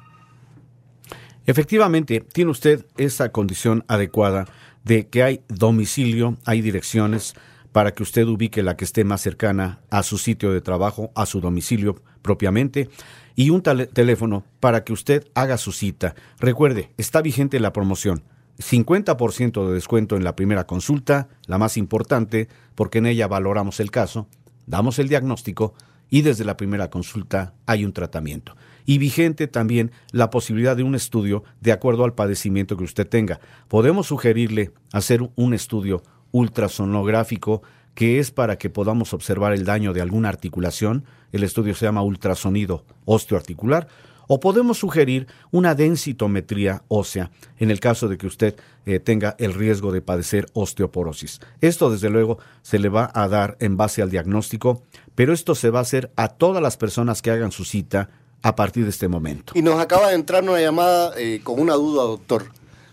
Efectivamente, 1.46 2.20
tiene 2.20 2.50
usted 2.50 2.86
esa 2.96 3.30
condición 3.30 3.84
adecuada 3.88 4.46
de 4.84 5.08
que 5.08 5.22
hay 5.22 5.42
domicilio, 5.48 6.36
hay 6.44 6.60
direcciones 6.60 7.34
para 7.72 7.94
que 7.94 8.02
usted 8.02 8.26
ubique 8.26 8.62
la 8.62 8.76
que 8.76 8.84
esté 8.84 9.04
más 9.04 9.20
cercana 9.20 9.80
a 9.90 10.02
su 10.02 10.18
sitio 10.18 10.52
de 10.52 10.60
trabajo, 10.60 11.10
a 11.14 11.26
su 11.26 11.40
domicilio 11.40 11.96
propiamente, 12.22 12.88
y 13.34 13.50
un 13.50 13.62
teléfono 13.62 14.44
para 14.60 14.84
que 14.84 14.92
usted 14.92 15.26
haga 15.34 15.56
su 15.56 15.72
cita. 15.72 16.14
Recuerde, 16.38 16.90
está 16.98 17.22
vigente 17.22 17.58
la 17.60 17.72
promoción. 17.72 18.22
50% 18.58 19.66
de 19.66 19.74
descuento 19.74 20.16
en 20.16 20.24
la 20.24 20.36
primera 20.36 20.66
consulta, 20.66 21.28
la 21.46 21.58
más 21.58 21.76
importante, 21.78 22.48
porque 22.74 22.98
en 22.98 23.06
ella 23.06 23.26
valoramos 23.26 23.80
el 23.80 23.90
caso, 23.90 24.28
damos 24.66 24.98
el 24.98 25.08
diagnóstico 25.08 25.74
y 26.10 26.20
desde 26.20 26.44
la 26.44 26.58
primera 26.58 26.90
consulta 26.90 27.54
hay 27.66 27.84
un 27.84 27.94
tratamiento 27.94 28.54
y 28.86 28.98
vigente 28.98 29.46
también 29.46 29.92
la 30.10 30.30
posibilidad 30.30 30.76
de 30.76 30.82
un 30.82 30.94
estudio 30.94 31.44
de 31.60 31.72
acuerdo 31.72 32.04
al 32.04 32.14
padecimiento 32.14 32.76
que 32.76 32.84
usted 32.84 33.08
tenga. 33.08 33.40
Podemos 33.68 34.06
sugerirle 34.06 34.72
hacer 34.92 35.28
un 35.36 35.54
estudio 35.54 36.02
ultrasonográfico 36.32 37.62
que 37.94 38.18
es 38.18 38.30
para 38.30 38.56
que 38.56 38.70
podamos 38.70 39.12
observar 39.12 39.52
el 39.52 39.64
daño 39.64 39.92
de 39.92 40.00
alguna 40.00 40.28
articulación. 40.28 41.04
El 41.30 41.42
estudio 41.42 41.74
se 41.74 41.86
llama 41.86 42.02
ultrasonido 42.02 42.84
osteoarticular. 43.04 43.88
O 44.28 44.40
podemos 44.40 44.78
sugerir 44.78 45.26
una 45.50 45.74
densitometría 45.74 46.84
ósea 46.88 47.30
en 47.58 47.70
el 47.70 47.80
caso 47.80 48.08
de 48.08 48.16
que 48.16 48.26
usted 48.26 48.56
eh, 48.86 48.98
tenga 48.98 49.34
el 49.38 49.52
riesgo 49.52 49.92
de 49.92 50.00
padecer 50.00 50.46
osteoporosis. 50.54 51.40
Esto, 51.60 51.90
desde 51.90 52.08
luego, 52.08 52.38
se 52.62 52.78
le 52.78 52.88
va 52.88 53.10
a 53.14 53.28
dar 53.28 53.56
en 53.60 53.76
base 53.76 54.00
al 54.00 54.10
diagnóstico, 54.10 54.84
pero 55.14 55.34
esto 55.34 55.54
se 55.54 55.70
va 55.70 55.80
a 55.80 55.82
hacer 55.82 56.12
a 56.16 56.28
todas 56.28 56.62
las 56.62 56.76
personas 56.78 57.20
que 57.20 57.30
hagan 57.30 57.52
su 57.52 57.64
cita 57.64 58.08
a 58.42 58.56
partir 58.56 58.84
de 58.84 58.90
este 58.90 59.08
momento. 59.08 59.52
Y 59.54 59.60
nos 59.60 59.78
acaba 59.80 60.08
de 60.08 60.14
entrar 60.14 60.42
una 60.44 60.60
llamada 60.60 61.12
eh, 61.18 61.40
con 61.42 61.60
una 61.60 61.74
duda, 61.74 62.04
doctor. 62.04 62.46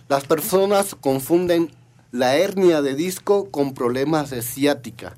Las 0.09 0.25
personas 0.25 0.95
confunden 0.95 1.71
la 2.11 2.35
hernia 2.35 2.81
de 2.81 2.95
disco 2.95 3.49
con 3.51 3.73
problemas 3.73 4.29
de 4.29 4.41
ciática. 4.41 5.15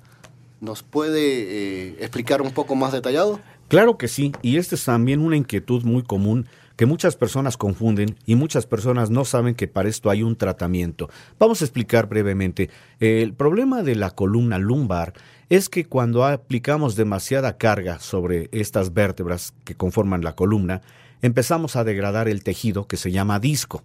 ¿Nos 0.59 0.83
puede 0.83 1.21
eh, 1.21 1.95
explicar 1.99 2.41
un 2.41 2.51
poco 2.51 2.75
más 2.75 2.91
detallado? 2.91 3.39
Claro 3.67 3.97
que 3.97 4.07
sí, 4.07 4.33
y 4.41 4.57
esta 4.57 4.75
es 4.75 4.83
también 4.83 5.21
una 5.21 5.37
inquietud 5.37 5.83
muy 5.83 6.03
común 6.03 6.47
que 6.75 6.85
muchas 6.85 7.15
personas 7.15 7.57
confunden 7.57 8.17
y 8.25 8.35
muchas 8.35 8.65
personas 8.65 9.09
no 9.09 9.23
saben 9.23 9.55
que 9.55 9.67
para 9.67 9.87
esto 9.87 10.09
hay 10.09 10.23
un 10.23 10.35
tratamiento. 10.35 11.09
Vamos 11.39 11.61
a 11.61 11.65
explicar 11.65 12.07
brevemente. 12.07 12.69
El 12.99 13.33
problema 13.33 13.83
de 13.83 13.95
la 13.95 14.11
columna 14.11 14.57
lumbar 14.57 15.13
es 15.49 15.69
que 15.69 15.85
cuando 15.85 16.25
aplicamos 16.25 16.95
demasiada 16.95 17.57
carga 17.57 17.99
sobre 17.99 18.49
estas 18.51 18.93
vértebras 18.93 19.53
que 19.63 19.75
conforman 19.75 20.23
la 20.23 20.33
columna, 20.33 20.81
empezamos 21.21 21.75
a 21.75 21.83
degradar 21.83 22.27
el 22.27 22.43
tejido 22.43 22.87
que 22.87 22.97
se 22.97 23.11
llama 23.11 23.39
disco. 23.39 23.83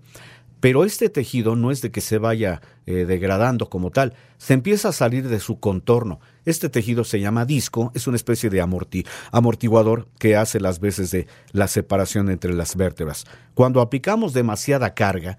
Pero 0.61 0.85
este 0.85 1.09
tejido 1.09 1.55
no 1.55 1.71
es 1.71 1.83
de 1.83 1.91
que 1.91 2.01
se 2.01 2.19
vaya 2.19 2.63
eh, 2.87 3.05
degradando 3.05 3.69
como 3.69 3.91
tal, 3.91 4.15
se 4.39 4.55
empieza 4.55 4.89
a 4.89 4.93
salir 4.93 5.29
de 5.29 5.41
su 5.41 5.61
contorno. 5.61 6.21
Este 6.45 6.69
tejido 6.69 7.05
se 7.05 7.21
llama 7.21 7.45
disco, 7.45 7.93
es 7.95 8.07
una 8.07 8.17
especie 8.17 8.51
de 8.51 8.63
amortiguador 9.33 10.09
que 10.19 10.37
hace 10.37 10.61
las 10.61 10.81
veces 10.81 11.11
de 11.11 11.27
la 11.53 11.69
separación 11.69 12.31
entre 12.31 12.55
las 12.55 12.77
vértebras. 12.77 13.27
Cuando 13.55 13.81
aplicamos 13.81 14.33
demasiada 14.33 14.95
carga, 14.95 15.37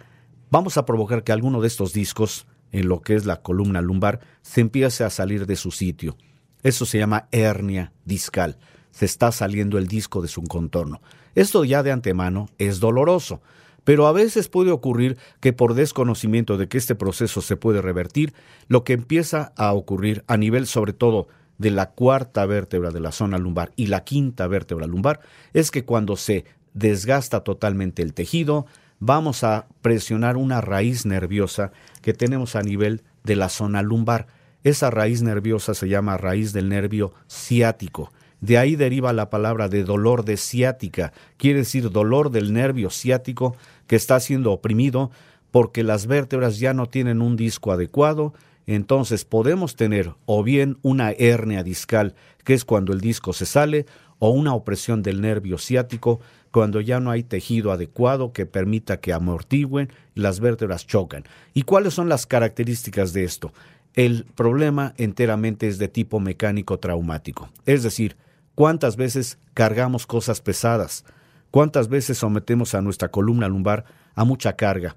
vamos 0.52 0.78
a 0.78 0.86
provocar 0.86 1.24
que 1.24 1.32
alguno 1.32 1.62
de 1.62 1.68
estos 1.68 1.94
discos 1.94 2.46
en 2.72 2.88
lo 2.88 3.02
que 3.02 3.16
es 3.16 3.26
la 3.26 3.42
columna 3.42 3.82
lumbar, 3.82 4.20
se 4.42 4.62
empiece 4.62 5.04
a 5.04 5.10
salir 5.10 5.46
de 5.46 5.56
su 5.56 5.72
sitio. 5.72 6.18
Eso 6.64 6.86
se 6.86 6.98
llama 6.98 7.28
hernia 7.32 7.94
discal. 8.06 8.58
Se 8.92 9.06
está 9.06 9.32
saliendo 9.32 9.78
el 9.78 9.88
disco 9.88 10.22
de 10.22 10.28
su 10.28 10.44
contorno. 10.44 11.02
Esto 11.36 11.64
ya 11.64 11.84
de 11.84 11.92
antemano 11.92 12.50
es 12.58 12.80
doloroso, 12.80 13.42
pero 13.88 14.06
a 14.06 14.12
veces 14.12 14.50
puede 14.50 14.72
ocurrir 14.72 15.18
que 15.40 15.54
por 15.54 15.74
desconocimiento 15.74 16.58
de 16.58 16.68
que 16.68 16.78
este 16.78 16.94
proceso 16.94 17.42
se 17.42 17.56
puede 17.56 17.82
revertir, 17.82 18.34
lo 18.68 18.84
que 18.84 18.92
empieza 18.92 19.54
a 19.56 19.72
ocurrir 19.72 20.26
a 20.28 20.36
nivel 20.36 20.68
sobre 20.68 20.92
todo 20.92 21.30
de 21.58 21.72
la 21.72 21.92
cuarta 21.92 22.46
vértebra 22.46 22.92
de 22.92 23.00
la 23.00 23.14
zona 23.14 23.38
lumbar 23.38 23.72
y 23.78 23.88
la 23.88 24.04
quinta 24.04 24.46
vértebra 24.48 24.88
lumbar 24.88 25.22
es 25.54 25.72
que 25.72 25.86
cuando 25.86 26.18
se 26.18 26.44
desgasta 26.74 27.46
totalmente 27.46 28.02
el 28.02 28.14
tejido, 28.14 28.66
vamos 29.00 29.46
a 29.46 29.68
presionar 29.82 30.36
una 30.36 30.60
raíz 30.60 31.06
nerviosa 31.06 31.72
que 32.02 32.12
tenemos 32.12 32.58
a 32.58 32.64
nivel 32.64 33.04
de 33.24 33.38
la 33.38 33.48
zona 33.48 33.84
lumbar. 33.84 34.28
Esa 34.66 34.92
raíz 34.92 35.22
nerviosa 35.22 35.74
se 35.74 35.88
llama 35.88 36.18
raíz 36.18 36.52
del 36.52 36.68
nervio 36.68 37.14
ciático. 37.30 38.12
De 38.40 38.58
ahí 38.58 38.76
deriva 38.76 39.14
la 39.14 39.30
palabra 39.30 39.68
de 39.68 39.84
dolor 39.84 40.24
de 40.24 40.38
ciática, 40.38 41.12
quiere 41.38 41.60
decir 41.60 41.90
dolor 41.90 42.30
del 42.30 42.54
nervio 42.54 42.92
ciático 42.92 43.56
que 43.88 43.96
está 43.96 44.20
siendo 44.20 44.52
oprimido 44.52 45.12
porque 45.52 45.84
las 45.84 46.08
vértebras 46.08 46.60
ya 46.60 46.74
no 46.74 46.88
tienen 46.88 47.22
un 47.22 47.36
disco 47.36 47.72
adecuado, 47.72 48.34
entonces 48.68 49.26
podemos 49.26 49.76
tener 49.76 50.14
o 50.26 50.44
bien 50.44 50.78
una 50.82 51.12
hernia 51.12 51.64
discal, 51.64 52.16
que 52.44 52.54
es 52.54 52.66
cuando 52.66 52.94
el 52.94 53.02
disco 53.02 53.34
se 53.34 53.46
sale, 53.46 53.86
o 54.20 54.30
una 54.32 54.54
opresión 54.54 55.04
del 55.04 55.22
nervio 55.22 55.58
ciático, 55.58 56.20
cuando 56.52 56.82
ya 56.82 57.00
no 57.00 57.12
hay 57.12 57.24
tejido 57.24 57.72
adecuado 57.72 58.34
que 58.34 58.46
permita 58.46 59.00
que 59.00 59.14
amortigüen 59.14 59.90
y 60.16 60.22
las 60.22 60.40
vértebras 60.40 60.88
chocan. 60.88 61.24
¿Y 61.54 61.64
cuáles 61.64 61.94
son 61.94 62.10
las 62.10 62.26
características 62.26 63.14
de 63.14 63.24
esto? 63.24 63.54
El 63.94 64.26
problema 64.26 64.94
enteramente 64.98 65.68
es 65.68 65.78
de 65.78 65.88
tipo 65.88 66.20
mecánico 66.20 66.80
traumático. 66.80 67.50
Es 67.66 67.84
decir, 67.84 68.18
cuántas 68.56 68.96
veces 68.96 69.38
cargamos 69.54 70.08
cosas 70.08 70.42
pesadas, 70.42 71.06
cuántas 71.52 71.90
veces 71.90 72.18
sometemos 72.18 72.76
a 72.76 72.82
nuestra 72.82 73.10
columna 73.10 73.48
lumbar 73.48 73.86
a 74.16 74.24
mucha 74.24 74.56
carga. 74.56 74.96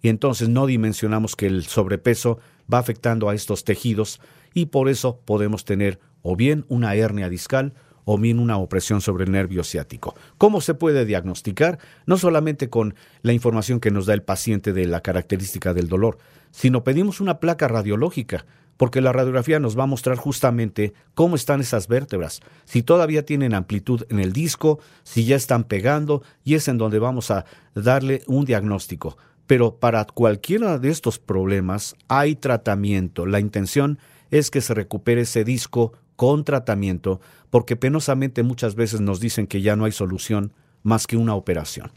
Y 0.00 0.08
entonces 0.08 0.48
no 0.48 0.66
dimensionamos 0.66 1.36
que 1.36 1.46
el 1.46 1.64
sobrepeso 1.64 2.38
va 2.72 2.78
afectando 2.78 3.28
a 3.28 3.34
estos 3.34 3.64
tejidos 3.64 4.20
y 4.54 4.66
por 4.66 4.88
eso 4.88 5.20
podemos 5.24 5.64
tener 5.64 6.00
o 6.22 6.36
bien 6.36 6.64
una 6.68 6.94
hernia 6.94 7.28
discal 7.28 7.74
o 8.04 8.18
bien 8.18 8.38
una 8.38 8.56
opresión 8.56 9.00
sobre 9.00 9.24
el 9.24 9.32
nervio 9.32 9.64
ciático. 9.64 10.14
¿Cómo 10.38 10.60
se 10.60 10.74
puede 10.74 11.04
diagnosticar? 11.04 11.78
No 12.06 12.18
solamente 12.18 12.68
con 12.68 12.94
la 13.22 13.32
información 13.32 13.80
que 13.80 13.90
nos 13.90 14.06
da 14.06 14.14
el 14.14 14.22
paciente 14.22 14.72
de 14.72 14.86
la 14.86 15.00
característica 15.00 15.74
del 15.74 15.88
dolor, 15.88 16.18
sino 16.50 16.84
pedimos 16.84 17.20
una 17.20 17.40
placa 17.40 17.68
radiológica, 17.68 18.44
porque 18.76 19.00
la 19.00 19.12
radiografía 19.12 19.60
nos 19.60 19.78
va 19.78 19.84
a 19.84 19.86
mostrar 19.86 20.16
justamente 20.16 20.92
cómo 21.14 21.36
están 21.36 21.60
esas 21.60 21.88
vértebras, 21.88 22.40
si 22.64 22.82
todavía 22.82 23.24
tienen 23.24 23.54
amplitud 23.54 24.04
en 24.10 24.18
el 24.18 24.32
disco, 24.32 24.80
si 25.04 25.24
ya 25.24 25.36
están 25.36 25.64
pegando, 25.64 26.22
y 26.42 26.54
es 26.54 26.68
en 26.68 26.78
donde 26.78 26.98
vamos 26.98 27.30
a 27.30 27.44
darle 27.74 28.22
un 28.26 28.44
diagnóstico. 28.44 29.16
Pero 29.46 29.76
para 29.76 30.04
cualquiera 30.04 30.78
de 30.78 30.90
estos 30.90 31.18
problemas 31.18 31.94
hay 32.08 32.36
tratamiento. 32.36 33.26
La 33.26 33.40
intención 33.40 33.98
es 34.30 34.50
que 34.50 34.60
se 34.60 34.74
recupere 34.74 35.22
ese 35.22 35.44
disco 35.44 35.92
con 36.16 36.44
tratamiento, 36.44 37.20
porque 37.50 37.76
penosamente 37.76 38.42
muchas 38.42 38.74
veces 38.74 39.00
nos 39.00 39.20
dicen 39.20 39.46
que 39.46 39.62
ya 39.62 39.76
no 39.76 39.84
hay 39.84 39.92
solución 39.92 40.52
más 40.82 41.06
que 41.06 41.16
una 41.16 41.34
operación. 41.34 41.90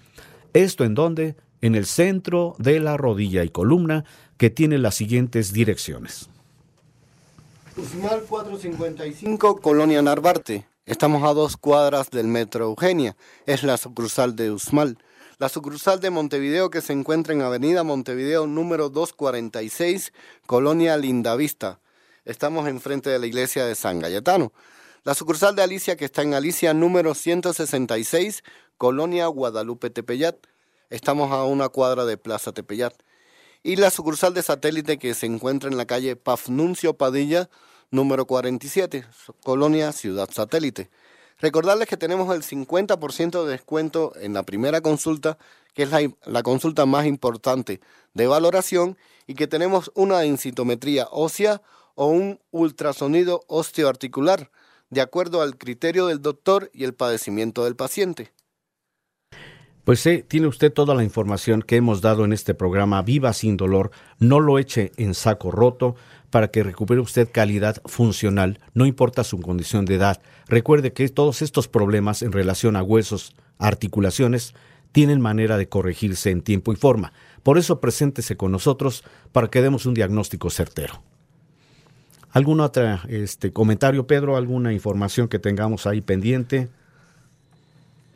¿Esto 0.53 0.83
en 0.83 0.95
dónde? 0.95 1.35
En 1.61 1.75
el 1.75 1.85
centro 1.85 2.55
de 2.59 2.79
la 2.79 2.97
rodilla 2.97 3.43
y 3.43 3.49
columna, 3.49 4.05
que 4.37 4.49
tiene 4.49 4.77
las 4.77 4.95
siguientes 4.95 5.53
direcciones. 5.53 6.29
Usmal 7.77 8.23
455, 8.23 9.57
Colonia 9.61 10.01
Narvarte. 10.01 10.65
Estamos 10.85 11.23
a 11.23 11.33
dos 11.33 11.57
cuadras 11.57 12.09
del 12.09 12.27
Metro 12.27 12.65
Eugenia. 12.65 13.17
Es 13.45 13.63
la 13.63 13.77
sucursal 13.77 14.35
de 14.35 14.51
Usmal. 14.51 14.97
La 15.39 15.49
sucursal 15.49 15.99
de 15.99 16.09
Montevideo 16.09 16.69
que 16.69 16.81
se 16.81 16.93
encuentra 16.93 17.33
en 17.33 17.41
Avenida 17.41 17.83
Montevideo 17.83 18.47
número 18.47 18.89
246, 18.89 20.13
Colonia 20.45 20.95
Lindavista. 20.95 21.79
Estamos 22.25 22.67
enfrente 22.67 23.11
de 23.11 23.19
la 23.19 23.27
iglesia 23.27 23.65
de 23.65 23.75
San 23.75 23.99
Galletano. 23.99 24.51
La 25.03 25.13
sucursal 25.13 25.55
de 25.55 25.61
Alicia, 25.61 25.95
que 25.95 26.05
está 26.05 26.23
en 26.23 26.33
Alicia 26.33 26.73
número 26.73 27.13
166, 27.13 28.43
Colonia 28.79 29.27
Guadalupe 29.27 29.91
Tepeyat. 29.91 30.35
Estamos 30.89 31.31
a 31.31 31.43
una 31.43 31.69
cuadra 31.69 32.03
de 32.03 32.17
Plaza 32.17 32.51
Tepeyat. 32.51 32.95
Y 33.61 33.75
la 33.75 33.91
sucursal 33.91 34.33
de 34.33 34.41
satélite 34.41 34.97
que 34.97 35.13
se 35.13 35.27
encuentra 35.27 35.69
en 35.69 35.77
la 35.77 35.85
calle 35.85 36.15
Pafnuncio 36.15 36.95
Padilla, 36.95 37.47
número 37.91 38.25
47, 38.25 39.05
Colonia 39.43 39.91
Ciudad 39.91 40.27
Satélite. 40.31 40.89
Recordarles 41.37 41.87
que 41.87 41.97
tenemos 41.97 42.33
el 42.33 42.41
50% 42.41 43.45
de 43.45 43.51
descuento 43.51 44.13
en 44.15 44.33
la 44.33 44.41
primera 44.41 44.81
consulta, 44.81 45.37
que 45.75 45.83
es 45.83 45.91
la, 45.91 46.01
la, 46.25 46.41
consulta 46.41 46.87
más 46.87 47.05
importante 47.05 47.81
de 48.15 48.25
valoración, 48.25 48.97
y 49.27 49.35
que 49.35 49.45
tenemos 49.45 49.91
una 49.93 50.19
densitometría 50.19 51.07
ósea 51.11 51.61
o 51.95 52.07
un 52.07 52.39
ultrasonido 52.51 53.41
osteoarticular, 53.47 54.51
de 54.89 55.01
acuerdo 55.01 55.41
al 55.41 55.57
criterio 55.57 56.07
del 56.07 56.21
doctor 56.21 56.69
y 56.73 56.83
el 56.83 56.93
padecimiento 56.93 57.63
del 57.63 57.75
paciente. 57.75 58.31
Pues 59.85 59.99
sí, 59.99 60.23
tiene 60.27 60.47
usted 60.47 60.73
toda 60.73 60.95
la 60.95 61.03
información 61.03 61.61
que 61.61 61.75
hemos 61.75 62.01
dado 62.01 62.25
en 62.25 62.33
este 62.33 62.55
programa 62.55 63.03
Viva 63.03 63.33
sin 63.33 63.55
dolor. 63.55 63.91
No 64.17 64.39
lo 64.39 64.57
eche 64.57 64.91
en 64.97 65.13
saco 65.13 65.51
roto 65.51 65.95
para 66.31 66.47
que 66.49 66.63
recupere 66.63 66.99
usted 66.99 67.29
calidad 67.31 67.81
funcional, 67.85 68.59
no 68.73 68.87
importa 68.87 69.23
su 69.23 69.39
condición 69.39 69.85
de 69.85 69.95
edad. 69.95 70.21
Recuerde 70.47 70.91
que 70.91 71.07
todos 71.09 71.43
estos 71.43 71.67
problemas 71.67 72.23
en 72.23 72.31
relación 72.31 72.75
a 72.75 72.83
huesos, 72.83 73.35
articulaciones, 73.59 74.55
tienen 74.91 75.21
manera 75.21 75.55
de 75.55 75.69
corregirse 75.69 76.31
en 76.31 76.41
tiempo 76.41 76.73
y 76.73 76.77
forma. 76.77 77.13
Por 77.43 77.59
eso 77.59 77.79
preséntese 77.79 78.35
con 78.37 78.51
nosotros 78.51 79.03
para 79.31 79.49
que 79.49 79.61
demos 79.61 79.85
un 79.85 79.93
diagnóstico 79.93 80.49
certero. 80.49 81.03
¿Algún 82.35 82.59
otro 82.59 82.99
este, 83.07 83.53
comentario, 83.53 84.07
Pedro? 84.07 84.35
¿Alguna 84.35 84.73
información 84.73 85.29
que 85.29 85.39
tengamos 85.39 85.87
ahí 85.87 86.01
pendiente? 86.01 86.67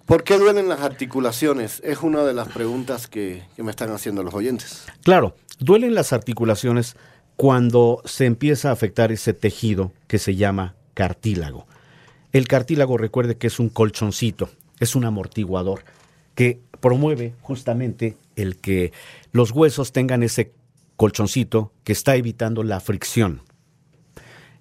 ¿Por 0.05 0.25
qué 0.25 0.37
duelen 0.37 0.67
las 0.67 0.81
articulaciones? 0.81 1.81
Es 1.85 2.01
una 2.01 2.25
de 2.25 2.33
las 2.33 2.49
preguntas 2.49 3.07
que, 3.07 3.43
que, 3.55 3.63
me 3.63 3.71
están 3.71 3.91
haciendo 3.91 4.21
los 4.21 4.33
oyentes. 4.33 4.87
Claro, 5.05 5.37
duelen 5.59 5.95
las 5.95 6.11
articulaciones 6.11 6.97
cuando 7.37 8.01
se 8.03 8.25
empieza 8.25 8.67
a 8.67 8.73
afectar 8.73 9.13
ese 9.13 9.33
tejido 9.33 9.93
que 10.07 10.19
se 10.19 10.35
llama 10.35 10.75
cartílago. 10.95 11.65
El 12.33 12.49
cartílago, 12.49 12.97
recuerde 12.97 13.37
que 13.37 13.47
es 13.47 13.57
un 13.57 13.69
colchoncito, 13.69 14.49
es 14.81 14.95
un 14.97 15.05
amortiguador 15.05 15.85
que 16.35 16.59
promueve 16.81 17.35
justamente 17.39 18.17
el 18.35 18.57
que 18.57 18.91
los 19.31 19.51
huesos 19.51 19.93
tengan 19.93 20.23
ese 20.23 20.51
colchoncito 20.97 21.71
que 21.85 21.93
está 21.93 22.17
evitando 22.17 22.63
la 22.63 22.81
fricción. 22.81 23.43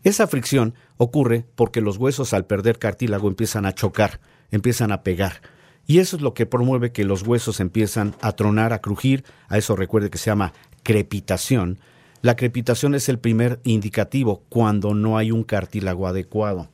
Esa 0.09 0.26
fricción 0.26 0.72
ocurre 0.96 1.44
porque 1.54 1.82
los 1.82 1.98
huesos 1.98 2.32
al 2.32 2.46
perder 2.46 2.78
cartílago 2.78 3.28
empiezan 3.28 3.66
a 3.66 3.74
chocar, 3.74 4.20
empiezan 4.50 4.90
a 4.90 5.02
pegar. 5.02 5.42
Y 5.86 5.98
eso 5.98 6.16
es 6.16 6.22
lo 6.22 6.32
que 6.32 6.46
promueve 6.46 6.92
que 6.92 7.04
los 7.04 7.24
huesos 7.24 7.61
empiezan 7.61 8.14
a 8.22 8.32
tronar, 8.32 8.72
a 8.72 8.80
crujir. 8.80 9.24
A 9.48 9.59
eso 9.59 9.76
recuerde 9.76 10.09
que 10.09 10.16
se 10.16 10.30
llama 10.30 10.54
crepitación. 10.82 11.78
La 12.22 12.36
crepitación 12.36 12.94
es 12.94 13.11
el 13.11 13.18
primer 13.18 13.61
indicativo 13.64 14.44
cuando 14.48 14.94
no 14.94 15.18
hay 15.18 15.30
un 15.30 15.44
cartílago 15.44 16.06
adecuado. 16.06 16.70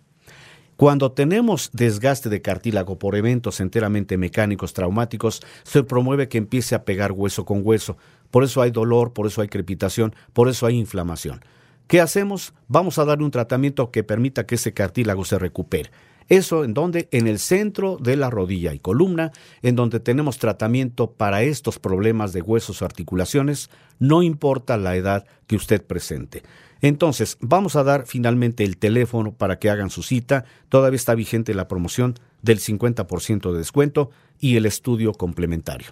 Cuando 0.76 1.10
tenemos 1.10 1.70
desgaste 1.72 2.28
de 2.28 2.40
cartílago 2.40 3.00
por 3.00 3.16
eventos 3.16 3.58
enteramente 3.58 4.16
mecánicos 4.16 4.74
traumáticos, 4.74 5.42
se 5.64 5.82
promueve 5.82 6.28
que 6.28 6.38
empiece 6.38 6.76
a 6.76 6.84
pegar 6.84 7.10
hueso 7.10 7.44
con 7.44 7.62
hueso. 7.64 7.96
Por 8.30 8.44
eso 8.44 8.62
hay 8.62 8.70
dolor, 8.70 9.12
por 9.12 9.26
eso 9.26 9.42
hay 9.42 9.48
crepitación, 9.48 10.14
por 10.32 10.48
eso 10.48 10.66
hay 10.66 10.78
inflamación. 10.78 11.40
¿Qué 11.86 12.00
hacemos? 12.00 12.54
Vamos 12.66 12.98
a 12.98 13.04
darle 13.04 13.24
un 13.24 13.30
tratamiento 13.30 13.90
que 13.90 14.02
permita 14.02 14.46
que 14.46 14.54
ese 14.54 14.72
cartílago 14.72 15.24
se 15.24 15.38
recupere. 15.38 15.90
Eso 16.30 16.64
en 16.64 16.72
donde? 16.72 17.08
En 17.10 17.26
el 17.26 17.38
centro 17.38 17.98
de 18.00 18.16
la 18.16 18.30
rodilla 18.30 18.72
y 18.72 18.78
columna, 18.78 19.32
en 19.60 19.76
donde 19.76 20.00
tenemos 20.00 20.38
tratamiento 20.38 21.12
para 21.12 21.42
estos 21.42 21.78
problemas 21.78 22.32
de 22.32 22.40
huesos 22.40 22.80
o 22.80 22.86
articulaciones, 22.86 23.68
no 23.98 24.22
importa 24.22 24.78
la 24.78 24.96
edad 24.96 25.26
que 25.46 25.56
usted 25.56 25.82
presente. 25.82 26.42
Entonces, 26.80 27.36
vamos 27.40 27.76
a 27.76 27.84
dar 27.84 28.06
finalmente 28.06 28.64
el 28.64 28.78
teléfono 28.78 29.32
para 29.32 29.58
que 29.58 29.68
hagan 29.68 29.90
su 29.90 30.02
cita. 30.02 30.46
Todavía 30.70 30.96
está 30.96 31.14
vigente 31.14 31.54
la 31.54 31.68
promoción 31.68 32.14
del 32.40 32.60
50% 32.60 33.52
de 33.52 33.58
descuento 33.58 34.10
y 34.40 34.56
el 34.56 34.64
estudio 34.64 35.12
complementario. 35.12 35.88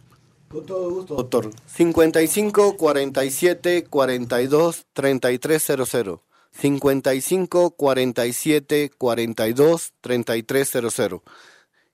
Con 0.53 0.67
todo 0.67 0.91
gusto, 0.91 1.15
doctor. 1.15 1.51
55 1.67 2.77
47 2.77 3.85
42 3.89 4.87
3300. 4.93 6.21
55 6.51 7.71
47 7.71 8.91
42 8.99 9.93
3300. 10.03 11.21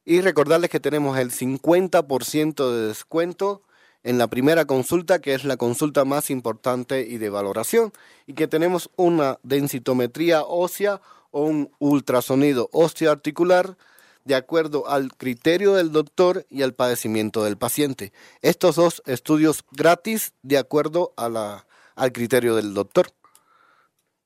Y 0.04 0.20
recordarles 0.22 0.70
que 0.70 0.80
tenemos 0.80 1.16
el 1.18 1.30
50% 1.30 2.72
de 2.72 2.88
descuento 2.88 3.62
en 4.02 4.18
la 4.18 4.26
primera 4.26 4.64
consulta, 4.64 5.20
que 5.20 5.34
es 5.34 5.44
la 5.44 5.56
consulta 5.56 6.04
más 6.04 6.28
importante 6.30 7.06
y 7.08 7.18
de 7.18 7.30
valoración, 7.30 7.92
y 8.26 8.34
que 8.34 8.48
tenemos 8.48 8.90
una 8.96 9.38
densitometría 9.44 10.42
ósea 10.42 11.00
o 11.30 11.44
un 11.44 11.70
ultrasonido 11.78 12.70
osteoarticular 12.72 13.76
de 14.24 14.34
acuerdo 14.34 14.88
al 14.88 15.16
criterio 15.16 15.74
del 15.74 15.92
doctor 15.92 16.46
y 16.50 16.62
al 16.62 16.74
padecimiento 16.74 17.44
del 17.44 17.56
paciente. 17.56 18.12
Estos 18.42 18.76
dos 18.76 19.02
estudios 19.06 19.64
gratis 19.72 20.32
de 20.42 20.58
acuerdo 20.58 21.12
al 21.16 22.12
criterio 22.12 22.54
del 22.56 22.74
doctor. 22.74 23.08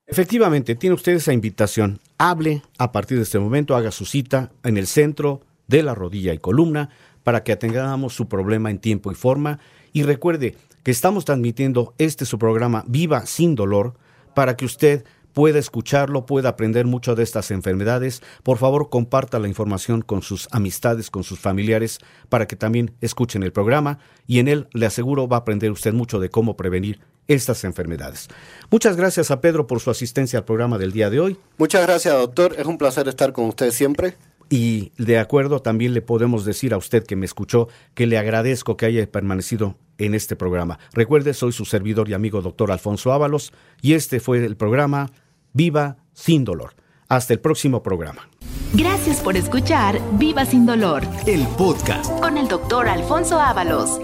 Efectivamente, 0.05 0.75
tiene 0.75 0.95
usted 0.95 1.13
esa 1.13 1.33
invitación. 1.33 1.99
Hable 2.17 2.61
a 2.77 2.91
partir 2.91 3.17
de 3.17 3.23
este 3.23 3.39
momento, 3.39 3.75
haga 3.75 3.91
su 3.91 4.05
cita 4.05 4.51
en 4.63 4.77
el 4.77 4.87
centro 4.87 5.41
de 5.67 5.81
la 5.81 5.95
rodilla 5.95 6.33
y 6.33 6.39
columna 6.39 6.89
para 7.23 7.43
que 7.43 7.53
atendamos 7.53 8.13
su 8.13 8.27
problema 8.27 8.69
en 8.69 8.79
tiempo 8.79 9.11
y 9.11 9.15
forma. 9.15 9.59
Y 9.93 10.03
recuerde 10.03 10.57
que 10.83 10.91
estamos 10.91 11.23
transmitiendo 11.23 11.93
este 11.97 12.25
su 12.25 12.37
programa 12.37 12.83
Viva 12.87 13.25
sin 13.25 13.55
dolor 13.55 13.95
para 14.35 14.57
que 14.57 14.65
usted 14.65 15.05
pueda 15.33 15.59
escucharlo, 15.59 16.25
pueda 16.25 16.49
aprender 16.49 16.85
mucho 16.85 17.15
de 17.15 17.23
estas 17.23 17.51
enfermedades. 17.51 18.21
Por 18.43 18.57
favor, 18.57 18.89
comparta 18.89 19.39
la 19.39 19.47
información 19.47 20.01
con 20.01 20.21
sus 20.21 20.47
amistades, 20.51 21.09
con 21.09 21.23
sus 21.23 21.39
familiares, 21.39 21.99
para 22.29 22.47
que 22.47 22.55
también 22.55 22.93
escuchen 23.01 23.43
el 23.43 23.51
programa 23.51 23.99
y 24.27 24.39
en 24.39 24.47
él, 24.47 24.67
le 24.73 24.85
aseguro, 24.85 25.27
va 25.27 25.37
a 25.37 25.39
aprender 25.41 25.71
usted 25.71 25.93
mucho 25.93 26.19
de 26.19 26.29
cómo 26.29 26.55
prevenir 26.55 26.99
estas 27.27 27.63
enfermedades. 27.63 28.27
Muchas 28.69 28.95
gracias 28.95 29.31
a 29.31 29.41
Pedro 29.41 29.67
por 29.67 29.79
su 29.79 29.89
asistencia 29.89 30.39
al 30.39 30.45
programa 30.45 30.77
del 30.77 30.91
día 30.91 31.09
de 31.09 31.19
hoy. 31.19 31.37
Muchas 31.57 31.85
gracias, 31.85 32.13
doctor. 32.13 32.55
Es 32.57 32.65
un 32.65 32.77
placer 32.77 33.07
estar 33.07 33.33
con 33.33 33.45
usted 33.45 33.71
siempre. 33.71 34.15
Y 34.49 34.91
de 34.97 35.17
acuerdo, 35.17 35.61
también 35.61 35.93
le 35.93 36.01
podemos 36.01 36.45
decir 36.45 36.73
a 36.73 36.77
usted 36.77 37.05
que 37.05 37.15
me 37.15 37.25
escuchó 37.25 37.69
que 37.95 38.05
le 38.05 38.17
agradezco 38.17 38.77
que 38.77 38.85
haya 38.85 39.09
permanecido 39.09 39.77
en 39.97 40.13
este 40.13 40.35
programa. 40.35 40.79
Recuerde, 40.93 41.33
soy 41.33 41.51
su 41.51 41.65
servidor 41.65 42.09
y 42.09 42.13
amigo 42.13 42.41
doctor 42.41 42.71
Alfonso 42.71 43.13
Ábalos 43.13 43.53
y 43.81 43.93
este 43.93 44.19
fue 44.19 44.43
el 44.45 44.55
programa 44.55 45.11
Viva 45.53 45.97
sin 46.13 46.43
dolor. 46.43 46.75
Hasta 47.07 47.33
el 47.33 47.39
próximo 47.39 47.83
programa. 47.83 48.27
Gracias 48.73 49.21
por 49.21 49.37
escuchar 49.37 49.99
Viva 50.13 50.45
sin 50.45 50.65
dolor. 50.65 51.03
El 51.27 51.45
podcast 51.57 52.09
con 52.19 52.37
el 52.37 52.47
doctor 52.47 52.87
Alfonso 52.87 53.39
Ábalos. 53.39 53.99